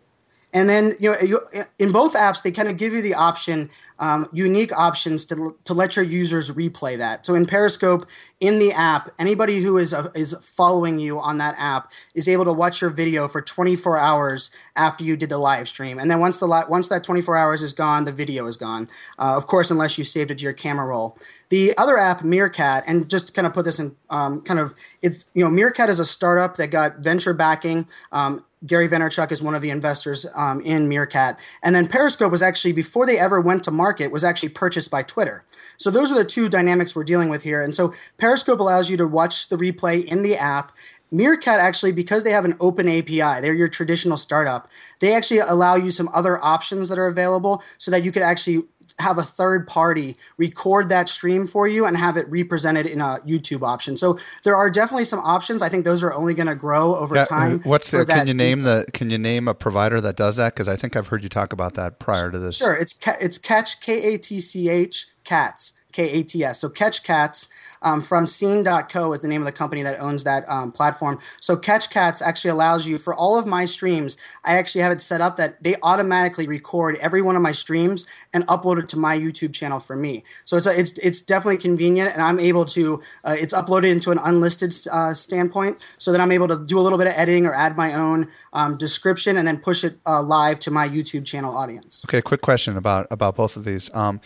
And 0.54 0.70
then 0.70 0.94
you 1.00 1.12
know, 1.12 1.18
you, 1.22 1.40
in 1.80 1.92
both 1.92 2.14
apps, 2.14 2.44
they 2.44 2.52
kind 2.52 2.68
of 2.68 2.78
give 2.78 2.94
you 2.94 3.02
the 3.02 3.14
option, 3.14 3.70
um, 4.00 4.28
unique 4.34 4.78
options 4.78 5.24
to, 5.26 5.56
to 5.64 5.74
let 5.74 5.96
your 5.96 6.04
users 6.04 6.52
replay 6.52 6.98
that. 6.98 7.26
So 7.26 7.36
in 7.36 7.46
Periscope, 7.46 8.06
in 8.40 8.60
the 8.60 8.74
app, 8.74 9.10
anybody 9.18 9.60
who 9.60 9.78
is 9.78 9.94
uh, 9.94 10.10
is 10.14 10.36
following 10.46 11.00
you 11.00 11.20
on 11.20 11.38
that 11.38 11.56
app 11.58 11.92
is 12.16 12.28
able 12.28 12.44
to 12.46 12.54
watch 12.54 12.82
your 12.82 12.90
video 12.90 13.28
for 13.28 13.42
24 13.42 13.98
hours 13.98 14.52
after 14.76 15.04
you 15.04 15.16
did 15.16 15.30
the 15.30 15.38
live 15.38 15.70
stream. 15.70 15.98
And 15.98 16.12
then 16.12 16.20
once 16.20 16.40
the 16.40 16.48
li- 16.48 16.66
once 16.68 16.90
that 16.90 17.04
24 17.04 17.38
hours 17.38 17.64
is 17.64 17.72
gone, 17.72 18.04
the 18.04 18.12
video 18.12 18.46
is 18.48 18.58
gone. 18.58 18.90
Uh, 19.18 19.38
of 19.38 19.48
course, 19.48 19.72
unless 19.72 19.98
you 19.98 20.04
saved 20.04 20.32
it 20.32 20.40
to 20.40 20.44
your 20.44 20.54
camera 20.54 20.88
roll. 20.88 21.18
The 21.50 21.74
other 21.78 21.98
app, 21.98 22.24
Meerkat, 22.24 22.84
and 22.88 23.10
just 23.10 23.28
to 23.28 23.34
kind 23.34 23.46
of 23.46 23.54
put 23.54 23.64
this 23.64 23.80
in 23.80 23.96
um, 24.10 24.42
kind 24.42 24.60
of 24.60 24.76
it's 25.02 25.28
you 25.34 25.46
know 25.46 25.50
Meerkat 25.50 25.90
is 25.90 26.00
a 26.00 26.06
startup 26.06 26.58
that 26.58 26.72
got 26.72 26.98
venture 26.98 27.34
backing. 27.34 27.88
Um, 28.12 28.44
Gary 28.66 28.88
Vaynerchuk 28.88 29.32
is 29.32 29.42
one 29.42 29.56
of 29.56 29.62
the 29.62 29.72
investors 29.72 30.26
um, 30.36 30.62
in 30.62 30.88
Meerkat. 30.88 31.42
And 31.64 31.76
then 31.76 31.88
Periscope 31.88 32.32
was 32.32 32.44
actually, 32.44 32.74
before 32.74 33.06
they 33.06 33.18
ever 33.18 33.42
went 33.42 33.64
to 33.64 33.72
market, 33.72 34.12
was 34.12 34.24
actually 34.24 34.50
purchased 34.50 34.92
by 34.92 35.02
Twitter. 35.02 35.44
So 35.78 35.90
those 35.90 36.12
are 36.12 36.16
the 36.16 36.26
two 36.26 36.48
dynamics 36.48 36.96
we're 36.96 37.04
dealing 37.04 37.30
with 37.30 37.42
here. 37.42 37.62
And 37.62 37.76
so 37.76 37.92
Periscope 38.18 38.60
allows 38.60 38.90
you 38.90 38.98
to 38.98 39.08
watch 39.08 39.50
the 39.50 39.58
replay 39.58 40.04
in 40.06 40.22
the 40.22 40.36
app. 40.36 40.72
Meerkat 41.12 41.60
actually, 41.60 41.92
because 41.92 42.24
they 42.24 42.32
have 42.32 42.46
an 42.46 42.56
open 42.60 42.88
API, 42.88 43.42
they're 43.42 43.54
your 43.54 43.68
traditional 43.68 44.16
startup, 44.16 44.70
they 45.02 45.14
actually 45.14 45.40
allow 45.40 45.76
you 45.76 45.92
some 45.92 46.10
other 46.14 46.42
options 46.42 46.88
that 46.88 46.98
are 46.98 47.08
available 47.08 47.62
so 47.78 47.92
that 47.92 48.04
you 48.04 48.12
could 48.14 48.22
actually 48.22 48.64
have 49.00 49.18
a 49.18 49.24
third 49.24 49.68
party 49.68 50.16
record 50.38 50.90
that 50.90 51.10
stream 51.10 51.48
for 51.48 51.68
you 51.68 51.86
and 51.86 51.98
have 51.98 52.18
it 52.18 52.28
represented 52.30 52.86
in 52.86 53.02
a 53.02 53.18
YouTube 53.26 53.64
option. 53.64 53.98
So 53.98 54.18
there 54.44 54.56
are 54.56 54.70
definitely 54.70 55.06
some 55.06 55.20
options. 55.20 55.62
I 55.62 55.70
think 55.70 55.86
those 55.86 56.04
are 56.04 56.14
only 56.14 56.34
going 56.34 56.48
to 56.48 56.56
grow 56.56 56.96
over 56.96 57.16
Yeah, 57.16 57.24
uh, 57.24 57.26
time. 57.26 57.60
what's 57.64 57.92
the? 57.92 58.06
Can 58.06 58.28
you 58.28 58.34
name 58.34 58.64
the? 58.64 58.86
Can 58.94 59.10
you 59.10 59.18
name 59.18 59.48
a 59.48 59.54
provider 59.54 60.02
that 60.02 60.16
does 60.16 60.38
that? 60.38 60.54
Because 60.54 60.68
I 60.68 60.76
think 60.76 60.96
I've 60.96 61.08
heard 61.08 61.24
you 61.24 61.30
talk 61.30 61.54
about 61.54 61.76
that 61.76 62.00
prior 62.00 62.32
to 62.32 62.40
this. 62.40 62.58
Sure, 62.58 62.76
it's 62.76 63.00
it's 63.22 63.38
Katch 63.38 63.82
K 63.82 64.14
A 64.14 64.18
T 64.18 64.40
C 64.40 64.70
H 64.70 65.08
Cats 65.24 65.74
K 65.92 66.10
A 66.20 66.24
T 66.24 66.44
S. 66.44 66.60
So 66.62 66.70
Katch 66.70 67.04
Cats 67.04 67.48
um, 67.82 68.02
from 68.02 68.28
Scene.co 68.28 69.14
is 69.14 69.20
the 69.20 69.28
name 69.28 69.42
of 69.42 69.46
the 69.46 69.52
company 69.52 69.84
that 69.84 70.00
owns 70.00 70.24
that 70.24 70.48
um, 70.50 70.72
platform. 70.72 71.18
So 71.40 71.56
Katch 71.56 71.90
Cats 71.90 72.22
actually 72.22 72.52
allows 72.52 72.88
you 72.88 72.98
for 72.98 73.14
all 73.14 73.38
of 73.38 73.46
my 73.46 73.66
streams. 73.66 74.18
I 74.44 74.56
actually 74.56 74.82
have 74.82 74.92
it 74.92 75.02
set 75.02 75.22
up 75.22 75.38
that 75.38 75.62
they 75.64 75.76
automatically 75.84 76.48
record 76.48 76.96
every 77.02 77.22
one 77.22 77.36
of 77.36 77.42
my 77.42 77.52
streams 77.52 78.06
and 78.34 78.46
upload 78.48 78.80
it 78.80 78.90
to 78.90 78.98
my 78.98 79.18
YouTube 79.18 79.54
channel 79.54 79.80
for 79.80 79.96
me. 79.96 80.24
So 80.46 80.58
it's 80.58 80.68
a, 80.68 80.80
it's 80.80 80.98
it's 81.00 81.22
definitely 81.22 81.58
convenient, 81.58 82.14
and 82.14 82.22
I'm 82.22 82.40
able 82.40 82.66
to. 82.66 83.02
Uh, 83.24 83.36
it's 83.38 83.54
uploaded 83.54 83.92
into 83.92 84.12
an 84.12 84.20
unlisted 84.24 84.74
uh, 84.92 85.14
standpoint, 85.14 85.86
so 85.98 86.12
that 86.12 86.22
I'm 86.22 86.32
able 86.32 86.48
to 86.48 86.64
do 86.64 86.80
a 86.80 86.82
little 86.82 86.98
bit 86.98 87.08
of 87.08 87.14
editing 87.16 87.46
or 87.46 87.54
add 87.54 87.78
my 87.78 87.94
own 87.94 88.28
um, 88.54 88.78
description, 88.78 89.38
and 89.38 89.48
then 89.48 89.60
push 89.60 89.84
it 89.84 89.98
uh, 90.06 90.22
live 90.22 90.60
to 90.62 90.72
my 90.72 90.88
YouTube 90.88 91.26
channel 91.26 91.56
audience. 91.56 92.04
Okay, 92.06 92.22
quick 92.22 92.42
question 92.42 92.78
about 92.78 93.08
about 93.12 93.36
both 93.36 93.56
of 93.56 93.66
these. 93.66 93.94
Um, 93.96 94.22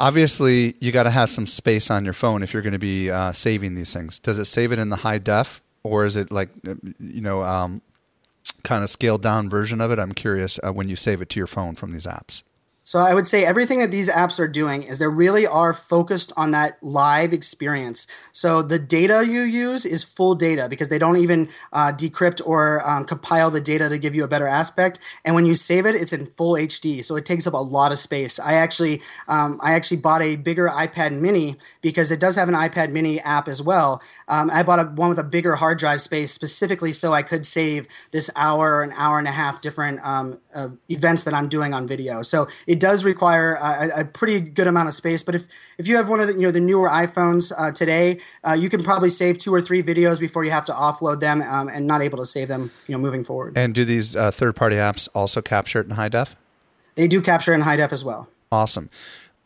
obviously, 0.00 0.74
you 0.80 0.90
got 0.90 1.04
to 1.04 1.10
have 1.10 1.28
some 1.28 1.46
space 1.46 1.90
on 1.90 2.04
your 2.04 2.14
phone 2.14 2.42
if 2.42 2.52
you're 2.52 2.62
going 2.62 2.72
to 2.72 2.78
be 2.78 3.10
uh, 3.10 3.32
saving 3.32 3.74
these 3.74 3.92
things. 3.92 4.18
Does 4.18 4.38
it 4.38 4.46
save 4.46 4.72
it 4.72 4.78
in 4.78 4.88
the 4.88 4.96
high 4.96 5.18
def, 5.18 5.60
or 5.84 6.04
is 6.04 6.16
it 6.16 6.32
like 6.32 6.48
uh, 6.66 6.74
you 6.98 7.20
know 7.20 7.42
um, 7.42 7.82
kind 8.64 8.82
of 8.82 8.90
scaled 8.90 9.22
down 9.22 9.48
version 9.48 9.80
of 9.80 9.92
it? 9.92 9.98
I'm 10.00 10.12
curious 10.12 10.58
uh, 10.64 10.72
when 10.72 10.88
you 10.88 10.96
save 10.96 11.22
it 11.22 11.28
to 11.30 11.38
your 11.38 11.46
phone 11.46 11.76
from 11.76 11.92
these 11.92 12.06
apps. 12.06 12.42
So 12.90 12.98
I 12.98 13.14
would 13.14 13.24
say 13.24 13.44
everything 13.44 13.78
that 13.78 13.92
these 13.92 14.10
apps 14.10 14.40
are 14.40 14.48
doing 14.48 14.82
is 14.82 14.98
they 14.98 15.06
really 15.06 15.46
are 15.46 15.72
focused 15.72 16.32
on 16.36 16.50
that 16.50 16.76
live 16.82 17.32
experience. 17.32 18.08
So 18.32 18.62
the 18.62 18.80
data 18.80 19.24
you 19.24 19.42
use 19.42 19.86
is 19.86 20.02
full 20.02 20.34
data 20.34 20.66
because 20.68 20.88
they 20.88 20.98
don't 20.98 21.16
even 21.16 21.50
uh, 21.72 21.92
decrypt 21.92 22.44
or 22.44 22.84
um, 22.84 23.04
compile 23.04 23.48
the 23.52 23.60
data 23.60 23.88
to 23.88 23.96
give 23.96 24.16
you 24.16 24.24
a 24.24 24.26
better 24.26 24.48
aspect. 24.48 24.98
And 25.24 25.36
when 25.36 25.46
you 25.46 25.54
save 25.54 25.86
it, 25.86 25.94
it's 25.94 26.12
in 26.12 26.26
full 26.26 26.54
HD, 26.54 27.04
so 27.04 27.14
it 27.14 27.24
takes 27.24 27.46
up 27.46 27.54
a 27.54 27.58
lot 27.58 27.92
of 27.92 27.98
space. 27.98 28.40
I 28.40 28.54
actually, 28.54 29.00
um, 29.28 29.60
I 29.62 29.74
actually 29.74 29.98
bought 29.98 30.22
a 30.22 30.34
bigger 30.34 30.66
iPad 30.66 31.12
Mini 31.12 31.58
because 31.82 32.10
it 32.10 32.18
does 32.18 32.34
have 32.34 32.48
an 32.48 32.56
iPad 32.56 32.90
Mini 32.90 33.20
app 33.20 33.46
as 33.46 33.62
well. 33.62 34.02
Um, 34.26 34.50
I 34.50 34.64
bought 34.64 34.80
a, 34.80 34.84
one 34.86 35.10
with 35.10 35.18
a 35.20 35.22
bigger 35.22 35.54
hard 35.54 35.78
drive 35.78 36.00
space 36.00 36.32
specifically 36.32 36.90
so 36.90 37.12
I 37.12 37.22
could 37.22 37.46
save 37.46 37.86
this 38.10 38.30
hour 38.34 38.82
an 38.82 38.90
hour 38.98 39.20
and 39.20 39.28
a 39.28 39.32
half 39.32 39.60
different 39.60 40.00
uh, 40.02 40.70
events 40.88 41.22
that 41.22 41.34
I'm 41.34 41.48
doing 41.48 41.72
on 41.72 41.86
video. 41.86 42.22
So 42.22 42.48
it 42.66 42.79
does 42.80 43.04
require 43.04 43.54
a, 43.54 44.00
a 44.00 44.04
pretty 44.04 44.40
good 44.40 44.66
amount 44.66 44.88
of 44.88 44.94
space. 44.94 45.22
But 45.22 45.34
if 45.34 45.46
if 45.78 45.86
you 45.86 45.96
have 45.96 46.08
one 46.08 46.20
of 46.20 46.26
the 46.26 46.34
you 46.34 46.40
know 46.40 46.50
the 46.50 46.60
newer 46.60 46.88
iPhones 46.88 47.52
uh, 47.56 47.70
today, 47.70 48.18
uh, 48.42 48.54
you 48.54 48.68
can 48.68 48.82
probably 48.82 49.10
save 49.10 49.38
two 49.38 49.54
or 49.54 49.60
three 49.60 49.82
videos 49.82 50.18
before 50.18 50.44
you 50.44 50.50
have 50.50 50.64
to 50.64 50.72
offload 50.72 51.20
them 51.20 51.42
um, 51.42 51.68
and 51.68 51.86
not 51.86 52.00
able 52.00 52.18
to 52.18 52.26
save 52.26 52.48
them 52.48 52.70
you 52.88 52.94
know 52.94 52.98
moving 52.98 53.22
forward. 53.22 53.56
And 53.56 53.74
do 53.74 53.84
these 53.84 54.16
uh, 54.16 54.30
third 54.30 54.56
party 54.56 54.76
apps 54.76 55.08
also 55.14 55.40
capture 55.40 55.80
it 55.80 55.86
in 55.86 55.92
high 55.92 56.08
def? 56.08 56.34
They 56.96 57.06
do 57.06 57.20
capture 57.20 57.54
in 57.54 57.60
high 57.60 57.76
def 57.76 57.92
as 57.92 58.04
well. 58.04 58.28
Awesome. 58.50 58.90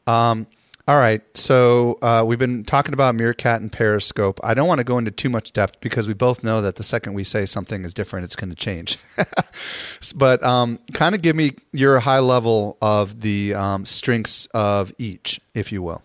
Um, 0.07 0.47
all 0.87 0.99
right. 0.99 1.23
So 1.35 1.99
uh, 2.03 2.25
we've 2.27 2.39
been 2.39 2.63
talking 2.63 2.93
about 2.93 3.15
Meerkat 3.15 3.63
and 3.63 3.73
Periscope. 3.73 4.39
I 4.45 4.53
don't 4.53 4.69
want 4.69 4.81
to 4.81 4.85
go 4.85 4.99
into 4.99 5.11
too 5.11 5.31
much 5.31 5.53
depth 5.53 5.81
because 5.81 6.07
we 6.07 6.15
both 6.15 6.45
know 6.45 6.61
that 6.61 6.77
the 6.77 6.83
second 6.83 7.15
we 7.15 7.25
say 7.25 7.47
something 7.47 7.85
is 7.85 7.95
different, 7.95 8.25
it's 8.25 8.37
going 8.37 8.51
to 8.51 8.57
change. 8.57 8.99
but 10.17 10.45
um, 10.45 10.79
kind 10.93 11.15
of 11.15 11.23
give 11.23 11.37
me 11.37 11.53
your 11.73 12.01
high 12.01 12.19
level 12.19 12.77
of 12.83 13.23
the 13.23 13.55
um, 13.55 13.87
strengths 13.87 14.45
of 14.47 14.93
each, 14.99 15.41
if 15.55 15.73
you 15.73 15.83
will. 15.83 16.03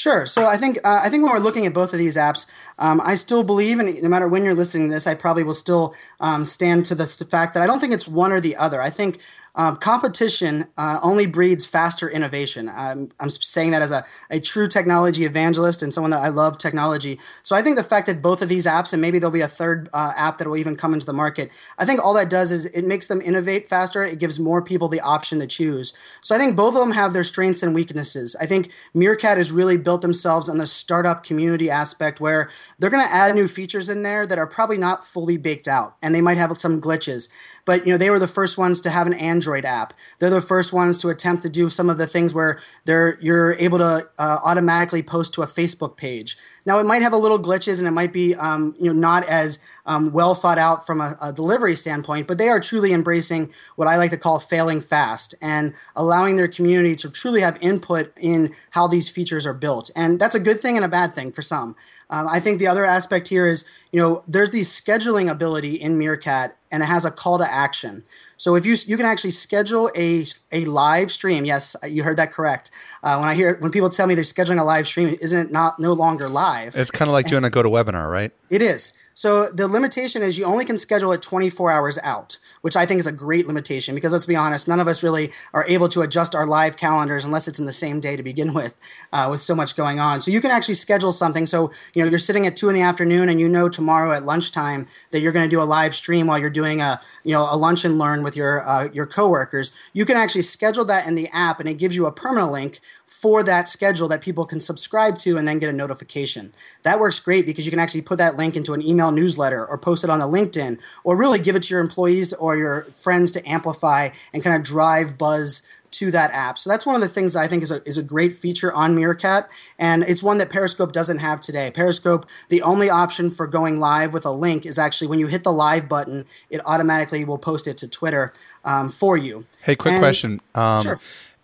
Sure. 0.00 0.24
So 0.24 0.46
I 0.46 0.56
think 0.56 0.78
uh, 0.78 1.02
I 1.04 1.10
think 1.10 1.24
when 1.24 1.32
we're 1.32 1.40
looking 1.40 1.66
at 1.66 1.74
both 1.74 1.92
of 1.92 1.98
these 1.98 2.16
apps, 2.16 2.46
um, 2.78 3.02
I 3.04 3.16
still 3.16 3.42
believe, 3.42 3.78
and 3.78 4.02
no 4.02 4.08
matter 4.08 4.26
when 4.26 4.44
you're 4.44 4.54
listening 4.54 4.88
to 4.88 4.94
this, 4.94 5.06
I 5.06 5.14
probably 5.14 5.44
will 5.44 5.52
still 5.52 5.94
um, 6.20 6.46
stand 6.46 6.86
to 6.86 6.94
the 6.94 7.06
fact 7.06 7.52
that 7.52 7.62
I 7.62 7.66
don't 7.66 7.80
think 7.80 7.92
it's 7.92 8.08
one 8.08 8.32
or 8.32 8.40
the 8.40 8.56
other. 8.56 8.80
I 8.80 8.88
think 8.88 9.20
um, 9.54 9.76
competition 9.76 10.66
uh, 10.76 11.00
only 11.02 11.26
breeds 11.26 11.66
faster 11.66 12.08
innovation. 12.08 12.70
I'm, 12.72 13.10
I'm 13.20 13.30
saying 13.30 13.72
that 13.72 13.82
as 13.82 13.90
a, 13.90 14.04
a 14.30 14.40
true 14.40 14.68
technology 14.68 15.24
evangelist 15.24 15.82
and 15.82 15.92
someone 15.92 16.10
that 16.10 16.20
I 16.20 16.28
love 16.28 16.58
technology. 16.58 17.18
So 17.42 17.56
I 17.56 17.62
think 17.62 17.76
the 17.76 17.82
fact 17.82 18.06
that 18.06 18.22
both 18.22 18.42
of 18.42 18.48
these 18.48 18.66
apps, 18.66 18.92
and 18.92 19.02
maybe 19.02 19.18
there'll 19.18 19.32
be 19.32 19.40
a 19.40 19.48
third 19.48 19.88
uh, 19.92 20.12
app 20.16 20.38
that 20.38 20.48
will 20.48 20.56
even 20.56 20.76
come 20.76 20.94
into 20.94 21.06
the 21.06 21.12
market, 21.12 21.50
I 21.78 21.84
think 21.84 22.04
all 22.04 22.14
that 22.14 22.30
does 22.30 22.52
is 22.52 22.66
it 22.66 22.84
makes 22.84 23.08
them 23.08 23.20
innovate 23.20 23.66
faster. 23.66 24.02
It 24.02 24.18
gives 24.18 24.38
more 24.38 24.62
people 24.62 24.88
the 24.88 25.00
option 25.00 25.40
to 25.40 25.46
choose. 25.46 25.92
So 26.20 26.34
I 26.34 26.38
think 26.38 26.56
both 26.56 26.74
of 26.74 26.80
them 26.80 26.92
have 26.92 27.12
their 27.12 27.24
strengths 27.24 27.62
and 27.62 27.74
weaknesses. 27.74 28.36
I 28.40 28.46
think 28.46 28.70
Meerkat 28.94 29.38
has 29.38 29.52
really 29.52 29.76
built 29.76 30.02
themselves 30.02 30.48
on 30.48 30.58
the 30.58 30.66
startup 30.66 31.24
community 31.24 31.70
aspect 31.70 32.20
where 32.20 32.50
they're 32.78 32.90
going 32.90 33.06
to 33.06 33.12
add 33.12 33.34
new 33.34 33.48
features 33.48 33.88
in 33.88 34.02
there 34.02 34.26
that 34.26 34.38
are 34.38 34.46
probably 34.46 34.78
not 34.78 35.04
fully 35.04 35.36
baked 35.36 35.68
out 35.68 35.96
and 36.02 36.14
they 36.14 36.20
might 36.20 36.38
have 36.38 36.56
some 36.56 36.80
glitches 36.80 37.28
but 37.70 37.86
you 37.86 37.92
know 37.92 37.98
they 37.98 38.10
were 38.10 38.18
the 38.18 38.26
first 38.26 38.58
ones 38.58 38.80
to 38.80 38.90
have 38.90 39.06
an 39.06 39.12
Android 39.12 39.64
app. 39.64 39.92
They're 40.18 40.28
the 40.28 40.40
first 40.40 40.72
ones 40.72 41.00
to 41.02 41.08
attempt 41.08 41.44
to 41.44 41.48
do 41.48 41.68
some 41.68 41.88
of 41.88 41.98
the 41.98 42.06
things 42.08 42.34
where 42.34 42.58
they're 42.84 43.16
you're 43.20 43.52
able 43.60 43.78
to 43.78 44.10
uh, 44.18 44.38
automatically 44.44 45.04
post 45.04 45.34
to 45.34 45.42
a 45.42 45.46
Facebook 45.46 45.96
page. 45.96 46.36
Now 46.66 46.80
it 46.80 46.84
might 46.84 47.00
have 47.00 47.12
a 47.12 47.16
little 47.16 47.38
glitches 47.38 47.78
and 47.78 47.86
it 47.86 47.92
might 47.92 48.12
be 48.12 48.34
um, 48.34 48.74
you 48.80 48.86
know 48.86 48.98
not 48.98 49.22
as 49.28 49.64
um, 49.86 50.12
well 50.12 50.34
thought 50.34 50.58
out 50.58 50.84
from 50.84 51.00
a, 51.00 51.14
a, 51.22 51.32
delivery 51.32 51.76
standpoint, 51.76 52.26
but 52.26 52.38
they 52.38 52.48
are 52.48 52.58
truly 52.58 52.92
embracing 52.92 53.52
what 53.76 53.86
I 53.86 53.96
like 53.98 54.10
to 54.10 54.18
call 54.18 54.40
failing 54.40 54.80
fast 54.80 55.36
and 55.40 55.72
allowing 55.94 56.34
their 56.34 56.48
community 56.48 56.96
to 56.96 57.08
truly 57.08 57.40
have 57.40 57.56
input 57.60 58.12
in 58.20 58.52
how 58.70 58.88
these 58.88 59.08
features 59.08 59.46
are 59.46 59.54
built. 59.54 59.92
And 59.94 60.18
that's 60.18 60.34
a 60.34 60.40
good 60.40 60.58
thing 60.58 60.74
and 60.74 60.84
a 60.84 60.88
bad 60.88 61.14
thing 61.14 61.30
for 61.30 61.42
some. 61.42 61.76
Um, 62.10 62.26
I 62.28 62.40
think 62.40 62.58
the 62.58 62.66
other 62.66 62.84
aspect 62.84 63.28
here 63.28 63.46
is 63.46 63.64
you 63.92 64.00
know 64.00 64.22
there's 64.26 64.50
the 64.50 64.60
scheduling 64.60 65.30
ability 65.30 65.74
in 65.74 65.98
Meerkat 65.98 66.56
and 66.70 66.82
it 66.82 66.86
has 66.86 67.04
a 67.04 67.10
call 67.10 67.38
to 67.38 67.50
action. 67.50 68.04
So 68.36 68.54
if 68.54 68.64
you 68.64 68.76
you 68.86 68.96
can 68.96 69.06
actually 69.06 69.30
schedule 69.30 69.90
a 69.96 70.24
a 70.52 70.64
live 70.64 71.10
stream, 71.10 71.44
yes, 71.44 71.76
you 71.86 72.02
heard 72.02 72.16
that 72.16 72.32
correct. 72.32 72.70
Uh, 73.02 73.18
when 73.18 73.28
I 73.28 73.34
hear 73.34 73.58
when 73.60 73.70
people 73.70 73.90
tell 73.90 74.06
me 74.06 74.14
they're 74.14 74.24
scheduling 74.24 74.60
a 74.60 74.64
live 74.64 74.86
stream, 74.86 75.16
isn't 75.20 75.38
it 75.38 75.52
not 75.52 75.78
no 75.78 75.92
longer 75.92 76.28
live? 76.28 76.74
It's 76.76 76.90
kind 76.90 77.08
of 77.08 77.12
like 77.12 77.26
doing 77.26 77.44
a 77.44 77.50
go 77.50 77.62
to 77.62 77.68
GoToWebinar, 77.68 78.10
right? 78.10 78.32
It 78.48 78.62
is. 78.62 78.92
So 79.20 79.50
the 79.50 79.68
limitation 79.68 80.22
is 80.22 80.38
you 80.38 80.46
only 80.46 80.64
can 80.64 80.78
schedule 80.78 81.12
it 81.12 81.20
24 81.20 81.70
hours 81.70 81.98
out, 82.02 82.38
which 82.62 82.74
I 82.74 82.86
think 82.86 83.00
is 83.00 83.06
a 83.06 83.12
great 83.12 83.46
limitation 83.46 83.94
because 83.94 84.14
let's 84.14 84.24
be 84.24 84.34
honest, 84.34 84.66
none 84.66 84.80
of 84.80 84.88
us 84.88 85.02
really 85.02 85.30
are 85.52 85.66
able 85.66 85.90
to 85.90 86.00
adjust 86.00 86.34
our 86.34 86.46
live 86.46 86.78
calendars 86.78 87.26
unless 87.26 87.46
it's 87.46 87.58
in 87.58 87.66
the 87.66 87.70
same 87.70 88.00
day 88.00 88.16
to 88.16 88.22
begin 88.22 88.54
with, 88.54 88.74
uh, 89.12 89.28
with 89.30 89.42
so 89.42 89.54
much 89.54 89.76
going 89.76 90.00
on. 90.00 90.22
So 90.22 90.30
you 90.30 90.40
can 90.40 90.50
actually 90.50 90.72
schedule 90.72 91.12
something. 91.12 91.44
So 91.44 91.70
you 91.92 92.02
know 92.02 92.08
you're 92.08 92.18
sitting 92.18 92.46
at 92.46 92.56
two 92.56 92.70
in 92.70 92.74
the 92.74 92.80
afternoon 92.80 93.28
and 93.28 93.38
you 93.38 93.46
know 93.46 93.68
tomorrow 93.68 94.12
at 94.12 94.22
lunchtime 94.22 94.86
that 95.10 95.20
you're 95.20 95.32
going 95.32 95.44
to 95.44 95.54
do 95.54 95.60
a 95.60 95.68
live 95.68 95.94
stream 95.94 96.26
while 96.26 96.38
you're 96.38 96.48
doing 96.48 96.80
a 96.80 96.98
you 97.22 97.34
know 97.34 97.46
a 97.52 97.58
lunch 97.58 97.84
and 97.84 97.98
learn 97.98 98.22
with 98.22 98.36
your 98.36 98.66
uh, 98.66 98.88
your 98.94 99.04
coworkers. 99.04 99.76
You 99.92 100.06
can 100.06 100.16
actually 100.16 100.48
schedule 100.48 100.86
that 100.86 101.06
in 101.06 101.14
the 101.14 101.28
app 101.30 101.60
and 101.60 101.68
it 101.68 101.74
gives 101.74 101.94
you 101.94 102.06
a 102.06 102.12
permanent 102.12 102.52
link 102.52 102.80
for 103.04 103.42
that 103.42 103.68
schedule 103.68 104.08
that 104.08 104.22
people 104.22 104.46
can 104.46 104.60
subscribe 104.60 105.18
to 105.18 105.36
and 105.36 105.46
then 105.46 105.58
get 105.58 105.68
a 105.68 105.74
notification. 105.74 106.54
That 106.84 106.98
works 106.98 107.20
great 107.20 107.44
because 107.44 107.66
you 107.66 107.70
can 107.70 107.80
actually 107.80 108.00
put 108.00 108.16
that 108.16 108.38
link 108.38 108.56
into 108.56 108.72
an 108.72 108.80
email 108.80 109.09
newsletter 109.10 109.66
or 109.66 109.78
post 109.78 110.04
it 110.04 110.10
on 110.10 110.18
the 110.18 110.26
LinkedIn 110.26 110.78
or 111.04 111.16
really 111.16 111.38
give 111.38 111.56
it 111.56 111.62
to 111.64 111.74
your 111.74 111.80
employees 111.80 112.32
or 112.34 112.56
your 112.56 112.82
friends 112.92 113.30
to 113.32 113.48
amplify 113.48 114.08
and 114.32 114.42
kind 114.42 114.56
of 114.56 114.62
drive 114.62 115.16
buzz 115.18 115.62
to 115.92 116.10
that 116.12 116.30
app. 116.30 116.56
So 116.56 116.70
that's 116.70 116.86
one 116.86 116.94
of 116.94 117.00
the 117.00 117.08
things 117.08 117.34
I 117.34 117.48
think 117.48 117.64
is 117.64 117.70
a, 117.72 117.82
is 117.86 117.98
a 117.98 118.02
great 118.02 118.32
feature 118.32 118.72
on 118.72 118.94
Meerkat. 118.94 119.50
And 119.78 120.04
it's 120.04 120.22
one 120.22 120.38
that 120.38 120.48
Periscope 120.48 120.92
doesn't 120.92 121.18
have 121.18 121.40
today. 121.40 121.70
Periscope, 121.72 122.26
the 122.48 122.62
only 122.62 122.88
option 122.88 123.28
for 123.28 123.46
going 123.48 123.80
live 123.80 124.12
with 124.14 124.24
a 124.24 124.30
link 124.30 124.64
is 124.64 124.78
actually 124.78 125.08
when 125.08 125.18
you 125.18 125.26
hit 125.26 125.42
the 125.42 125.52
live 125.52 125.88
button, 125.88 126.26
it 126.48 126.60
automatically 126.64 127.24
will 127.24 127.38
post 127.38 127.66
it 127.66 127.76
to 127.78 127.88
Twitter 127.88 128.32
um, 128.64 128.88
for 128.88 129.16
you. 129.16 129.46
Hey, 129.62 129.74
quick 129.74 129.94
And- 129.94 130.00
question. 130.00 130.40
Um, 130.54 130.82
Sure. 130.84 131.00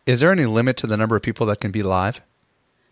Is 0.06 0.20
there 0.20 0.30
any 0.30 0.46
limit 0.46 0.76
to 0.76 0.86
the 0.86 0.96
number 0.96 1.16
of 1.16 1.22
people 1.22 1.46
that 1.46 1.58
can 1.58 1.72
be 1.72 1.82
live 1.82 2.20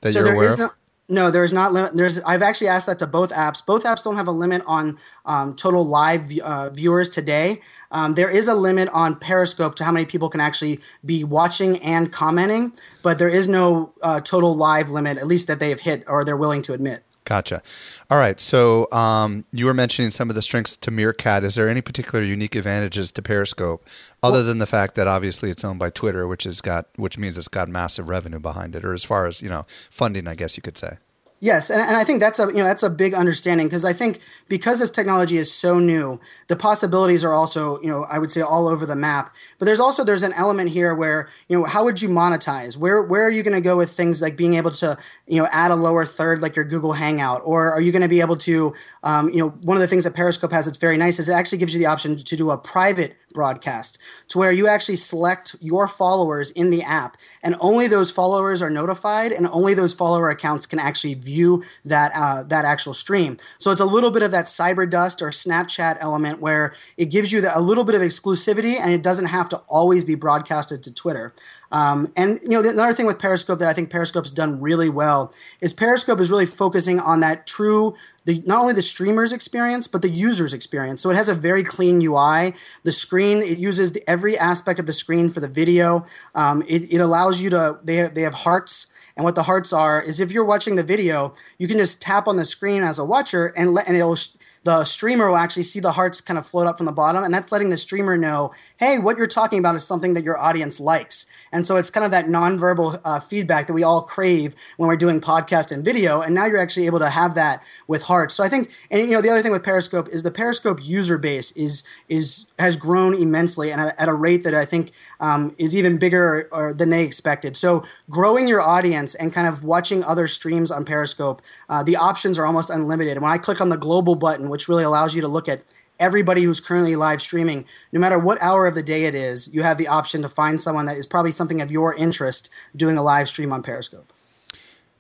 that 0.01 0.13
so 0.13 0.19
you're 0.19 0.25
there 0.25 0.35
aware 0.35 0.49
is 0.49 0.55
of? 0.55 0.59
no 0.61 0.69
no 1.09 1.31
there 1.31 1.45
is 1.45 1.53
not 1.53 1.73
limit 1.73 1.95
there's 1.95 2.21
i've 2.23 2.43
actually 2.43 2.69
asked 2.69 2.87
that 2.87 2.99
to 2.99 3.07
both 3.07 3.33
apps. 3.33 3.65
Both 3.65 3.85
apps 3.85 4.03
don't 4.03 4.17
have 4.17 4.29
a 4.29 4.33
limit 4.33 4.63
on 4.67 4.97
um, 5.25 5.55
total 5.55 5.85
live 5.85 6.31
uh, 6.43 6.71
viewers 6.71 7.09
today. 7.09 7.61
Um, 7.91 8.15
there 8.15 8.31
is 8.31 8.49
a 8.49 8.55
limit 8.55 8.89
on 8.93 9.17
periscope 9.17 9.75
to 9.77 9.85
how 9.85 9.93
many 9.93 10.07
people 10.07 10.29
can 10.29 10.41
actually 10.41 10.81
be 11.05 11.25
watching 11.25 11.79
and 11.83 12.11
commenting 12.11 12.73
but 13.03 13.19
there 13.19 13.29
is 13.29 13.49
no 13.49 13.93
uh, 14.03 14.21
total 14.21 14.55
live 14.55 14.91
limit 14.91 15.19
at 15.19 15.27
least 15.27 15.47
that 15.49 15.61
they 15.61 15.71
have 15.71 15.81
hit 15.81 16.05
or 16.07 16.25
they're 16.25 16.37
willing 16.37 16.63
to 16.63 16.73
admit 16.73 17.03
Gotcha. 17.25 17.63
All 18.11 18.19
right. 18.19 18.39
So 18.39 18.87
um, 18.93 19.47
you 19.51 19.65
were 19.65 19.73
mentioning 19.73 20.11
some 20.11 20.29
of 20.29 20.37
the 20.37 20.43
strengths 20.43 20.77
to 20.77 20.91
Meerkat. 20.91 21.43
Is 21.43 21.55
there 21.55 21.71
any 21.71 21.81
particular 21.81 22.23
unique 22.23 22.55
advantages 22.55 23.11
to 23.13 23.23
Periscope, 23.23 23.87
other 24.23 24.43
than 24.43 24.59
the 24.59 24.67
fact 24.67 24.95
that 24.97 25.09
obviously 25.09 25.49
it's 25.49 25.65
owned 25.65 25.79
by 25.79 25.89
Twitter, 25.89 26.27
which 26.29 26.45
has 26.45 26.61
got, 26.61 26.87
which 26.97 27.17
means 27.17 27.39
it's 27.39 27.49
got 27.49 27.69
massive 27.69 28.11
revenue 28.11 28.41
behind 28.41 28.77
it, 28.77 28.85
or 28.85 28.93
as 28.93 29.05
far 29.05 29.27
as 29.27 29.41
you 29.41 29.49
know, 29.49 29.65
funding, 29.69 30.29
I 30.29 30.35
guess 30.35 30.57
you 30.59 30.63
could 30.63 30.77
say. 30.77 30.99
Yes, 31.45 31.69
and, 31.69 31.79
and 31.79 31.95
I 31.95 32.05
think 32.05 32.21
that's 32.21 32.39
a 32.39 32.47
you 32.47 32.55
know 32.55 32.65
that's 32.65 32.83
a 32.83 32.89
big 32.89 33.13
understanding 33.13 33.67
because 33.67 33.85
I 33.85 33.93
think 33.93 34.21
because 34.49 34.79
this 34.79 34.89
technology 34.89 35.37
is 35.37 35.53
so 35.53 35.79
new, 35.79 36.19
the 36.49 36.57
possibilities 36.57 37.23
are 37.23 37.35
also 37.35 37.79
you 37.83 37.89
know 37.89 38.07
I 38.11 38.19
would 38.19 38.31
say 38.31 38.41
all 38.41 38.67
over 38.67 38.87
the 38.87 38.97
map. 38.97 39.31
But 39.59 39.67
there's 39.67 39.79
also 39.79 40.05
there's 40.05 40.23
an 40.23 40.33
element 40.39 40.71
here 40.71 40.95
where 40.95 41.29
you 41.51 41.59
know 41.59 41.67
how 41.67 41.85
would 41.85 42.01
you 42.01 42.09
monetize? 42.09 42.79
Where 42.79 43.03
where 43.03 43.25
are 43.27 43.31
you 43.31 43.43
going 43.43 43.53
to 43.53 43.61
go 43.61 43.77
with 43.77 43.91
things 43.91 44.23
like 44.23 44.39
being 44.39 44.55
able 44.55 44.71
to 44.71 44.97
you 45.27 45.43
know 45.43 45.47
add 45.53 45.71
a 45.71 45.77
lower 45.77 46.07
third 46.07 46.41
like 46.41 46.57
your 46.57 46.65
Google 46.65 46.95
Hangout, 46.95 47.43
or 47.45 47.71
are 47.71 47.81
you 47.83 47.93
going 47.93 48.01
to 48.01 48.09
be 48.09 48.23
able 48.23 48.37
to 48.37 48.73
um, 49.03 49.29
you 49.29 49.41
know 49.41 49.51
one 49.65 49.77
of 49.77 49.83
the 49.83 49.87
things 49.87 50.05
that 50.05 50.15
Periscope 50.15 50.51
has 50.51 50.65
that's 50.65 50.79
very 50.79 50.97
nice 50.97 51.19
is 51.19 51.29
it 51.29 51.35
actually 51.35 51.59
gives 51.59 51.75
you 51.75 51.79
the 51.79 51.85
option 51.85 52.17
to 52.17 52.37
do 52.37 52.53
a 52.53 52.57
private 52.57 53.19
broadcast 53.35 53.99
to 54.29 54.39
where 54.39 54.53
you 54.53 54.67
actually 54.67 54.97
select 54.97 55.57
your 55.61 55.87
followers 55.87 56.51
in 56.53 56.71
the 56.71 56.83
app 56.83 57.19
and 57.43 57.55
only 57.61 57.87
those 57.87 58.11
followers 58.11 58.63
are 58.63 58.71
notified 58.71 59.33
and 59.33 59.47
only 59.49 59.75
those 59.75 59.93
follower 59.93 60.31
accounts 60.31 60.65
can 60.65 60.79
actually 60.79 61.13
view 61.15 61.63
that 61.85 62.13
uh, 62.15 62.43
that 62.45 62.65
actual 62.65 62.95
stream. 62.95 63.37
So 63.59 63.71
it's 63.71 63.81
a 63.81 63.85
little 63.85 64.11
bit 64.11 64.23
of 64.23 64.31
that 64.31 64.47
cyber 64.47 64.89
dust 64.89 65.21
or 65.21 65.29
snapchat 65.29 65.99
element 66.01 66.41
where 66.41 66.73
it 66.97 67.11
gives 67.11 67.33
you 67.33 67.41
the, 67.41 67.57
a 67.57 67.61
little 67.61 67.85
bit 67.85 67.95
of 67.95 68.01
exclusivity 68.01 68.77
and 68.81 68.91
it 68.91 69.03
doesn't 69.03 69.27
have 69.27 69.49
to 69.51 69.57
always 69.69 70.05
be 70.05 70.15
broadcasted 70.15 70.83
to 70.85 70.95
twitter 70.95 71.35
um, 71.73 72.13
and 72.17 72.39
you 72.43 72.51
know, 72.51 72.63
the, 72.63 72.71
another 72.71 72.93
thing 72.93 73.07
with 73.07 73.19
Periscope 73.19 73.59
that 73.59 73.69
I 73.69 73.73
think 73.73 73.91
Periscope's 73.91 74.31
done 74.31 74.61
really 74.61 74.89
well 74.89 75.33
is 75.61 75.73
Periscope 75.73 76.21
is 76.21 76.31
really 76.31 76.47
focusing 76.47 77.01
on 77.01 77.21
that 77.21 77.47
true, 77.47 77.95
the 78.25 78.43
not 78.47 78.61
only 78.61 78.75
the 78.75 78.83
streamer's 78.83 79.33
experience 79.33 79.87
but 79.87 80.03
the 80.03 80.09
user's 80.09 80.53
experience. 80.53 81.01
So 81.01 81.11
it 81.11 81.17
has 81.17 81.29
a 81.29 81.35
very 81.35 81.63
clean 81.63 82.01
UI. 82.01 82.55
The 82.83 82.93
screen 82.93 83.39
it 83.39 83.59
uses 83.59 83.93
the, 83.93 84.09
every 84.09 84.39
aspect 84.39 84.79
of 84.79 84.87
the 84.87 84.93
screen 84.93 85.29
for 85.29 85.41
the 85.41 85.49
video. 85.49 86.05
Um, 86.35 86.63
it, 86.69 86.93
it 86.93 87.01
allows 87.01 87.41
you 87.41 87.51
to 87.51 87.81
they 87.83 87.97
have, 87.97 88.15
they 88.15 88.23
have 88.23 88.35
hearts. 88.35 88.87
And 89.17 89.25
what 89.25 89.37
the 89.37 89.45
hearts 89.45 89.73
are 89.73 90.03
is 90.03 90.19
if 90.21 90.33
you're 90.33 90.45
watching 90.45 90.75
the 90.75 90.83
video, 90.83 91.35
you 91.59 91.69
can 91.69 91.79
just 91.79 92.03
tap 92.03 92.27
on 92.27 92.37
the 92.37 92.45
screen 92.45 92.83
as 92.83 92.99
a 92.99 93.05
watcher 93.05 93.53
and 93.57 93.73
let 93.73 93.87
and 93.87 93.97
it'll 93.97 94.17
the 94.65 94.85
streamer 94.85 95.29
will 95.29 95.37
actually 95.37 95.63
see 95.63 95.81
the 95.81 95.93
hearts 95.93 96.21
kind 96.21 96.39
of 96.39 96.47
float 96.47 96.67
up 96.67 96.79
from 96.79 96.87
the 96.87 96.93
bottom, 96.93 97.23
and 97.23 97.33
that's 97.33 97.53
letting 97.53 97.71
the 97.71 97.77
streamer 97.77 98.17
know, 98.17 98.51
hey, 98.79 98.99
what 98.99 99.19
you're 99.19 99.27
talking 99.27 99.59
about 99.59 99.75
is 99.75 99.85
something 99.87 100.15
that 100.15 100.25
your 100.25 100.39
audience 100.39 100.81
likes. 100.81 101.27
And 101.53 101.67
so 101.67 101.77
it's 101.77 101.91
kind 101.91 102.05
of 102.05 102.11
that 102.11 102.27
nonverbal 102.27 103.01
uh, 103.05 103.21
feedback 103.21 103.67
that 103.67 103.75
we 103.75 103.83
all 103.83 104.03
crave 104.03 104.55
when 104.77 104.89
we're 104.89 104.97
doing 104.97 105.21
podcast 105.21 105.71
and 105.71 105.85
video. 105.85 106.21
And 106.21 106.35
now 106.35 106.47
you're 106.47 106.59
actually 106.59 106.87
able 106.87 106.99
to 107.01 107.11
have 107.11 107.35
that 107.35 107.63
with 107.87 108.05
hearts. 108.05 108.35
So 108.35 108.43
I 108.43 108.49
think, 108.49 108.71
and 108.91 109.07
you 109.07 109.13
know, 109.13 109.21
the 109.21 109.31
other 109.31 109.43
thing 109.43 109.53
with 109.53 109.63
Periscope 109.63 110.09
is 110.09 110.23
the 110.23 110.31
Periscope 110.31 110.81
user 110.83 111.19
base 111.19 111.53
is 111.53 111.85
is 112.09 112.47
has 112.59 112.77
grown 112.77 113.15
immensely 113.15 113.71
and 113.71 113.81
at, 113.81 114.01
at 114.01 114.09
a 114.09 114.15
rate 114.15 114.45
that 114.45 114.55
I 114.55 114.65
think 114.65 114.91
um, 115.21 115.55
is 115.59 115.77
even 115.77 115.99
bigger 115.99 116.49
or, 116.53 116.69
or 116.71 116.75
than 116.75 116.91
they 116.91 117.05
expected. 117.05 117.57
So 117.57 117.85
growing 118.09 118.49
your 118.49 118.61
audience 118.61 119.15
and 119.15 119.33
kind 119.33 119.47
of 119.47 119.63
watching 119.63 120.03
other 120.05 120.27
streams 120.27 120.71
on 120.71 120.85
Periscope, 120.85 121.43
uh, 121.69 121.83
the 121.83 121.97
options 121.97 122.39
are 122.39 122.47
almost 122.47 122.71
unlimited. 122.71 123.21
When 123.21 123.31
I 123.31 123.39
click 123.39 123.61
on 123.61 123.69
the 123.69 123.77
global 123.77 124.15
button, 124.15 124.49
which 124.55 124.69
really 124.69 124.85
allows 124.85 125.17
you 125.17 125.21
to 125.21 125.27
look 125.27 125.49
at 125.49 125.65
everybody 125.99 126.45
who's 126.45 126.61
currently 126.61 126.95
live 126.95 127.21
streaming, 127.21 127.65
no 127.91 127.99
matter 127.99 128.21
what 128.21 128.41
hour 128.41 128.69
of 128.69 128.77
the 128.77 128.85
day 128.85 129.03
it 129.07 129.13
is, 129.13 129.53
you 129.53 129.65
have 129.65 129.79
the 129.79 129.89
option 129.89 130.23
to 130.23 130.29
find 130.29 130.61
someone 130.61 130.87
that 130.87 130.97
is 130.97 131.07
probably 131.07 131.33
something 131.33 131.61
of 131.61 131.73
your 131.73 131.93
interest 131.97 132.49
doing 132.77 132.97
a 132.97 133.03
live 133.03 133.27
stream 133.27 133.53
on 133.53 133.65
Periscope. 133.65 134.13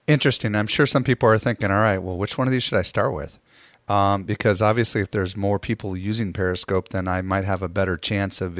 Interesting. 0.08 0.56
I'm 0.56 0.66
sure 0.66 0.86
some 0.86 1.04
people 1.04 1.28
are 1.28 1.38
thinking, 1.38 1.70
all 1.70 1.76
right, 1.76 1.98
well, 1.98 2.18
which 2.18 2.36
one 2.36 2.48
of 2.48 2.52
these 2.52 2.64
should 2.64 2.76
I 2.76 2.82
start 2.82 3.14
with? 3.14 3.38
Um, 3.86 4.24
because 4.24 4.60
obviously, 4.60 5.02
if 5.02 5.12
there's 5.12 5.36
more 5.36 5.60
people 5.60 5.96
using 5.96 6.32
Periscope, 6.32 6.88
then 6.88 7.06
I 7.06 7.22
might 7.22 7.44
have 7.44 7.62
a 7.62 7.68
better 7.68 7.96
chance 7.96 8.40
of 8.40 8.58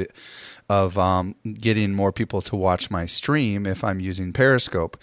of 0.69 0.97
um, 0.97 1.35
getting 1.59 1.93
more 1.93 2.13
people 2.13 2.41
to 2.43 2.55
watch 2.55 2.89
my 2.89 3.05
stream 3.05 3.65
if 3.65 3.83
I'm 3.83 3.99
using 3.99 4.31
Periscope. 4.31 4.97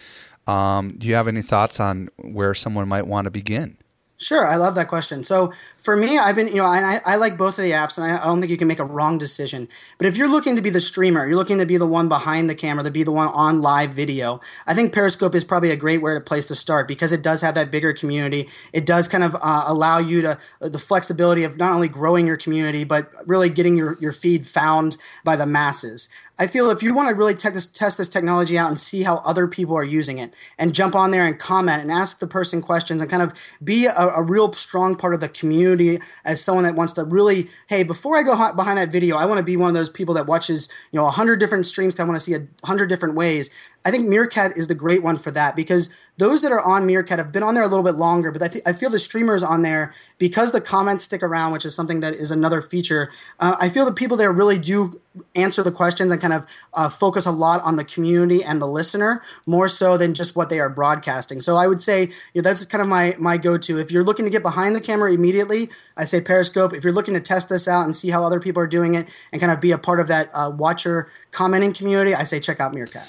Um, 0.47 0.97
do 0.97 1.07
you 1.07 1.17
have 1.17 1.29
any 1.29 1.43
thoughts 1.43 1.79
on 1.81 2.09
where 2.17 2.55
someone 2.55 2.89
might 2.89 3.07
want 3.07 3.27
to 3.27 3.31
begin? 3.31 3.77
Sure, 4.23 4.47
I 4.47 4.55
love 4.55 4.77
that 4.77 4.87
question. 4.87 5.25
So 5.25 5.53
for 5.77 5.97
me, 5.97 6.17
I've 6.17 6.37
been, 6.37 6.47
you 6.47 6.59
know, 6.59 6.65
I, 6.65 7.01
I 7.05 7.17
like 7.17 7.37
both 7.37 7.59
of 7.59 7.65
the 7.65 7.73
apps, 7.73 7.99
and 7.99 8.07
I, 8.07 8.23
I 8.23 8.25
don't 8.25 8.39
think 8.39 8.53
you 8.53 8.57
can 8.57 8.69
make 8.69 8.79
a 8.79 8.85
wrong 8.85 9.19
decision. 9.19 9.67
But 9.99 10.07
if 10.07 10.17
you're 10.17 10.29
looking 10.29 10.55
to 10.55 10.63
be 10.63 10.71
the 10.71 10.81
streamer, 10.81 11.27
you're 11.27 11.37
looking 11.37 11.59
to 11.59 11.67
be 11.67 11.77
the 11.77 11.89
one 11.89 12.09
behind 12.09 12.49
the 12.49 12.55
camera, 12.55 12.85
to 12.85 12.91
be 12.93 13.03
the 13.03 13.11
one 13.11 13.27
on 13.35 13.63
live 13.63 13.93
video, 13.93 14.39
I 14.65 14.75
think 14.75 14.93
Periscope 14.93 15.35
is 15.35 15.43
probably 15.43 15.73
a 15.73 15.77
great 15.77 16.01
to 16.01 16.21
place 16.21 16.47
to 16.47 16.55
start 16.55 16.87
because 16.87 17.11
it 17.11 17.21
does 17.21 17.41
have 17.41 17.57
that 17.57 17.73
bigger 17.73 17.93
community. 17.93 18.49
It 18.73 18.87
does 18.87 19.09
kind 19.09 19.25
of 19.25 19.35
uh, 19.43 19.65
allow 19.67 19.99
you 19.99 20.23
to 20.23 20.39
uh, 20.61 20.69
the 20.69 20.79
flexibility 20.79 21.43
of 21.43 21.59
not 21.59 21.73
only 21.73 21.89
growing 21.89 22.25
your 22.29 22.37
community, 22.37 22.85
but 22.85 23.11
really 23.27 23.49
getting 23.49 23.77
your, 23.77 23.99
your 24.01 24.13
feed 24.13 24.47
found 24.47 24.97
by 25.25 25.35
the 25.35 25.47
masses. 25.47 26.09
I 26.39 26.47
feel 26.47 26.71
if 26.71 26.83
you 26.83 26.95
want 26.95 27.11
to 27.11 27.15
really 27.15 27.35
this, 27.35 27.67
test 27.67 27.99
this 27.99 28.09
technology 28.09 28.57
out 28.57 28.71
and 28.71 28.81
see 28.81 29.03
how 29.03 29.17
other 29.19 29.47
people 29.47 29.77
are 29.77 29.85
using 29.85 30.19
it 30.19 30.35
and 30.59 30.75
jump 30.75 30.95
on 30.95 31.11
there 31.11 31.27
and 31.27 31.39
comment 31.39 31.83
and 31.83 31.93
ask 31.93 32.21
the 32.21 32.27
person 32.27 32.63
questions 32.63 33.03
and 33.03 33.11
kind 33.11 33.23
of 33.23 33.35
be 33.63 33.85
a, 33.87 33.93
a 33.93 34.23
real 34.23 34.53
strong 34.53 34.97
part 34.97 35.15
of 35.15 35.21
the 35.21 35.29
community 35.29 35.99
as 36.25 36.43
someone 36.43 36.65
that 36.65 36.75
wants 36.75 36.95
to 36.95 37.05
really, 37.05 37.49
hey, 37.69 37.83
before 37.83 38.17
I 38.17 38.23
go 38.23 38.53
behind 38.55 38.79
that 38.79 38.91
video, 38.91 39.17
I 39.17 39.27
want 39.27 39.39
to 39.39 39.45
be 39.45 39.57
one 39.57 39.69
of 39.69 39.75
those 39.75 39.91
people 39.91 40.15
that 40.15 40.27
watches, 40.27 40.69
you 40.91 40.99
know, 40.99 41.07
a 41.07 41.11
hundred 41.11 41.39
different 41.39 41.67
streams. 41.67 42.01
I 42.01 42.05
want 42.05 42.17
to 42.17 42.21
see 42.21 42.35
a 42.35 42.47
hundred 42.67 42.89
different 42.89 43.15
ways. 43.15 43.51
I 43.85 43.91
think 43.91 44.07
Meerkat 44.07 44.57
is 44.57 44.69
the 44.69 44.75
great 44.75 45.03
one 45.03 45.17
for 45.17 45.31
that 45.33 45.57
because 45.57 45.95
those 46.19 46.43
that 46.43 46.53
are 46.53 46.63
on 46.63 46.87
Meerkat 46.87 47.19
have 47.19 47.33
been 47.33 47.43
on 47.43 47.55
there 47.55 47.65
a 47.65 47.69
little 47.69 47.85
bit 47.85 47.97
longer, 47.97 48.31
but 48.31 48.43
I, 48.43 48.49
th- 48.49 48.65
I 48.67 48.73
feel 48.73 48.91
the 48.91 48.99
streamers 48.99 49.43
on 49.43 49.63
there 49.63 49.93
because 50.19 50.53
the 50.53 50.61
comments 50.61 51.05
stick 51.05 51.23
around, 51.23 51.53
which 51.53 51.65
is 51.65 51.75
something 51.75 52.01
that 52.01 52.15
is 52.15 52.31
another 52.31 52.61
feature. 52.61 53.11
Uh, 53.41 53.57
I 53.59 53.69
feel 53.69 53.85
the 53.85 53.93
people 53.93 54.17
there 54.17 54.33
really 54.33 54.59
do 54.59 55.01
answer 55.35 55.63
the 55.63 55.73
questions 55.73 56.13
and 56.13 56.21
kind 56.21 56.33
of 56.33 56.47
uh, 56.75 56.89
focus 56.89 57.27
a 57.27 57.33
lot 57.33 57.61
on 57.63 57.77
the 57.77 57.85
community 57.85 58.45
and 58.45 58.63
the 58.63 58.69
listener 58.69 59.23
more 59.47 59.69
so 59.69 59.97
than 59.97 60.15
just 60.15 60.37
what 60.37 60.49
they 60.49 60.61
are 60.61 60.71
broadcasting. 60.71 61.41
So 61.41 61.57
I 61.57 61.67
would 61.67 61.81
say 61.81 62.03
you 62.35 62.41
know, 62.41 62.43
that's 62.43 62.65
kind 62.65 62.83
of 62.83 62.89
my 62.89 63.17
my 63.19 63.37
go 63.37 63.59
to. 63.59 63.79
If 63.79 63.91
you're 63.91 64.05
looking 64.05 64.25
to 64.25 64.31
get 64.31 64.43
behind 64.43 64.77
the 64.77 64.81
camera 64.81 65.13
immediately, 65.13 65.69
I 65.97 66.05
say 66.05 66.21
Periscope. 66.21 66.73
If 66.73 66.85
you're 66.85 66.93
looking 66.93 67.15
to 67.15 67.21
test 67.21 67.49
this 67.49 67.67
out 67.67 67.85
and 67.85 67.97
see 67.97 68.11
how 68.11 68.25
other 68.25 68.41
people 68.41 68.63
are 68.63 68.67
doing 68.67 68.95
it 68.95 69.13
and 69.33 69.41
kind 69.41 69.53
of 69.53 69.61
be 69.61 69.73
a 69.73 69.79
part 69.79 69.99
of 69.99 70.09
that 70.09 70.31
uh, 70.35 70.53
watcher 70.57 71.11
commenting 71.31 71.73
community, 71.73 72.15
I 72.15 72.25
say 72.25 72.39
check 72.39 72.61
out 72.61 72.73
Meerkat. 72.73 73.09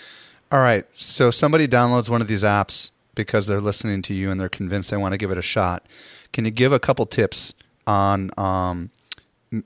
All 0.53 0.59
right. 0.59 0.85
So 0.93 1.31
somebody 1.31 1.67
downloads 1.67 2.09
one 2.09 2.21
of 2.21 2.27
these 2.27 2.43
apps 2.43 2.91
because 3.15 3.47
they're 3.47 3.59
listening 3.59 4.03
to 4.03 4.13
you 4.13 4.29
and 4.29 4.39
they're 4.39 4.49
convinced 4.49 4.91
they 4.91 4.97
want 4.97 5.13
to 5.13 5.17
give 5.17 5.31
it 5.31 5.37
a 5.39 5.41
shot. 5.41 5.87
Can 6.31 6.45
you 6.45 6.51
give 6.51 6.71
a 6.71 6.79
couple 6.79 7.07
tips 7.07 7.55
on 7.87 8.29
um, 8.37 8.91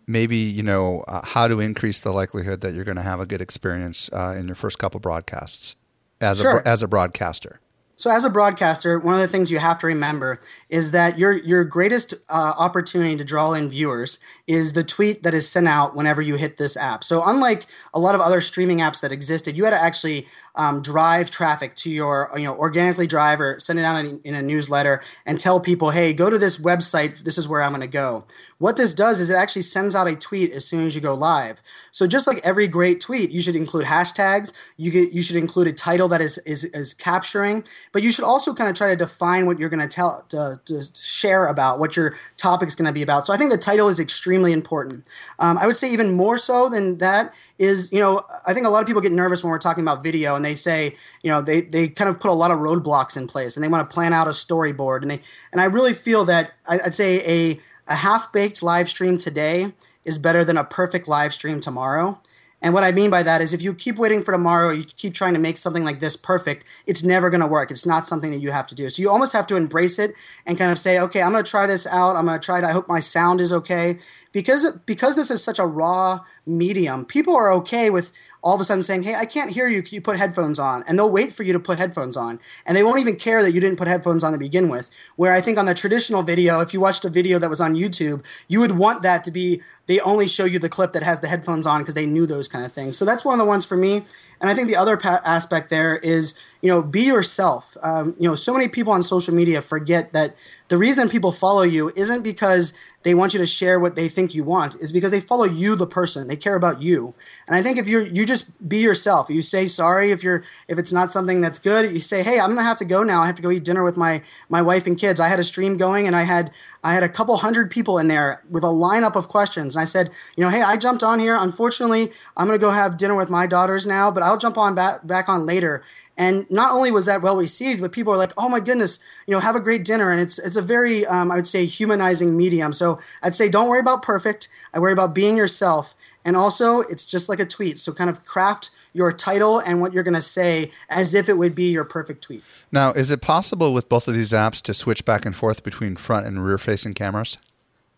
maybe 0.08 0.38
you 0.38 0.64
know 0.64 1.04
uh, 1.10 1.26
how 1.26 1.50
to 1.50 1.60
increase 1.60 2.00
the 2.00 2.14
likelihood 2.14 2.62
that 2.62 2.74
you're 2.74 2.86
going 2.86 2.96
to 2.96 3.04
have 3.04 3.20
a 3.20 3.26
good 3.26 3.42
experience 3.42 4.10
uh, 4.14 4.34
in 4.40 4.48
your 4.48 4.56
first 4.56 4.80
couple 4.80 5.02
broadcasts 5.02 5.76
as 6.22 6.40
sure. 6.40 6.60
a 6.60 6.68
as 6.68 6.82
a 6.82 6.88
broadcaster? 6.88 7.60
So, 8.00 8.12
as 8.12 8.24
a 8.24 8.30
broadcaster, 8.30 9.00
one 9.00 9.16
of 9.16 9.22
the 9.22 9.28
things 9.28 9.52
you 9.52 9.58
have 9.58 9.80
to 9.80 9.88
remember 9.88 10.40
is 10.70 10.92
that 10.92 11.18
your 11.18 11.34
your 11.34 11.66
greatest 11.66 12.14
uh, 12.30 12.54
opportunity 12.56 13.18
to 13.18 13.24
draw 13.24 13.54
in 13.54 13.70
viewers 13.70 14.20
is 14.46 14.74
the 14.74 14.84
tweet 14.84 15.24
that 15.24 15.34
is 15.34 15.50
sent 15.50 15.68
out 15.68 15.96
whenever 15.96 16.22
you 16.22 16.36
hit 16.36 16.58
this 16.58 16.78
app. 16.78 17.04
So, 17.04 17.24
unlike 17.26 17.66
a 17.96 18.00
lot 18.00 18.14
of 18.14 18.22
other 18.22 18.40
streaming 18.40 18.80
apps 18.80 19.02
that 19.02 19.12
existed, 19.12 19.58
you 19.58 19.64
had 19.64 19.72
to 19.72 19.82
actually 19.82 20.28
um, 20.58 20.82
drive 20.82 21.32
traffic 21.32 21.76
to 21.78 21.89
your 21.89 22.30
you 22.36 22.43
know 22.43 22.55
organically 22.55 23.08
drive 23.08 23.39
or 23.39 23.60
send 23.60 23.80
it 23.80 23.86
out 23.86 24.03
in, 24.03 24.20
in 24.24 24.36
a 24.36 24.41
newsletter 24.41 25.01
and 25.26 25.39
tell 25.39 25.60
people, 25.60 25.91
hey, 25.91 26.14
go 26.14 26.30
to 26.30 26.38
this 26.38 26.58
website. 26.58 27.24
This 27.24 27.38
is 27.38 27.47
where 27.47 27.62
I'm 27.62 27.72
going 27.72 27.82
to 27.82 27.88
go. 27.88 28.26
What 28.58 28.76
this 28.76 28.93
does 28.95 29.20
is 29.20 29.30
it 29.30 29.36
actually 29.36 29.62
sends 29.62 29.93
out 29.93 30.08
a 30.08 30.16
tweet 30.16 30.51
as 30.51 30.66
soon 30.66 30.88
as 30.88 30.95
you 30.95 31.01
go 31.01 31.14
live. 31.14 31.62
So 31.91 32.08
just 32.08 32.26
like 32.26 32.39
every 32.43 32.68
great 32.68 32.99
tweet, 32.99 33.30
you 33.30 33.41
should 33.41 33.55
include 33.55 33.86
hashtags. 33.86 34.51
You 34.78 34.91
you 34.91 35.22
should 35.22 35.36
include 35.36 35.68
a 35.68 35.74
title 35.74 36.08
that 36.08 36.22
is 36.22 36.39
is, 36.39 36.64
is 36.66 36.93
capturing, 36.93 37.64
but 37.91 38.01
you 38.01 38.12
should 38.12 38.26
also 38.26 38.53
kind 38.53 38.70
of 38.70 38.76
try 38.76 38.89
to 38.89 38.95
define 38.95 39.45
what 39.45 39.60
you're 39.60 39.70
going 39.70 39.88
to 39.88 39.88
tell 39.88 40.26
to, 40.30 40.60
to, 40.66 40.84
share 40.95 41.47
about 41.47 41.80
what 41.80 41.95
your 41.95 42.16
topic 42.38 42.68
is 42.68 42.76
going 42.76 42.86
to 42.86 42.91
be 42.91 43.01
about. 43.01 43.28
So 43.28 43.34
I 43.34 43.38
think 43.38 43.51
the 43.51 43.58
title 43.58 43.89
is 43.89 43.99
extremely 43.99 44.53
important. 44.53 45.05
Um, 45.39 45.58
I 45.58 45.68
would 45.68 45.76
say 45.76 45.91
even 45.91 46.12
more 46.14 46.38
so 46.38 46.70
than 46.70 46.97
that 46.97 47.34
is 47.60 47.91
you 47.91 47.99
know 47.99 48.24
I 48.47 48.53
think 48.53 48.66
a 48.66 48.70
lot 48.70 48.82
of 48.82 48.88
people 48.88 49.01
get 49.01 49.12
nervous 49.12 49.43
when 49.43 49.51
we're 49.51 49.60
talking 49.60 49.84
about 49.84 50.03
video 50.03 50.36
and 50.36 50.47
they 50.48 50.56
say 50.56 50.95
you 51.24 51.32
know 51.32 51.41
they 51.41 51.62
they 51.62 51.88
kind 51.88 52.10
of 52.10 52.20
put 52.20 52.32
a 52.32 52.34
lot 52.34 52.52
of 52.52 52.60
roadblocks 52.60 53.18
in 53.18 53.28
place 53.28 53.56
and 53.56 53.64
they 53.64 53.68
want 53.68 53.88
to 53.88 53.93
plan 53.93 54.14
out 54.14 54.28
a 54.28 54.32
storyboard 54.32 55.02
and 55.02 55.12
they 55.12 55.20
and 55.52 55.62
I 55.62 55.66
really 55.66 55.93
feel 55.93 56.26
that 56.26 56.54
I'd 56.68 56.93
say 56.93 57.22
a 57.26 57.60
a 57.88 57.95
half 57.95 58.32
baked 58.32 58.62
live 58.64 58.88
stream 58.89 59.18
today 59.18 59.74
is 60.04 60.18
better 60.18 60.43
than 60.43 60.58
a 60.58 60.64
perfect 60.64 61.08
live 61.08 61.34
stream 61.34 61.60
tomorrow. 61.60 62.22
And 62.60 62.74
what 62.74 62.84
I 62.84 62.91
mean 62.91 63.12
by 63.12 63.22
that 63.22 63.39
is 63.39 63.54
if 63.54 63.62
you 63.62 63.72
keep 63.74 63.98
waiting 63.98 64.24
for 64.24 64.32
tomorrow, 64.32 64.72
you 64.72 64.84
keep 64.84 65.14
trying 65.14 65.36
to 65.36 65.39
make 65.39 65.58
something 65.58 65.84
like 65.84 66.00
this 66.00 66.16
perfect, 66.16 66.66
it's 66.88 67.04
never 67.04 67.30
going 67.30 67.41
to 67.41 67.48
work. 67.48 67.70
It's 67.70 67.86
not 67.86 68.08
something 68.08 68.32
that 68.32 68.39
you 68.39 68.50
have 68.52 68.66
to 68.68 68.76
do. 68.76 68.89
So 68.89 69.02
you 69.02 69.12
almost 69.12 69.34
have 69.34 69.45
to 69.48 69.56
embrace 69.56 70.00
it 70.00 70.16
and 70.43 70.58
kind 70.58 70.72
of 70.72 70.80
say, 70.80 71.00
okay, 71.00 71.22
I'm 71.22 71.34
going 71.34 71.43
to 71.43 71.50
try 71.50 71.68
this 71.68 71.86
out. 71.86 72.16
I'm 72.16 72.26
going 72.26 72.39
to 72.39 72.43
try 72.43 72.58
it. 72.58 72.64
I 72.64 72.72
hope 72.72 72.88
my 72.88 73.00
sound 73.00 73.41
is 73.41 73.54
okay 73.54 74.00
because 74.32 74.72
because 74.88 75.16
this 75.16 75.30
is 75.30 75.43
such 75.43 75.60
a 75.60 75.68
raw 75.68 76.20
medium, 76.48 77.06
people 77.06 77.36
are 77.36 77.52
okay 77.54 77.91
with 77.91 78.12
all 78.48 78.56
of 78.56 78.62
a 78.62 78.64
sudden 78.64 78.82
saying, 78.82 79.04
"Hey, 79.04 79.14
I 79.14 79.26
can't 79.26 79.52
hear 79.52 79.68
you. 79.68 79.82
Can 79.82 79.95
you 79.95 80.02
put 80.02 80.18
headphones 80.18 80.58
on?" 80.58 80.86
And 80.88 80.98
they'll 80.98 81.12
wait 81.12 81.34
for 81.34 81.43
you 81.43 81.52
to 81.52 81.60
put 81.60 81.80
headphones 81.80 82.16
on, 82.16 82.39
and 82.66 82.78
they 82.78 82.84
won't 82.84 83.02
even 83.02 83.18
care 83.18 83.43
that 83.43 83.52
you 83.52 83.60
didn't 83.60 83.78
put 83.78 83.89
headphones 83.89 84.24
on 84.24 84.32
to 84.32 84.38
begin 84.38 84.70
with. 84.70 84.89
Where 85.18 85.34
I 85.34 85.41
think 85.41 85.58
on 85.58 85.66
the 85.66 85.74
traditional 85.74 86.24
video, 86.24 86.62
if 86.62 86.74
you 86.74 86.80
watched 86.80 87.04
a 87.04 87.10
video 87.10 87.39
that 87.39 87.50
was 87.50 87.60
on 87.60 87.76
YouTube, 87.76 88.24
you 88.48 88.62
would 88.62 88.78
want 88.78 89.02
that 89.02 89.26
to 89.26 89.32
be 89.32 89.62
they 89.88 90.00
only 90.00 90.30
show 90.30 90.45
you 90.45 90.60
the 90.60 90.70
clip 90.70 90.93
that 90.93 91.04
has 91.04 91.20
the 91.20 91.28
headphones 91.28 91.68
on 91.68 91.82
because 91.82 91.93
they 91.93 92.06
knew 92.06 92.26
those 92.26 92.48
kind 92.48 92.64
of 92.64 92.72
things. 92.72 92.98
So 92.98 93.04
that's 93.04 93.26
one 93.26 93.34
of 93.34 93.39
the 93.39 93.50
ones 93.50 93.66
for 93.66 93.76
me. 93.76 94.06
And 94.40 94.50
I 94.50 94.54
think 94.54 94.68
the 94.68 94.76
other 94.76 94.98
pa- 94.98 95.22
aspect 95.26 95.70
there 95.70 95.98
is, 95.98 96.42
you 96.62 96.70
know, 96.70 96.82
be 96.82 97.02
yourself. 97.02 97.76
Um, 97.82 98.16
you 98.20 98.28
know, 98.28 98.36
so 98.36 98.54
many 98.54 98.68
people 98.68 98.94
on 98.94 99.04
social 99.04 99.34
media 99.34 99.62
forget 99.62 100.14
that 100.14 100.36
the 100.68 100.78
reason 100.78 101.10
people 101.10 101.32
follow 101.32 101.64
you 101.64 101.92
isn't 101.96 102.24
because 102.24 102.74
they 103.04 103.16
want 103.16 103.34
you 103.34 103.40
to 103.40 103.46
share 103.46 103.80
what 103.80 103.96
they 103.96 104.10
think 104.10 104.36
you 104.36 104.44
want. 104.44 104.76
Is 104.76 104.92
because 104.92 105.12
they 105.12 105.22
follow 105.22 105.46
you 105.46 105.78
the 105.78 105.88
person. 105.88 106.28
They 106.28 106.36
care 106.36 106.56
about 106.56 106.82
you. 106.82 107.16
And 107.48 107.56
i 107.56 107.62
think 107.62 107.78
if 107.78 107.88
you're 107.88 108.06
you 108.06 108.26
just 108.26 108.68
be 108.68 108.80
yourself. 108.80 109.30
You 109.30 109.42
say 109.42 109.68
sorry 109.68 110.12
if 110.12 110.24
you're 110.24 110.44
if 110.68 110.78
it's 110.78 110.92
not 110.92 111.10
something 111.10 111.40
that's 111.40 111.58
good. 111.58 111.90
You 111.90 112.02
say 112.02 112.22
hey 112.22 112.38
i'm 112.38 112.50
gonna 112.50 112.64
have 112.64 112.80
to 112.80 112.86
go 112.86 113.04
now. 113.04 113.22
I 113.22 113.28
have 113.28 113.36
to 113.36 113.42
go 113.42 113.50
eat 113.50 113.64
dinner 113.64 113.82
with 113.84 113.96
my 113.96 114.22
my 114.50 114.62
wife 114.62 114.86
and 114.88 114.98
kids. 114.98 115.22
I 115.22 115.30
had 115.30 115.40
a 115.40 115.44
stream 115.44 115.78
going 115.78 116.06
and 116.06 116.18
i 116.18 116.24
had 116.24 116.52
i 116.84 116.92
had 116.94 117.04
a 117.04 117.08
couple 117.08 117.38
hundred 117.38 117.72
people 117.72 117.98
in 117.98 118.10
there 118.10 118.44
with 118.50 118.64
a 118.66 118.68
lineup 118.68 119.16
of 119.16 119.30
questions. 119.30 119.78
And 119.78 119.84
i 119.84 119.86
said 119.86 120.10
you 120.36 120.44
know 120.44 120.50
hey 120.50 120.62
i 120.62 120.76
jumped 120.76 121.02
on 121.02 121.20
here. 121.20 121.38
Unfortunately 121.40 122.12
i'm 122.36 122.46
gonna 122.48 122.58
go 122.58 122.72
have 122.72 122.98
dinner 122.98 123.16
with 123.16 123.30
my 123.30 123.48
daughters 123.48 123.88
now 123.88 124.12
but 124.12 124.22
i'll 124.28 124.38
jump 124.38 124.58
on 124.58 124.76
back 124.76 125.06
back 125.06 125.30
on 125.30 125.46
later 125.46 125.84
and 126.18 126.50
not 126.50 126.74
only 126.74 126.90
was 126.90 127.06
that 127.06 127.22
well 127.22 127.38
received, 127.38 127.80
but 127.80 127.92
people 127.92 128.12
are 128.12 128.18
like, 128.18 128.34
"Oh 128.38 128.50
my 128.50 128.60
goodness, 128.60 129.00
you 129.28 129.34
know, 129.34 129.40
have 129.40 129.56
a 129.56 129.60
great 129.60 129.86
dinner." 129.86 130.12
And 130.12 130.20
it's 130.20 130.40
it's 130.40 130.56
a 130.56 130.62
very, 130.62 131.06
um, 131.06 131.32
I 131.32 131.36
would 131.36 131.46
say, 131.46 131.66
humanizing 131.66 132.36
medium. 132.36 132.74
So 132.74 132.98
I'd 133.22 133.36
say, 133.36 133.50
don't 133.50 133.70
worry 133.70 133.80
about 133.80 134.02
perfect. 134.02 134.50
I 134.74 134.80
worry 134.80 134.94
about 134.94 135.14
being 135.14 135.38
yourself. 135.38 135.94
And 136.26 136.36
also, 136.36 136.82
it's 136.82 137.06
just 137.06 137.30
like 137.30 137.40
a 137.40 137.46
tweet. 137.46 137.78
So 137.78 137.94
kind 137.94 138.10
of 138.10 138.26
craft 138.26 138.72
your 138.94 139.12
title 139.12 139.60
and 139.60 139.80
what 139.80 139.94
you're 139.94 140.04
going 140.04 140.14
to 140.16 140.22
say 140.22 140.72
as 140.90 141.14
if 141.14 141.30
it 141.30 141.38
would 141.38 141.54
be 141.54 141.72
your 141.72 141.86
perfect 141.86 142.24
tweet. 142.24 142.44
Now, 142.72 142.92
is 142.92 143.12
it 143.12 143.22
possible 143.22 143.74
with 143.74 143.88
both 143.88 144.08
of 144.08 144.14
these 144.14 144.32
apps 144.32 144.62
to 144.64 144.74
switch 144.74 145.06
back 145.06 145.26
and 145.26 145.36
forth 145.36 145.64
between 145.64 145.96
front 145.96 146.26
and 146.26 146.44
rear 146.44 146.58
facing 146.58 146.94
cameras? 146.94 147.38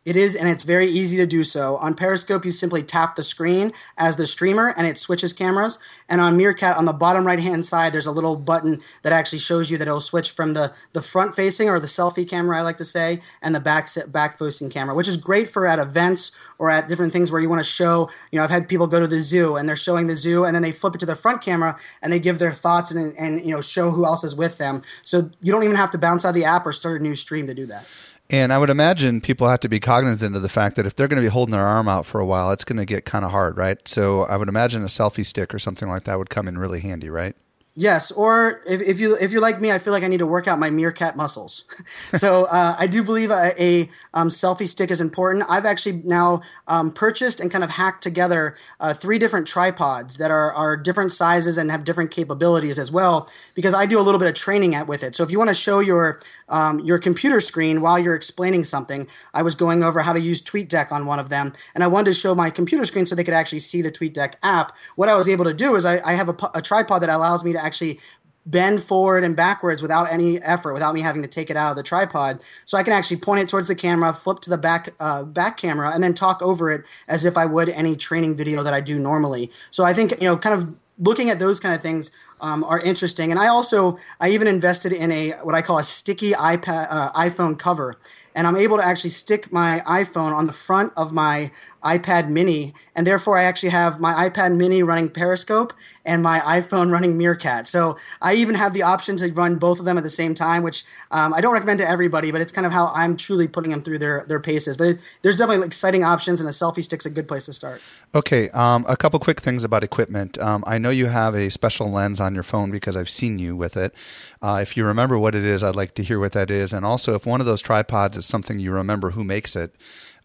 It 0.09 0.15
is, 0.15 0.35
and 0.35 0.49
it's 0.49 0.63
very 0.63 0.87
easy 0.87 1.17
to 1.17 1.27
do 1.27 1.43
so. 1.43 1.75
On 1.75 1.93
Periscope, 1.93 2.43
you 2.43 2.49
simply 2.49 2.81
tap 2.81 3.13
the 3.13 3.21
screen 3.21 3.71
as 3.95 4.15
the 4.15 4.25
streamer 4.25 4.73
and 4.75 4.87
it 4.87 4.97
switches 4.97 5.33
cameras. 5.33 5.77
And 6.09 6.19
on 6.19 6.35
Meerkat, 6.35 6.77
on 6.77 6.85
the 6.85 6.93
bottom 6.93 7.27
right 7.27 7.39
hand 7.39 7.63
side, 7.63 7.93
there's 7.93 8.07
a 8.07 8.11
little 8.11 8.35
button 8.35 8.81
that 9.03 9.13
actually 9.13 9.37
shows 9.37 9.69
you 9.69 9.77
that 9.77 9.87
it'll 9.87 10.01
switch 10.01 10.31
from 10.31 10.55
the, 10.55 10.73
the 10.93 11.03
front 11.03 11.35
facing 11.35 11.69
or 11.69 11.79
the 11.79 11.85
selfie 11.85 12.27
camera, 12.27 12.57
I 12.57 12.61
like 12.61 12.77
to 12.77 12.85
say, 12.85 13.21
and 13.43 13.53
the 13.53 13.59
back 13.59 13.87
back 14.07 14.39
facing 14.39 14.71
camera, 14.71 14.95
which 14.95 15.07
is 15.07 15.15
great 15.15 15.47
for 15.47 15.67
at 15.67 15.77
events 15.77 16.31
or 16.57 16.71
at 16.71 16.87
different 16.87 17.13
things 17.13 17.31
where 17.31 17.39
you 17.39 17.47
want 17.47 17.63
to 17.63 17.69
show. 17.69 18.09
You 18.31 18.39
know, 18.39 18.43
I've 18.43 18.49
had 18.49 18.67
people 18.67 18.87
go 18.87 18.99
to 18.99 19.05
the 19.05 19.19
zoo 19.19 19.57
and 19.57 19.69
they're 19.69 19.75
showing 19.75 20.07
the 20.07 20.17
zoo 20.17 20.43
and 20.43 20.55
then 20.55 20.63
they 20.63 20.71
flip 20.71 20.95
it 20.95 20.97
to 21.01 21.05
the 21.05 21.15
front 21.15 21.43
camera 21.43 21.77
and 22.01 22.11
they 22.11 22.19
give 22.19 22.39
their 22.39 22.51
thoughts 22.51 22.89
and, 22.89 23.13
and 23.19 23.45
you 23.45 23.53
know, 23.53 23.61
show 23.61 23.91
who 23.91 24.07
else 24.07 24.23
is 24.23 24.33
with 24.33 24.57
them. 24.57 24.81
So 25.03 25.29
you 25.39 25.51
don't 25.51 25.63
even 25.63 25.75
have 25.75 25.91
to 25.91 25.99
bounce 25.99 26.25
out 26.25 26.29
of 26.29 26.35
the 26.35 26.45
app 26.45 26.65
or 26.65 26.71
start 26.71 26.99
a 26.99 27.03
new 27.03 27.13
stream 27.13 27.45
to 27.45 27.53
do 27.53 27.67
that. 27.67 27.85
And 28.31 28.53
I 28.53 28.59
would 28.59 28.69
imagine 28.69 29.21
people 29.21 29.49
have 29.49 29.59
to 29.61 29.69
be 29.69 29.79
cognizant 29.79 30.35
of 30.35 30.43
the 30.43 30.49
fact 30.49 30.75
that 30.75 30.85
if 30.85 30.95
they're 30.95 31.07
going 31.07 31.21
to 31.21 31.25
be 31.25 31.31
holding 31.31 31.51
their 31.51 31.65
arm 31.65 31.87
out 31.87 32.05
for 32.05 32.21
a 32.21 32.25
while, 32.25 32.51
it's 32.51 32.63
going 32.63 32.77
to 32.77 32.85
get 32.85 33.03
kind 33.03 33.25
of 33.25 33.31
hard, 33.31 33.57
right? 33.57 33.85
So 33.87 34.21
I 34.23 34.37
would 34.37 34.47
imagine 34.47 34.83
a 34.83 34.85
selfie 34.85 35.25
stick 35.25 35.53
or 35.53 35.57
something 35.57 35.89
like 35.89 36.03
that 36.03 36.19
would 36.19 36.29
come 36.29 36.47
in 36.47 36.57
really 36.57 36.79
handy, 36.79 37.09
right? 37.09 37.35
Yes, 37.79 38.11
or 38.11 38.61
if, 38.67 38.81
if 38.81 38.99
you 38.99 39.15
if 39.21 39.31
you're 39.31 39.41
like 39.41 39.61
me, 39.61 39.71
I 39.71 39.79
feel 39.79 39.93
like 39.93 40.03
I 40.03 40.07
need 40.07 40.17
to 40.17 40.27
work 40.27 40.49
out 40.49 40.59
my 40.59 40.69
meerkat 40.69 41.15
muscles. 41.15 41.63
so 42.13 42.43
uh, 42.43 42.75
I 42.77 42.87
do 42.87 43.05
believe 43.05 43.31
a, 43.31 43.53
a 43.57 43.89
um, 44.13 44.27
selfie 44.27 44.67
stick 44.67 44.91
is 44.91 44.99
important. 44.99 45.45
I've 45.49 45.63
actually 45.63 46.01
now 46.03 46.41
um, 46.67 46.91
purchased 46.91 47.39
and 47.39 47.49
kind 47.49 47.63
of 47.63 47.69
hacked 47.69 48.03
together 48.03 48.57
uh, 48.81 48.93
three 48.93 49.17
different 49.17 49.47
tripods 49.47 50.17
that 50.17 50.29
are 50.29 50.51
are 50.51 50.75
different 50.75 51.13
sizes 51.13 51.57
and 51.57 51.71
have 51.71 51.85
different 51.85 52.11
capabilities 52.11 52.77
as 52.77 52.91
well. 52.91 53.29
Because 53.55 53.73
I 53.73 53.85
do 53.85 53.97
a 53.97 54.03
little 54.03 54.19
bit 54.19 54.27
of 54.27 54.33
training 54.33 54.75
at 54.75 54.85
with 54.85 55.01
it. 55.01 55.15
So 55.15 55.23
if 55.23 55.31
you 55.31 55.37
want 55.37 55.49
to 55.49 55.53
show 55.53 55.79
your 55.79 56.19
um, 56.49 56.79
your 56.79 56.99
computer 56.99 57.39
screen 57.39 57.79
while 57.79 57.97
you're 57.97 58.13
explaining 58.13 58.65
something, 58.65 59.07
I 59.33 59.41
was 59.41 59.55
going 59.55 59.83
over 59.83 60.01
how 60.01 60.11
to 60.11 60.19
use 60.19 60.41
TweetDeck 60.41 60.91
on 60.91 61.05
one 61.05 61.19
of 61.19 61.29
them, 61.29 61.53
and 61.73 61.81
I 61.81 61.87
wanted 61.87 62.11
to 62.11 62.13
show 62.13 62.35
my 62.35 62.49
computer 62.49 62.83
screen 62.83 63.05
so 63.05 63.15
they 63.15 63.23
could 63.23 63.33
actually 63.33 63.59
see 63.59 63.81
the 63.81 63.89
TweetDeck 63.89 64.33
app. 64.43 64.75
What 64.97 65.07
I 65.07 65.15
was 65.15 65.29
able 65.29 65.45
to 65.45 65.53
do 65.53 65.77
is 65.77 65.85
I, 65.85 66.01
I 66.05 66.15
have 66.15 66.27
a, 66.27 66.35
a 66.55 66.61
tripod 66.61 67.03
that 67.03 67.09
allows 67.09 67.45
me 67.45 67.53
to 67.53 67.68
actually 67.69 67.99
bend 68.45 68.81
forward 68.81 69.23
and 69.23 69.35
backwards 69.35 69.81
without 69.81 70.11
any 70.11 70.41
effort, 70.41 70.73
without 70.73 70.95
me 70.95 71.01
having 71.01 71.21
to 71.21 71.27
take 71.27 71.49
it 71.49 71.57
out 71.57 71.71
of 71.71 71.77
the 71.77 71.83
tripod. 71.83 72.43
So 72.65 72.77
I 72.77 72.83
can 72.83 72.93
actually 72.93 73.17
point 73.17 73.41
it 73.41 73.49
towards 73.49 73.67
the 73.67 73.75
camera, 73.75 74.11
flip 74.11 74.39
to 74.39 74.49
the 74.49 74.57
back 74.57 74.89
uh, 74.99 75.23
back 75.23 75.57
camera, 75.57 75.91
and 75.93 76.03
then 76.03 76.13
talk 76.13 76.41
over 76.41 76.71
it 76.71 76.85
as 77.07 77.25
if 77.25 77.37
I 77.37 77.45
would 77.45 77.69
any 77.69 77.95
training 77.95 78.35
video 78.35 78.63
that 78.63 78.73
I 78.73 78.81
do 78.81 78.97
normally. 78.97 79.51
So 79.69 79.83
I 79.83 79.93
think 79.93 80.11
you 80.19 80.27
know, 80.27 80.37
kind 80.37 80.55
of 80.59 80.75
looking 80.97 81.29
at 81.29 81.39
those 81.39 81.59
kind 81.59 81.75
of 81.75 81.81
things 81.81 82.11
um, 82.41 82.63
are 82.63 82.79
interesting. 82.79 83.31
And 83.31 83.39
I 83.39 83.47
also 83.47 83.97
I 84.19 84.29
even 84.29 84.47
invested 84.47 84.91
in 84.91 85.11
a 85.11 85.31
what 85.43 85.55
I 85.55 85.61
call 85.61 85.77
a 85.77 85.83
sticky 85.83 86.31
iPad 86.31 86.87
uh, 86.89 87.11
iPhone 87.11 87.57
cover, 87.57 87.97
and 88.35 88.47
I'm 88.47 88.55
able 88.55 88.77
to 88.77 88.85
actually 88.85 89.09
stick 89.11 89.51
my 89.51 89.81
iPhone 89.85 90.33
on 90.33 90.47
the 90.47 90.53
front 90.53 90.93
of 90.95 91.11
my 91.13 91.51
iPad 91.83 92.29
Mini, 92.29 92.73
and 92.95 93.07
therefore 93.07 93.37
I 93.37 93.43
actually 93.43 93.69
have 93.69 93.99
my 93.99 94.29
iPad 94.29 94.55
Mini 94.57 94.83
running 94.83 95.09
Periscope 95.09 95.73
and 96.05 96.21
my 96.21 96.39
iPhone 96.39 96.91
running 96.91 97.17
Meerkat. 97.17 97.67
So 97.67 97.97
I 98.21 98.33
even 98.35 98.55
have 98.55 98.73
the 98.73 98.83
option 98.83 99.15
to 99.17 99.31
run 99.31 99.55
both 99.55 99.79
of 99.79 99.85
them 99.85 99.97
at 99.97 100.03
the 100.03 100.09
same 100.09 100.33
time, 100.33 100.63
which 100.63 100.83
um, 101.11 101.33
I 101.33 101.41
don't 101.41 101.53
recommend 101.53 101.79
to 101.79 101.89
everybody, 101.89 102.31
but 102.31 102.41
it's 102.41 102.51
kind 102.51 102.65
of 102.65 102.73
how 102.73 102.91
I'm 102.93 103.15
truly 103.15 103.47
putting 103.47 103.71
them 103.71 103.81
through 103.81 103.99
their 103.99 104.25
their 104.27 104.39
paces. 104.39 104.75
But 104.75 104.87
it, 104.87 104.99
there's 105.21 105.37
definitely 105.37 105.65
exciting 105.65 106.03
options, 106.03 106.41
and 106.41 106.49
a 106.49 106.51
selfie 106.51 106.83
stick's 106.83 107.05
a 107.05 107.09
good 107.09 107.27
place 107.27 107.45
to 107.45 107.53
start. 107.53 107.81
Okay, 108.13 108.49
um, 108.49 108.85
a 108.89 108.97
couple 108.97 109.19
quick 109.19 109.39
things 109.39 109.63
about 109.63 109.83
equipment. 109.83 110.37
Um, 110.39 110.63
I 110.67 110.77
know 110.77 110.89
you 110.89 111.05
have 111.05 111.35
a 111.35 111.49
special 111.49 111.89
lens 111.89 112.19
on 112.19 112.28
your 112.33 112.43
phone 112.43 112.71
because 112.71 112.95
I've 112.97 113.09
seen 113.09 113.39
you 113.39 113.55
with 113.55 113.77
it. 113.77 113.93
Uh, 114.41 114.59
if 114.61 114.75
you 114.75 114.85
remember 114.85 115.17
what 115.17 115.35
it 115.35 115.43
is, 115.43 115.63
I'd 115.63 115.75
like 115.75 115.95
to 115.95 116.03
hear 116.03 116.19
what 116.19 116.33
that 116.33 116.51
is, 116.51 116.73
and 116.73 116.85
also 116.85 117.15
if 117.15 117.25
one 117.25 117.39
of 117.39 117.45
those 117.45 117.61
tripods 117.61 118.17
is 118.17 118.25
something 118.25 118.59
you 118.59 118.71
remember 118.71 119.11
who 119.11 119.23
makes 119.23 119.55
it 119.55 119.75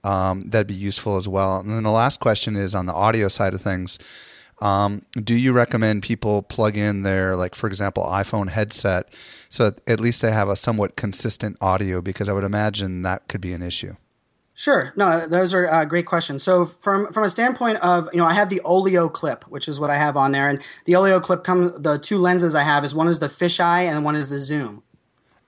um, 0.05 0.43
that'd 0.43 0.67
be 0.67 0.75
useful 0.75 1.17
as 1.17 1.27
well. 1.27 1.59
And 1.59 1.71
then 1.71 1.83
the 1.83 1.91
last 1.91 2.21
question 2.21 2.55
is 2.55 2.75
on 2.75 2.87
the 2.87 2.93
audio 2.93 3.29
side 3.29 3.55
of 3.55 3.63
things. 3.63 3.99
Um, 4.61 5.03
do 5.15 5.35
you 5.35 5.53
recommend 5.53 6.03
people 6.03 6.43
plug 6.43 6.77
in 6.77 7.03
their, 7.03 7.35
like, 7.35 7.55
for 7.55 7.67
example, 7.67 8.05
iPhone 8.05 8.51
headset 8.51 9.13
so 9.49 9.73
at 9.87 10.01
least 10.01 10.23
they 10.23 10.31
have 10.31 10.49
a 10.49 10.57
somewhat 10.57 10.97
consistent 10.97 11.57
audio? 11.61 12.01
Because 12.01 12.29
I 12.29 12.33
would 12.35 12.45
imagine 12.45 13.03
that 13.03 13.27
could 13.29 13.41
be 13.41 13.53
an 13.53 13.63
issue. 13.63 13.97
Sure. 14.57 14.93
No, 14.97 15.27
those 15.27 15.53
are 15.53 15.67
uh, 15.67 15.85
great 15.85 16.07
questions. 16.07 16.45
So 16.45 16.65
from 16.65 17.13
from 17.13 17.25
a 17.25 17.29
standpoint 17.29 17.79
of 17.79 18.09
you 18.13 18.19
know, 18.19 18.25
I 18.25 18.35
have 18.35 18.51
the 18.51 18.61
olloclip, 18.65 19.43
which 19.45 19.67
is 19.67 19.81
what 19.81 19.91
I 19.91 19.97
have 19.97 20.17
on 20.17 20.31
there, 20.31 20.49
and 20.49 20.65
the 20.85 20.93
olloclip 20.93 21.43
comes. 21.43 21.81
The 21.81 21.99
two 21.99 22.19
lenses 22.19 22.55
I 22.55 22.63
have 22.63 22.85
is 22.85 22.95
one 22.95 23.09
is 23.09 23.19
the 23.19 23.27
fisheye 23.27 23.83
and 23.83 24.05
one 24.05 24.15
is 24.15 24.29
the 24.29 24.39
zoom. 24.39 24.85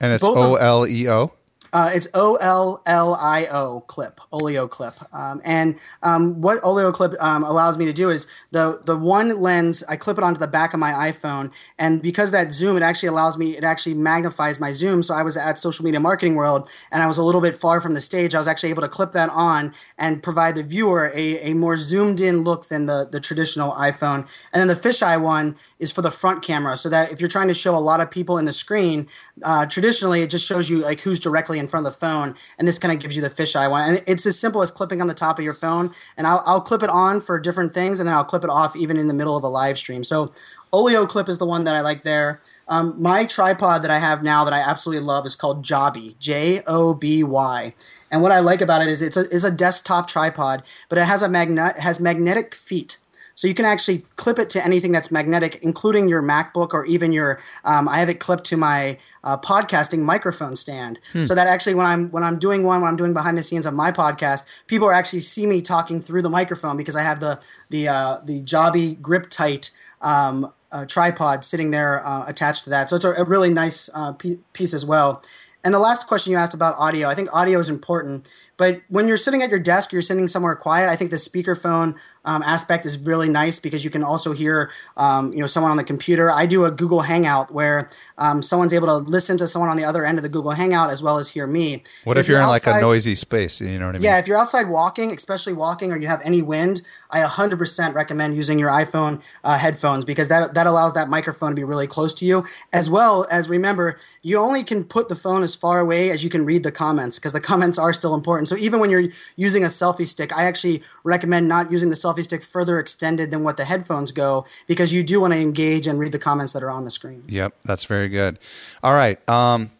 And 0.01 0.11
it's 0.11 0.23
O 0.23 0.55
L 0.55 0.85
E 0.85 1.09
O. 1.09 1.31
Uh, 1.73 1.89
it's 1.93 2.07
O 2.13 2.35
L 2.35 2.81
L 2.85 3.15
I 3.19 3.47
O 3.51 3.81
clip, 3.87 4.19
olloclip, 4.31 5.13
um, 5.13 5.41
and 5.45 5.79
um, 6.03 6.41
what 6.41 6.61
olloclip 6.61 7.19
um, 7.21 7.43
allows 7.43 7.77
me 7.77 7.85
to 7.85 7.93
do 7.93 8.09
is 8.09 8.27
the 8.51 8.81
the 8.85 8.97
one 8.97 9.41
lens 9.41 9.83
I 9.89 9.95
clip 9.95 10.17
it 10.17 10.23
onto 10.23 10.39
the 10.39 10.47
back 10.47 10.73
of 10.73 10.79
my 10.79 10.91
iPhone, 10.91 11.53
and 11.77 12.01
because 12.01 12.31
that 12.31 12.51
zoom, 12.51 12.77
it 12.77 12.83
actually 12.83 13.09
allows 13.09 13.37
me, 13.37 13.57
it 13.57 13.63
actually 13.63 13.95
magnifies 13.95 14.59
my 14.59 14.71
zoom. 14.71 15.03
So 15.03 15.13
I 15.13 15.23
was 15.23 15.37
at 15.37 15.59
Social 15.59 15.83
Media 15.85 15.99
Marketing 15.99 16.35
World, 16.35 16.69
and 16.91 17.03
I 17.03 17.07
was 17.07 17.17
a 17.17 17.23
little 17.23 17.41
bit 17.41 17.55
far 17.55 17.81
from 17.81 17.93
the 17.93 18.01
stage. 18.01 18.33
I 18.33 18.39
was 18.39 18.47
actually 18.47 18.69
able 18.69 18.81
to 18.83 18.87
clip 18.87 19.11
that 19.11 19.29
on 19.29 19.73
and 19.97 20.23
provide 20.23 20.55
the 20.55 20.63
viewer 20.63 21.11
a, 21.13 21.51
a 21.51 21.53
more 21.53 21.77
zoomed 21.77 22.19
in 22.19 22.43
look 22.43 22.67
than 22.67 22.85
the 22.85 23.07
the 23.09 23.19
traditional 23.19 23.71
iPhone. 23.73 24.27
And 24.53 24.61
then 24.61 24.67
the 24.67 24.73
fisheye 24.73 25.21
one 25.21 25.55
is 25.79 25.91
for 25.91 26.01
the 26.01 26.11
front 26.11 26.43
camera, 26.43 26.77
so 26.77 26.89
that 26.89 27.11
if 27.11 27.19
you're 27.19 27.29
trying 27.29 27.47
to 27.49 27.53
show 27.53 27.75
a 27.75 27.79
lot 27.79 28.01
of 28.01 28.09
people 28.09 28.37
in 28.37 28.45
the 28.45 28.53
screen, 28.53 29.07
uh, 29.43 29.65
traditionally 29.65 30.21
it 30.21 30.29
just 30.29 30.45
shows 30.45 30.69
you 30.69 30.83
like 30.83 31.01
who's 31.01 31.19
directly 31.19 31.59
in 31.59 31.66
front 31.67 31.85
of 31.85 31.93
the 31.93 31.99
phone, 31.99 32.35
and 32.57 32.67
this 32.67 32.79
kind 32.79 32.93
of 32.93 32.99
gives 32.99 33.15
you 33.15 33.21
the 33.21 33.29
fisheye 33.29 33.69
one. 33.69 33.87
And 33.87 34.03
it's 34.07 34.25
as 34.25 34.39
simple 34.39 34.61
as 34.61 34.71
clipping 34.71 35.01
on 35.01 35.07
the 35.07 35.13
top 35.13 35.37
of 35.39 35.45
your 35.45 35.53
phone, 35.53 35.91
and 36.17 36.25
I'll, 36.25 36.43
I'll 36.45 36.61
clip 36.61 36.83
it 36.83 36.89
on 36.89 37.21
for 37.21 37.39
different 37.39 37.71
things, 37.71 37.99
and 37.99 38.07
then 38.07 38.15
I'll 38.15 38.23
clip 38.23 38.43
it 38.43 38.49
off 38.49 38.75
even 38.75 38.97
in 38.97 39.07
the 39.07 39.13
middle 39.13 39.37
of 39.37 39.43
a 39.43 39.49
live 39.49 39.77
stream. 39.77 40.03
So 40.03 40.31
olloclip 40.73 41.29
is 41.29 41.37
the 41.37 41.45
one 41.45 41.63
that 41.63 41.75
I 41.75 41.81
like 41.81 42.03
there. 42.03 42.39
Um, 42.67 43.01
my 43.01 43.25
tripod 43.25 43.81
that 43.83 43.91
I 43.91 43.99
have 43.99 44.23
now 44.23 44.43
that 44.43 44.53
I 44.53 44.59
absolutely 44.59 45.05
love 45.05 45.25
is 45.25 45.35
called 45.35 45.63
Joby, 45.63 46.17
J 46.19 46.61
O 46.67 46.93
B 46.93 47.23
Y. 47.23 47.73
And 48.11 48.21
what 48.21 48.31
I 48.31 48.39
like 48.39 48.61
about 48.61 48.81
it 48.81 48.87
is 48.87 49.01
it's 49.01 49.17
a, 49.17 49.21
it's 49.31 49.43
a 49.43 49.51
desktop 49.51 50.07
tripod, 50.07 50.63
but 50.89 50.97
it 50.97 51.05
has 51.05 51.21
a 51.21 51.29
magnet 51.29 51.77
has 51.77 51.99
magnetic 51.99 52.53
feet. 52.53 52.97
So 53.37 53.47
you 53.47 53.53
can 53.53 53.65
actually 53.65 53.99
clip 54.15 54.39
it 54.39 54.49
to 54.49 54.65
anything 54.65 54.91
that's 54.91 55.11
magnetic, 55.11 55.59
including 55.61 56.09
your 56.09 56.23
MacBook 56.23 56.73
or 56.73 56.85
even 56.87 57.11
your. 57.11 57.39
Um, 57.63 57.87
I 57.87 57.97
have 57.97 58.09
it 58.09 58.19
clipped 58.19 58.45
to 58.45 58.57
my 58.57 58.97
uh, 59.23 59.37
podcasting 59.37 59.99
microphone 59.99 60.55
stand, 60.55 60.99
hmm. 61.13 61.23
so 61.23 61.35
that 61.35 61.45
actually 61.45 61.75
when 61.75 61.85
I'm 61.85 62.09
when 62.09 62.23
I'm 62.23 62.39
doing 62.39 62.63
one, 62.63 62.81
when 62.81 62.89
I'm 62.89 62.95
doing 62.95 63.13
behind 63.13 63.37
the 63.37 63.43
scenes 63.43 63.67
of 63.67 63.75
my 63.75 63.91
podcast, 63.91 64.47
people 64.65 64.87
are 64.87 64.93
actually 64.93 65.19
see 65.19 65.45
me 65.45 65.61
talking 65.61 66.01
through 66.01 66.23
the 66.23 66.31
microphone 66.31 66.77
because 66.77 66.95
I 66.95 67.03
have 67.03 67.19
the 67.19 67.39
the 67.69 67.87
uh, 67.87 68.21
the 68.25 68.41
Joby 68.41 68.95
GripTight. 68.95 69.71
Um, 70.01 70.51
uh, 70.69 70.85
tripod 70.85 71.45
sitting 71.45 71.71
there 71.71 72.05
uh, 72.05 72.25
attached 72.27 72.65
to 72.65 72.69
that. 72.69 72.89
So 72.89 72.97
it's 72.97 73.05
a, 73.05 73.13
a 73.13 73.23
really 73.23 73.49
nice 73.49 73.89
uh, 73.95 74.11
piece 74.11 74.73
as 74.73 74.85
well. 74.85 75.23
And 75.63 75.73
the 75.73 75.79
last 75.79 76.07
question 76.07 76.31
you 76.31 76.37
asked 76.37 76.53
about 76.53 76.75
audio, 76.77 77.07
I 77.07 77.15
think 77.15 77.33
audio 77.33 77.57
is 77.59 77.69
important 77.69 78.27
but 78.57 78.81
when 78.89 79.07
you're 79.07 79.17
sitting 79.17 79.43
at 79.43 79.51
your 79.51 79.59
desk, 79.59 79.91
you're 79.91 80.01
sitting 80.01 80.27
somewhere 80.27 80.55
quiet. 80.55 80.89
I 80.89 80.95
think 80.95 81.11
the 81.11 81.17
speakerphone 81.17 81.95
um, 82.27 82.43
aspect 82.43 82.85
is 82.85 82.99
really 82.99 83.29
nice 83.29 83.57
because 83.57 83.83
you 83.83 83.89
can 83.89 84.03
also 84.03 84.33
hear, 84.33 84.69
um, 84.97 85.31
you 85.31 85.39
know, 85.39 85.47
someone 85.47 85.71
on 85.71 85.77
the 85.77 85.83
computer. 85.83 86.29
I 86.29 86.45
do 86.45 86.65
a 86.65 86.71
Google 86.71 87.01
Hangout 87.01 87.51
where 87.51 87.89
um, 88.17 88.43
someone's 88.43 88.73
able 88.73 88.87
to 88.87 88.97
listen 88.97 89.37
to 89.37 89.47
someone 89.47 89.69
on 89.69 89.77
the 89.77 89.85
other 89.85 90.05
end 90.05 90.19
of 90.19 90.23
the 90.23 90.29
Google 90.29 90.51
Hangout 90.51 90.89
as 90.89 91.01
well 91.01 91.17
as 91.17 91.29
hear 91.29 91.47
me. 91.47 91.83
What 92.03 92.17
if, 92.17 92.21
if 92.21 92.27
you're, 92.27 92.37
you're, 92.37 92.43
in 92.43 92.49
like 92.49 92.67
a 92.67 92.81
noisy 92.81 93.15
space? 93.15 93.61
You 93.61 93.79
know 93.79 93.87
what 93.87 93.95
I 93.95 93.99
mean? 93.99 94.03
Yeah, 94.03 94.19
if 94.19 94.27
you're 94.27 94.37
outside 94.37 94.67
walking, 94.67 95.11
especially 95.13 95.53
walking, 95.53 95.91
or 95.91 95.97
you 95.97 96.07
have 96.07 96.21
any 96.23 96.41
wind, 96.41 96.81
I 97.09 97.21
100% 97.21 97.93
recommend 97.93 98.35
using 98.35 98.59
your 98.59 98.69
iPhone 98.69 99.23
uh, 99.43 99.57
headphones 99.57 100.03
because 100.03 100.27
that 100.27 100.53
that 100.53 100.67
allows 100.67 100.93
that 100.93 101.07
microphone 101.07 101.51
to 101.51 101.55
be 101.55 101.63
really 101.63 101.87
close 101.87 102.13
to 102.15 102.25
you. 102.25 102.43
As 102.73 102.89
well 102.89 103.25
as 103.31 103.49
remember, 103.49 103.97
you 104.21 104.37
only 104.37 104.63
can 104.63 104.83
put 104.83 105.07
the 105.07 105.15
phone 105.15 105.43
as 105.43 105.55
far 105.55 105.79
away 105.79 106.11
as 106.11 106.23
you 106.23 106.29
can 106.29 106.45
read 106.45 106.63
the 106.63 106.71
comments 106.71 107.17
because 107.17 107.33
the 107.33 107.39
comments 107.39 107.79
are 107.79 107.93
still 107.93 108.13
important. 108.13 108.49
So 108.49 108.57
even 108.57 108.79
when 108.81 108.89
you're 108.89 109.09
using 109.37 109.63
a 109.63 109.67
selfie 109.67 110.05
stick, 110.05 110.35
I 110.35 110.43
actually 110.43 110.81
recommend 111.03 111.47
not 111.47 111.71
using 111.71 111.89
the 111.89 111.95
selfie 111.95 112.16
stick 112.23 112.43
further 112.43 112.79
extended 112.79 113.31
than 113.31 113.43
what 113.43 113.57
the 113.57 113.65
headphones 113.65 114.11
go 114.11 114.45
because 114.67 114.93
you 114.93 115.03
do 115.03 115.21
want 115.21 115.33
to 115.33 115.39
engage 115.39 115.87
and 115.87 115.99
read 115.99 116.11
the 116.11 116.19
comments 116.19 116.53
that 116.53 116.63
are 116.63 116.71
on 116.71 116.83
the 116.83 116.91
screen. 116.91 117.23
Yep, 117.27 117.55
that's 117.65 117.85
very 117.85 118.09
good. 118.09 118.39
All 118.83 118.93
right. 118.93 119.17
Um, 119.29 119.71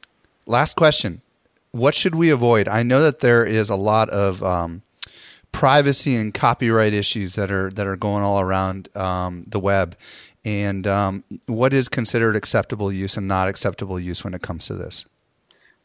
last 0.46 0.76
question. 0.76 1.22
What 1.72 1.94
should 1.94 2.16
we 2.16 2.30
avoid? 2.30 2.68
I 2.68 2.84
know 2.84 3.02
that 3.02 3.20
there 3.20 3.46
is 3.46 3.70
a 3.70 3.76
lot 3.76 4.10
of 4.10 4.42
um, 4.42 4.82
privacy 5.52 6.16
and 6.16 6.34
copyright 6.34 6.94
issues 6.94 7.36
that 7.36 7.52
are 7.52 7.70
that 7.72 7.86
are 7.86 7.96
going 7.96 8.24
all 8.24 8.40
around 8.40 8.96
um, 8.96 9.44
the 9.48 9.60
web, 9.60 9.98
and 10.46 10.88
um, 10.88 11.24
what 11.46 11.74
is 11.74 11.90
considered 11.90 12.36
acceptable 12.36 12.92
use 12.92 13.18
and 13.18 13.28
not 13.28 13.48
acceptable 13.48 14.00
use 14.00 14.24
when 14.24 14.34
it 14.34 14.42
comes 14.42 14.66
to 14.68 14.74
this? 14.74 15.06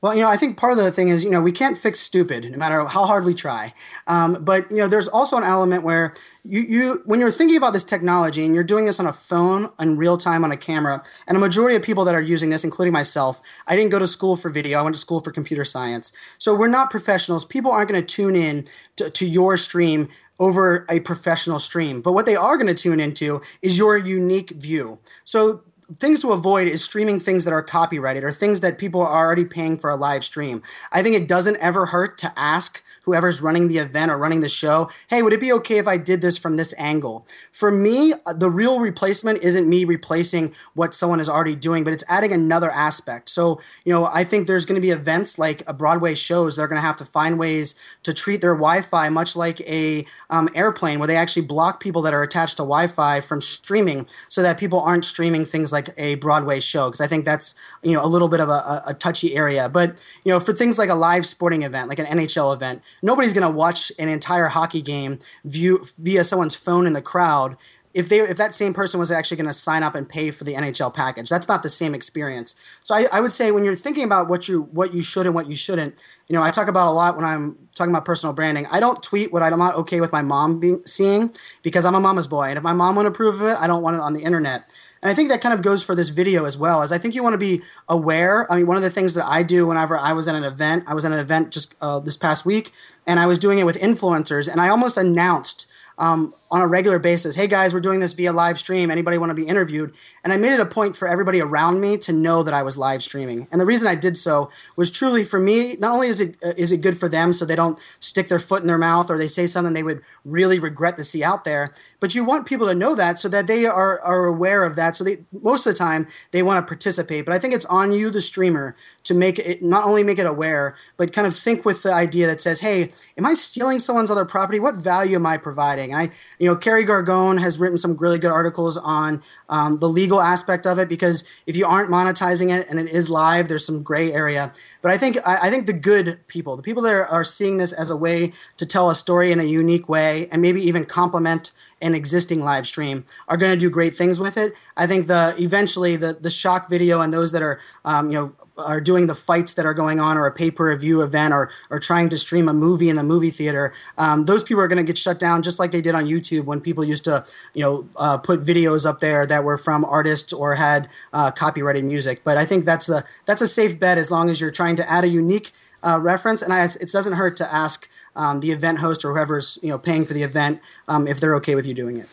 Well, 0.02 0.16
you 0.16 0.22
know, 0.22 0.28
I 0.28 0.36
think 0.36 0.56
part 0.56 0.72
of 0.72 0.78
the 0.78 0.90
thing 0.90 1.10
is, 1.10 1.24
you 1.24 1.30
know, 1.30 1.40
we 1.40 1.52
can't 1.52 1.78
fix 1.78 2.00
stupid 2.00 2.50
no 2.50 2.58
matter 2.58 2.84
how 2.86 3.06
hard 3.06 3.24
we 3.24 3.34
try. 3.34 3.72
Um, 4.08 4.44
but 4.44 4.68
you 4.68 4.78
know, 4.78 4.88
there's 4.88 5.06
also 5.06 5.36
an 5.36 5.44
element 5.44 5.84
where 5.84 6.12
you, 6.44 6.60
you, 6.60 7.02
when 7.04 7.20
you're 7.20 7.30
thinking 7.30 7.56
about 7.56 7.72
this 7.72 7.84
technology 7.84 8.44
and 8.44 8.52
you're 8.52 8.64
doing 8.64 8.84
this 8.84 8.98
on 8.98 9.06
a 9.06 9.12
phone 9.12 9.68
in 9.78 9.96
real 9.96 10.16
time 10.16 10.42
on 10.42 10.50
a 10.50 10.56
camera, 10.56 11.04
and 11.28 11.36
a 11.36 11.40
majority 11.40 11.76
of 11.76 11.82
people 11.82 12.04
that 12.04 12.16
are 12.16 12.20
using 12.20 12.50
this, 12.50 12.64
including 12.64 12.92
myself, 12.92 13.40
I 13.68 13.76
didn't 13.76 13.92
go 13.92 14.00
to 14.00 14.08
school 14.08 14.36
for 14.36 14.50
video. 14.50 14.80
I 14.80 14.82
went 14.82 14.96
to 14.96 15.00
school 15.00 15.20
for 15.20 15.30
computer 15.30 15.64
science. 15.64 16.12
So 16.36 16.52
we're 16.52 16.66
not 16.66 16.90
professionals. 16.90 17.44
People 17.44 17.70
aren't 17.70 17.88
going 17.88 18.04
to 18.04 18.06
tune 18.06 18.34
in 18.34 18.64
to, 18.96 19.08
to 19.08 19.24
your 19.24 19.56
stream 19.56 20.08
over 20.40 20.84
a 20.90 20.98
professional 20.98 21.60
stream. 21.60 22.00
But 22.00 22.12
what 22.14 22.26
they 22.26 22.34
are 22.34 22.56
going 22.56 22.66
to 22.66 22.74
tune 22.74 22.98
into 22.98 23.40
is 23.62 23.78
your 23.78 23.96
unique 23.96 24.50
view. 24.50 24.98
So 25.24 25.62
things 25.98 26.20
to 26.20 26.32
avoid 26.32 26.68
is 26.68 26.82
streaming 26.82 27.20
things 27.20 27.44
that 27.44 27.52
are 27.52 27.62
copyrighted 27.62 28.24
or 28.24 28.30
things 28.30 28.60
that 28.60 28.78
people 28.78 29.00
are 29.00 29.24
already 29.24 29.44
paying 29.44 29.76
for 29.76 29.90
a 29.90 29.96
live 29.96 30.24
stream. 30.24 30.62
I 30.92 31.02
think 31.02 31.16
it 31.16 31.28
doesn't 31.28 31.56
ever 31.60 31.86
hurt 31.86 32.18
to 32.18 32.32
ask 32.36 32.82
whoever's 33.04 33.42
running 33.42 33.68
the 33.68 33.78
event 33.78 34.10
or 34.10 34.18
running 34.18 34.40
the 34.42 34.48
show, 34.48 34.88
hey, 35.08 35.22
would 35.22 35.32
it 35.32 35.40
be 35.40 35.52
okay 35.52 35.78
if 35.78 35.88
I 35.88 35.96
did 35.96 36.20
this 36.20 36.38
from 36.38 36.56
this 36.56 36.72
angle? 36.78 37.26
For 37.50 37.70
me, 37.70 38.14
the 38.34 38.50
real 38.50 38.78
replacement 38.78 39.42
isn't 39.42 39.68
me 39.68 39.84
replacing 39.84 40.54
what 40.74 40.94
someone 40.94 41.20
is 41.20 41.28
already 41.28 41.56
doing, 41.56 41.84
but 41.84 41.92
it's 41.92 42.04
adding 42.08 42.32
another 42.32 42.70
aspect. 42.70 43.28
So, 43.28 43.60
you 43.84 43.92
know, 43.92 44.04
I 44.04 44.24
think 44.24 44.46
there's 44.46 44.66
going 44.66 44.80
to 44.80 44.86
be 44.86 44.90
events 44.90 45.38
like 45.38 45.62
a 45.66 45.72
Broadway 45.72 46.14
shows. 46.14 46.56
They're 46.56 46.68
going 46.68 46.80
to 46.80 46.86
have 46.86 46.96
to 46.96 47.04
find 47.04 47.38
ways 47.38 47.74
to 48.04 48.12
treat 48.14 48.40
their 48.40 48.54
Wi-Fi 48.54 49.08
much 49.08 49.34
like 49.34 49.60
a 49.62 50.04
um, 50.30 50.48
airplane, 50.54 50.98
where 50.98 51.08
they 51.08 51.16
actually 51.16 51.46
block 51.46 51.80
people 51.80 52.02
that 52.02 52.14
are 52.14 52.22
attached 52.22 52.56
to 52.58 52.62
Wi-Fi 52.62 53.20
from 53.20 53.40
streaming, 53.40 54.06
so 54.28 54.42
that 54.42 54.58
people 54.58 54.80
aren't 54.80 55.04
streaming 55.04 55.44
things 55.44 55.72
like 55.72 55.81
a 55.96 56.16
Broadway 56.16 56.60
show. 56.60 56.88
Because 56.88 57.00
I 57.00 57.06
think 57.06 57.24
that's 57.24 57.54
you 57.82 57.92
know 57.92 58.04
a 58.04 58.06
little 58.06 58.28
bit 58.28 58.40
of 58.40 58.48
a, 58.48 58.82
a 58.86 58.94
touchy 58.94 59.36
area. 59.36 59.68
But 59.68 60.02
you 60.24 60.32
know, 60.32 60.40
for 60.40 60.52
things 60.52 60.78
like 60.78 60.90
a 60.90 60.94
live 60.94 61.26
sporting 61.26 61.62
event, 61.62 61.88
like 61.88 61.98
an 61.98 62.06
NHL 62.06 62.54
event, 62.54 62.82
nobody's 63.02 63.32
going 63.32 63.50
to 63.50 63.56
watch 63.56 63.92
an 63.98 64.08
entire 64.08 64.46
hockey 64.46 64.82
game 64.82 65.18
view 65.44 65.84
via 65.98 66.24
someone's 66.24 66.54
phone 66.54 66.86
in 66.86 66.92
the 66.92 67.02
crowd 67.02 67.56
if 67.94 68.08
they 68.08 68.20
if 68.20 68.36
that 68.36 68.54
same 68.54 68.72
person 68.72 68.98
was 68.98 69.10
actually 69.10 69.36
going 69.36 69.48
to 69.48 69.54
sign 69.54 69.82
up 69.82 69.94
and 69.94 70.08
pay 70.08 70.30
for 70.30 70.44
the 70.44 70.54
NHL 70.54 70.92
package. 70.94 71.28
That's 71.28 71.48
not 71.48 71.62
the 71.62 71.68
same 71.68 71.94
experience. 71.94 72.54
So 72.82 72.94
I, 72.94 73.04
I, 73.12 73.20
would 73.20 73.32
say 73.32 73.50
when 73.50 73.64
you're 73.64 73.74
thinking 73.74 74.04
about 74.04 74.28
what 74.28 74.48
you 74.48 74.62
what 74.72 74.94
you 74.94 75.02
should 75.02 75.26
and 75.26 75.34
what 75.34 75.46
you 75.48 75.56
shouldn't, 75.56 76.02
you 76.28 76.34
know, 76.34 76.42
I 76.42 76.50
talk 76.50 76.68
about 76.68 76.88
a 76.88 76.92
lot 76.92 77.16
when 77.16 77.24
I'm 77.24 77.58
talking 77.74 77.92
about 77.92 78.04
personal 78.04 78.34
branding. 78.34 78.66
I 78.72 78.80
don't 78.80 79.02
tweet 79.02 79.32
what 79.32 79.42
I'm 79.42 79.58
not 79.58 79.74
okay 79.76 80.00
with 80.00 80.12
my 80.12 80.22
mom 80.22 80.60
being 80.60 80.82
seeing 80.86 81.34
because 81.62 81.84
I'm 81.84 81.94
a 81.94 82.00
mama's 82.00 82.26
boy, 82.26 82.44
and 82.44 82.56
if 82.56 82.64
my 82.64 82.72
mom 82.72 82.96
won't 82.96 83.08
approve 83.08 83.40
of 83.40 83.46
it, 83.46 83.56
I 83.60 83.66
don't 83.66 83.82
want 83.82 83.96
it 83.96 84.00
on 84.00 84.14
the 84.14 84.22
internet. 84.22 84.70
And 85.02 85.10
I 85.10 85.14
think 85.14 85.30
that 85.30 85.40
kind 85.40 85.52
of 85.52 85.62
goes 85.62 85.82
for 85.82 85.94
this 85.94 86.10
video 86.10 86.44
as 86.44 86.56
well. 86.56 86.82
As 86.82 86.92
I 86.92 86.98
think 86.98 87.14
you 87.14 87.22
want 87.22 87.34
to 87.34 87.38
be 87.38 87.60
aware. 87.88 88.50
I 88.50 88.56
mean, 88.56 88.66
one 88.66 88.76
of 88.76 88.84
the 88.84 88.90
things 88.90 89.14
that 89.14 89.26
I 89.26 89.42
do 89.42 89.66
whenever 89.66 89.98
I 89.98 90.12
was 90.12 90.28
at 90.28 90.34
an 90.34 90.44
event, 90.44 90.84
I 90.86 90.94
was 90.94 91.04
at 91.04 91.12
an 91.12 91.18
event 91.18 91.50
just 91.50 91.74
uh, 91.80 91.98
this 91.98 92.16
past 92.16 92.46
week, 92.46 92.72
and 93.06 93.18
I 93.18 93.26
was 93.26 93.38
doing 93.38 93.58
it 93.58 93.66
with 93.66 93.80
influencers, 93.80 94.50
and 94.50 94.60
I 94.60 94.68
almost 94.68 94.96
announced 94.96 95.66
um, 95.98 96.34
on 96.52 96.60
a 96.60 96.66
regular 96.66 96.98
basis, 96.98 97.34
hey 97.34 97.46
guys, 97.46 97.72
we're 97.72 97.80
doing 97.80 98.00
this 98.00 98.12
via 98.12 98.30
live 98.30 98.58
stream. 98.58 98.90
Anybody 98.90 99.16
want 99.16 99.30
to 99.30 99.34
be 99.34 99.48
interviewed? 99.48 99.94
And 100.22 100.34
I 100.34 100.36
made 100.36 100.52
it 100.52 100.60
a 100.60 100.66
point 100.66 100.94
for 100.94 101.08
everybody 101.08 101.40
around 101.40 101.80
me 101.80 101.96
to 101.96 102.12
know 102.12 102.42
that 102.42 102.52
I 102.52 102.62
was 102.62 102.76
live 102.76 103.02
streaming. 103.02 103.48
And 103.50 103.58
the 103.58 103.64
reason 103.64 103.88
I 103.88 103.94
did 103.94 104.18
so 104.18 104.50
was 104.76 104.90
truly 104.90 105.24
for 105.24 105.40
me. 105.40 105.76
Not 105.78 105.94
only 105.94 106.08
is 106.08 106.20
it 106.20 106.36
uh, 106.44 106.52
is 106.58 106.70
it 106.70 106.82
good 106.82 106.98
for 106.98 107.08
them, 107.08 107.32
so 107.32 107.46
they 107.46 107.56
don't 107.56 107.80
stick 108.00 108.28
their 108.28 108.38
foot 108.38 108.60
in 108.60 108.66
their 108.66 108.76
mouth 108.76 109.10
or 109.10 109.16
they 109.16 109.28
say 109.28 109.46
something 109.46 109.72
they 109.72 109.82
would 109.82 110.02
really 110.26 110.58
regret 110.58 110.98
to 110.98 111.04
see 111.04 111.24
out 111.24 111.44
there, 111.44 111.70
but 112.00 112.14
you 112.14 112.22
want 112.22 112.46
people 112.46 112.66
to 112.66 112.74
know 112.74 112.94
that 112.94 113.18
so 113.18 113.30
that 113.30 113.46
they 113.46 113.64
are 113.64 113.98
are 114.02 114.26
aware 114.26 114.62
of 114.62 114.76
that. 114.76 114.94
So 114.94 115.04
they 115.04 115.24
most 115.32 115.66
of 115.66 115.72
the 115.72 115.78
time 115.78 116.06
they 116.32 116.42
want 116.42 116.62
to 116.62 116.68
participate. 116.68 117.24
But 117.24 117.34
I 117.34 117.38
think 117.38 117.54
it's 117.54 117.66
on 117.66 117.92
you, 117.92 118.10
the 118.10 118.20
streamer, 118.20 118.76
to 119.04 119.14
make 119.14 119.38
it 119.38 119.62
not 119.62 119.86
only 119.86 120.02
make 120.02 120.18
it 120.18 120.26
aware, 120.26 120.76
but 120.98 121.14
kind 121.14 121.26
of 121.26 121.34
think 121.34 121.64
with 121.64 121.82
the 121.82 121.94
idea 121.94 122.26
that 122.26 122.42
says, 122.42 122.60
hey, 122.60 122.90
am 123.16 123.24
I 123.24 123.32
stealing 123.32 123.78
someone's 123.78 124.10
other 124.10 124.26
property? 124.26 124.60
What 124.60 124.74
value 124.74 125.16
am 125.16 125.24
I 125.24 125.38
providing? 125.38 125.94
And 125.94 126.02
I 126.02 126.08
you 126.42 126.48
know, 126.48 126.56
Kerry 126.56 126.84
Gorgone 126.84 127.40
has 127.40 127.60
written 127.60 127.78
some 127.78 127.96
really 127.98 128.18
good 128.18 128.32
articles 128.32 128.76
on 128.76 129.22
um, 129.48 129.78
the 129.78 129.88
legal 129.88 130.20
aspect 130.20 130.66
of 130.66 130.76
it 130.76 130.88
because 130.88 131.24
if 131.46 131.56
you 131.56 131.64
aren't 131.64 131.88
monetizing 131.88 132.50
it 132.50 132.66
and 132.68 132.80
it 132.80 132.88
is 132.88 133.08
live, 133.08 133.46
there's 133.46 133.64
some 133.64 133.84
gray 133.84 134.10
area. 134.10 134.52
But 134.82 134.90
I 134.90 134.98
think 134.98 135.18
I, 135.24 135.38
I 135.42 135.50
think 135.50 135.66
the 135.66 135.72
good 135.72 136.18
people, 136.26 136.56
the 136.56 136.62
people 136.64 136.82
that 136.82 136.94
are, 136.94 137.06
are 137.06 137.22
seeing 137.22 137.58
this 137.58 137.72
as 137.72 137.90
a 137.90 137.96
way 137.96 138.32
to 138.56 138.66
tell 138.66 138.90
a 138.90 138.96
story 138.96 139.30
in 139.30 139.38
a 139.38 139.44
unique 139.44 139.88
way 139.88 140.26
and 140.32 140.42
maybe 140.42 140.60
even 140.60 140.84
complement 140.84 141.52
an 141.80 141.94
existing 141.94 142.40
live 142.40 142.66
stream, 142.66 143.04
are 143.28 143.36
going 143.36 143.52
to 143.52 143.58
do 143.58 143.70
great 143.70 143.94
things 143.94 144.18
with 144.18 144.36
it. 144.36 144.52
I 144.76 144.88
think 144.88 145.06
the 145.06 145.36
eventually 145.38 145.94
the 145.94 146.12
the 146.12 146.30
shock 146.30 146.68
video 146.68 147.02
and 147.02 147.14
those 147.14 147.30
that 147.30 147.42
are 147.42 147.60
um, 147.84 148.10
you 148.10 148.16
know 148.18 148.32
are 148.56 148.80
doing 148.80 149.06
the 149.06 149.14
fights 149.14 149.54
that 149.54 149.64
are 149.64 149.74
going 149.74 149.98
on 149.98 150.18
or 150.18 150.26
a 150.26 150.32
pay 150.32 150.50
per 150.50 150.74
view 150.76 151.02
event 151.02 151.32
or, 151.32 151.50
or 151.70 151.78
trying 151.78 152.08
to 152.10 152.18
stream 152.18 152.48
a 152.48 152.52
movie 152.52 152.88
in 152.88 152.96
the 152.96 153.02
movie 153.02 153.30
theater, 153.30 153.72
um, 153.98 154.24
those 154.24 154.42
people 154.42 154.62
are 154.62 154.68
going 154.68 154.84
to 154.84 154.88
get 154.88 154.98
shut 154.98 155.18
down 155.18 155.42
just 155.42 155.58
like 155.58 155.70
they 155.70 155.80
did 155.80 155.94
on 155.94 156.04
YouTube 156.04 156.44
when 156.44 156.60
people 156.60 156.84
used 156.84 157.04
to, 157.04 157.24
you 157.54 157.62
know, 157.62 157.88
uh, 157.96 158.18
put 158.18 158.42
videos 158.42 158.84
up 158.86 159.00
there 159.00 159.26
that 159.26 159.44
were 159.44 159.58
from 159.58 159.84
artists 159.84 160.32
or 160.32 160.56
had 160.56 160.88
uh, 161.12 161.30
copyrighted 161.30 161.84
music. 161.84 162.22
But 162.24 162.36
I 162.36 162.44
think 162.44 162.64
that's 162.64 162.88
a 162.88 163.04
that's 163.26 163.40
a 163.40 163.48
safe 163.48 163.78
bet 163.78 163.98
as 163.98 164.10
long 164.10 164.30
as 164.30 164.40
you're 164.40 164.50
trying 164.50 164.76
to 164.76 164.90
add 164.90 165.04
a 165.04 165.08
unique 165.08 165.52
uh, 165.82 165.98
reference, 166.00 166.42
and 166.42 166.52
I, 166.52 166.64
it 166.64 166.90
doesn't 166.92 167.14
hurt 167.14 167.36
to 167.38 167.52
ask 167.52 167.88
um, 168.14 168.40
the 168.40 168.52
event 168.52 168.78
host 168.78 169.04
or 169.04 169.12
whoever's 169.12 169.58
you 169.62 169.68
know 169.68 169.78
paying 169.78 170.04
for 170.04 170.14
the 170.14 170.22
event 170.22 170.60
um, 170.88 171.06
if 171.06 171.18
they're 171.18 171.34
okay 171.36 171.54
with 171.54 171.66
you 171.66 171.74
doing 171.74 171.96
it. 171.96 172.08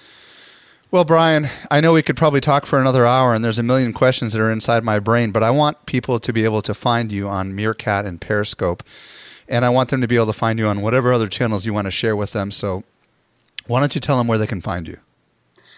Well, 0.91 1.05
Brian, 1.05 1.45
I 1.69 1.81
know 1.81 1.93
we 1.93 2.01
could 2.01 2.17
probably 2.17 2.41
talk 2.41 2.65
for 2.65 2.81
another 2.81 3.05
hour, 3.05 3.35
and 3.35 3.43
there's 3.43 3.59
a 3.59 3.63
million 3.63 3.93
questions 3.93 4.33
that 4.33 4.41
are 4.41 4.49
inside 4.49 4.83
my 4.83 4.97
brain, 4.97 5.29
but 5.29 5.43
I 5.43 5.51
want 5.51 5.85
people 5.85 6.17
to 6.19 6.33
be 6.33 6.45
able 6.45 6.63
to 6.63 6.73
find 6.73 7.11
you 7.11 7.27
on 7.27 7.53
Meerkat 7.53 8.07
and 8.07 8.19
Periscope, 8.19 8.81
and 9.47 9.63
I 9.63 9.69
want 9.69 9.89
them 9.89 10.01
to 10.01 10.07
be 10.07 10.15
able 10.15 10.25
to 10.25 10.33
find 10.33 10.57
you 10.57 10.65
on 10.65 10.81
whatever 10.81 11.13
other 11.13 11.27
channels 11.27 11.63
you 11.63 11.75
want 11.75 11.85
to 11.85 11.91
share 11.91 12.15
with 12.15 12.31
them. 12.33 12.49
So, 12.49 12.83
why 13.67 13.81
don't 13.81 13.93
you 13.93 14.01
tell 14.01 14.17
them 14.17 14.25
where 14.25 14.39
they 14.39 14.47
can 14.47 14.61
find 14.61 14.87
you? 14.87 14.97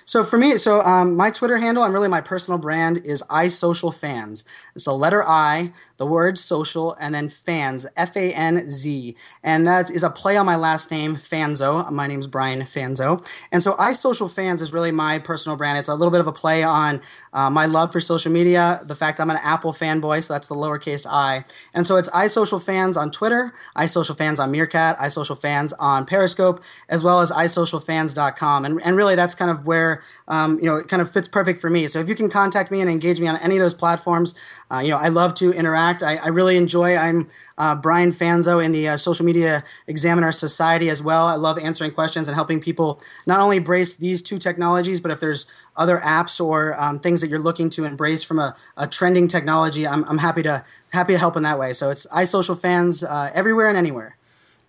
So 0.05 0.23
for 0.23 0.37
me, 0.37 0.57
so 0.57 0.81
um, 0.81 1.15
my 1.15 1.29
Twitter 1.29 1.57
handle 1.57 1.83
and 1.83 1.93
really 1.93 2.07
my 2.07 2.21
personal 2.21 2.57
brand 2.57 2.97
is 2.97 3.21
iSocialFanz. 3.29 4.43
It's 4.75 4.85
the 4.85 4.93
letter 4.93 5.23
I, 5.23 5.71
the 5.97 6.05
word 6.05 6.37
social, 6.37 6.95
and 7.01 7.13
then 7.13 7.29
fans, 7.29 7.87
F 7.95 8.15
A 8.15 8.33
N 8.33 8.69
Z. 8.69 9.15
And 9.43 9.67
that 9.67 9.89
is 9.89 10.03
a 10.03 10.09
play 10.09 10.37
on 10.37 10.45
my 10.45 10.55
last 10.55 10.91
name, 10.91 11.15
Fanzo. 11.15 11.91
My 11.91 12.07
name's 12.07 12.27
Brian 12.27 12.61
Fanzo. 12.61 13.25
And 13.51 13.61
so 13.61 13.73
iSocialFanz 13.73 14.61
is 14.61 14.73
really 14.73 14.91
my 14.91 15.19
personal 15.19 15.57
brand. 15.57 15.77
It's 15.77 15.87
a 15.87 15.95
little 15.95 16.11
bit 16.11 16.21
of 16.21 16.27
a 16.27 16.31
play 16.31 16.63
on 16.63 17.01
uh, 17.33 17.49
my 17.49 17.65
love 17.65 17.91
for 17.91 17.99
social 17.99 18.31
media, 18.31 18.79
the 18.85 18.95
fact 18.95 19.19
I'm 19.19 19.29
an 19.29 19.37
Apple 19.43 19.73
fanboy, 19.73 20.23
so 20.23 20.33
that's 20.33 20.47
the 20.47 20.55
lowercase 20.55 21.05
i. 21.09 21.45
And 21.73 21.85
so 21.85 21.97
it's 21.97 22.09
iSocialFanz 22.09 22.97
on 22.97 23.11
Twitter, 23.11 23.53
iSocialFanz 23.77 24.39
on 24.39 24.51
Meerkat, 24.51 24.97
iSocialFanz 24.97 25.73
on 25.79 26.05
Periscope, 26.05 26.61
as 26.89 27.03
well 27.03 27.21
as 27.21 27.31
iSocialFanz.com. 27.31 28.65
And, 28.65 28.81
and 28.83 28.97
really 28.97 29.15
that's 29.15 29.35
kind 29.35 29.51
of 29.51 29.65
where, 29.65 30.01
um, 30.27 30.57
you 30.59 30.65
know, 30.65 30.75
it 30.75 30.87
kind 30.87 31.01
of 31.01 31.09
fits 31.11 31.27
perfect 31.27 31.59
for 31.59 31.69
me. 31.69 31.87
So 31.87 31.99
if 31.99 32.09
you 32.09 32.15
can 32.15 32.29
contact 32.29 32.71
me 32.71 32.81
and 32.81 32.89
engage 32.89 33.19
me 33.19 33.27
on 33.27 33.37
any 33.37 33.55
of 33.55 33.61
those 33.61 33.73
platforms, 33.73 34.35
uh, 34.71 34.79
you 34.79 34.91
know, 34.91 34.97
I 34.97 35.09
love 35.09 35.33
to 35.35 35.51
interact. 35.51 36.01
I, 36.01 36.15
I 36.17 36.27
really 36.27 36.55
enjoy. 36.55 36.95
I'm 36.95 37.27
uh, 37.57 37.75
Brian 37.75 38.09
Fanzo 38.09 38.63
in 38.63 38.71
the 38.71 38.87
uh, 38.87 38.97
Social 38.97 39.25
Media 39.25 39.63
Examiner 39.87 40.31
Society 40.31 40.89
as 40.89 41.03
well. 41.03 41.25
I 41.25 41.35
love 41.35 41.59
answering 41.59 41.91
questions 41.91 42.27
and 42.27 42.35
helping 42.35 42.61
people 42.61 43.01
not 43.25 43.39
only 43.39 43.57
embrace 43.57 43.95
these 43.95 44.21
two 44.21 44.37
technologies, 44.37 45.01
but 45.01 45.11
if 45.11 45.19
there's 45.19 45.45
other 45.75 45.97
apps 45.99 46.39
or 46.43 46.79
um, 46.81 46.99
things 46.99 47.19
that 47.21 47.29
you're 47.29 47.39
looking 47.39 47.69
to 47.71 47.83
embrace 47.83 48.23
from 48.23 48.39
a, 48.39 48.55
a 48.77 48.87
trending 48.87 49.27
technology, 49.27 49.85
I'm, 49.85 50.05
I'm 50.05 50.19
happy 50.19 50.43
to 50.43 50.63
happy 50.89 51.13
to 51.13 51.19
help 51.19 51.35
in 51.35 51.43
that 51.43 51.59
way. 51.59 51.73
So 51.73 51.89
it's 51.89 52.05
iSocialFanz 52.07 53.03
uh, 53.07 53.31
everywhere 53.33 53.67
and 53.67 53.77
anywhere. 53.77 54.17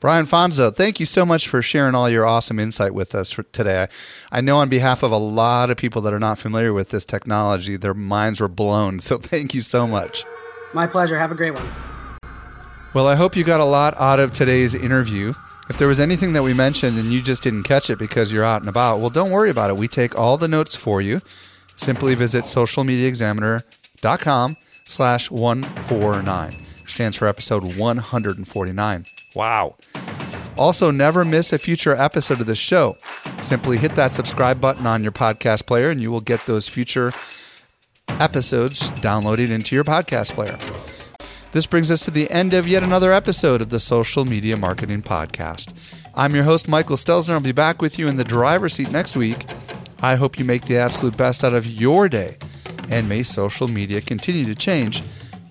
Brian 0.02 0.26
Fanzo, 0.26 0.74
thank 0.74 0.98
you 0.98 1.06
so 1.06 1.24
much 1.24 1.46
for 1.46 1.62
sharing 1.62 1.94
all 1.94 2.10
your 2.10 2.26
awesome 2.26 2.58
insight 2.58 2.92
with 2.92 3.14
us 3.14 3.38
today. 3.52 3.86
I, 4.32 4.38
I 4.38 4.40
know 4.40 4.56
on 4.56 4.68
behalf 4.68 5.04
of 5.04 5.12
a 5.12 5.16
lot 5.16 5.70
of 5.70 5.76
people 5.76 6.02
that 6.02 6.12
are 6.12 6.18
not 6.18 6.40
familiar 6.40 6.72
with 6.72 6.88
this 6.88 7.04
technology, 7.04 7.76
their 7.76 7.94
minds 7.94 8.40
were 8.40 8.48
blown. 8.48 8.98
So 8.98 9.16
thank 9.18 9.54
you 9.54 9.60
so 9.60 9.86
much. 9.86 10.24
My 10.74 10.88
pleasure. 10.88 11.16
Have 11.16 11.30
a 11.30 11.36
great 11.36 11.54
one. 11.54 11.68
Well, 12.92 13.06
I 13.06 13.14
hope 13.14 13.36
you 13.36 13.44
got 13.44 13.60
a 13.60 13.64
lot 13.64 13.94
out 13.96 14.18
of 14.18 14.32
today's 14.32 14.74
interview. 14.74 15.34
If 15.70 15.78
there 15.78 15.86
was 15.86 16.00
anything 16.00 16.32
that 16.32 16.42
we 16.42 16.52
mentioned 16.52 16.98
and 16.98 17.12
you 17.12 17.22
just 17.22 17.44
didn't 17.44 17.62
catch 17.62 17.88
it 17.88 18.00
because 18.00 18.32
you're 18.32 18.42
out 18.42 18.60
and 18.60 18.68
about, 18.68 18.98
well, 18.98 19.08
don't 19.08 19.30
worry 19.30 19.50
about 19.50 19.70
it. 19.70 19.76
We 19.76 19.86
take 19.86 20.18
all 20.18 20.36
the 20.36 20.48
notes 20.48 20.74
for 20.74 21.00
you. 21.00 21.20
Simply 21.76 22.16
visit 22.16 22.42
socialmediaexaminer.com 22.42 24.56
slash 24.84 25.30
149. 25.30 26.52
Stands 26.86 27.16
for 27.16 27.28
episode 27.28 27.76
149. 27.76 29.04
Wow. 29.34 29.76
Also, 30.56 30.90
never 30.90 31.24
miss 31.24 31.52
a 31.52 31.58
future 31.58 31.94
episode 31.94 32.40
of 32.40 32.46
the 32.46 32.54
show. 32.54 32.96
Simply 33.40 33.78
hit 33.78 33.94
that 33.94 34.12
subscribe 34.12 34.60
button 34.60 34.86
on 34.86 35.02
your 35.02 35.12
podcast 35.12 35.66
player 35.66 35.90
and 35.90 36.00
you 36.00 36.10
will 36.10 36.20
get 36.20 36.44
those 36.46 36.68
future 36.68 37.12
episodes 38.08 38.92
downloaded 38.92 39.50
into 39.50 39.74
your 39.74 39.84
podcast 39.84 40.34
player. 40.34 40.58
This 41.52 41.66
brings 41.66 41.90
us 41.90 42.04
to 42.04 42.10
the 42.10 42.30
end 42.30 42.54
of 42.54 42.66
yet 42.66 42.82
another 42.82 43.12
episode 43.12 43.60
of 43.60 43.70
the 43.70 43.78
Social 43.78 44.24
Media 44.24 44.56
Marketing 44.56 45.02
Podcast. 45.02 45.74
I'm 46.14 46.34
your 46.34 46.44
host, 46.44 46.68
Michael 46.68 46.96
Stelzner. 46.96 47.34
I'll 47.34 47.40
be 47.40 47.52
back 47.52 47.82
with 47.82 47.98
you 47.98 48.08
in 48.08 48.16
the 48.16 48.24
driver's 48.24 48.74
seat 48.74 48.90
next 48.90 49.16
week. 49.16 49.44
I 50.00 50.16
hope 50.16 50.38
you 50.38 50.44
make 50.44 50.64
the 50.64 50.78
absolute 50.78 51.16
best 51.16 51.44
out 51.44 51.54
of 51.54 51.66
your 51.66 52.08
day, 52.08 52.36
and 52.88 53.08
may 53.08 53.22
social 53.22 53.68
media 53.68 54.00
continue 54.00 54.44
to 54.46 54.54
change 54.54 55.02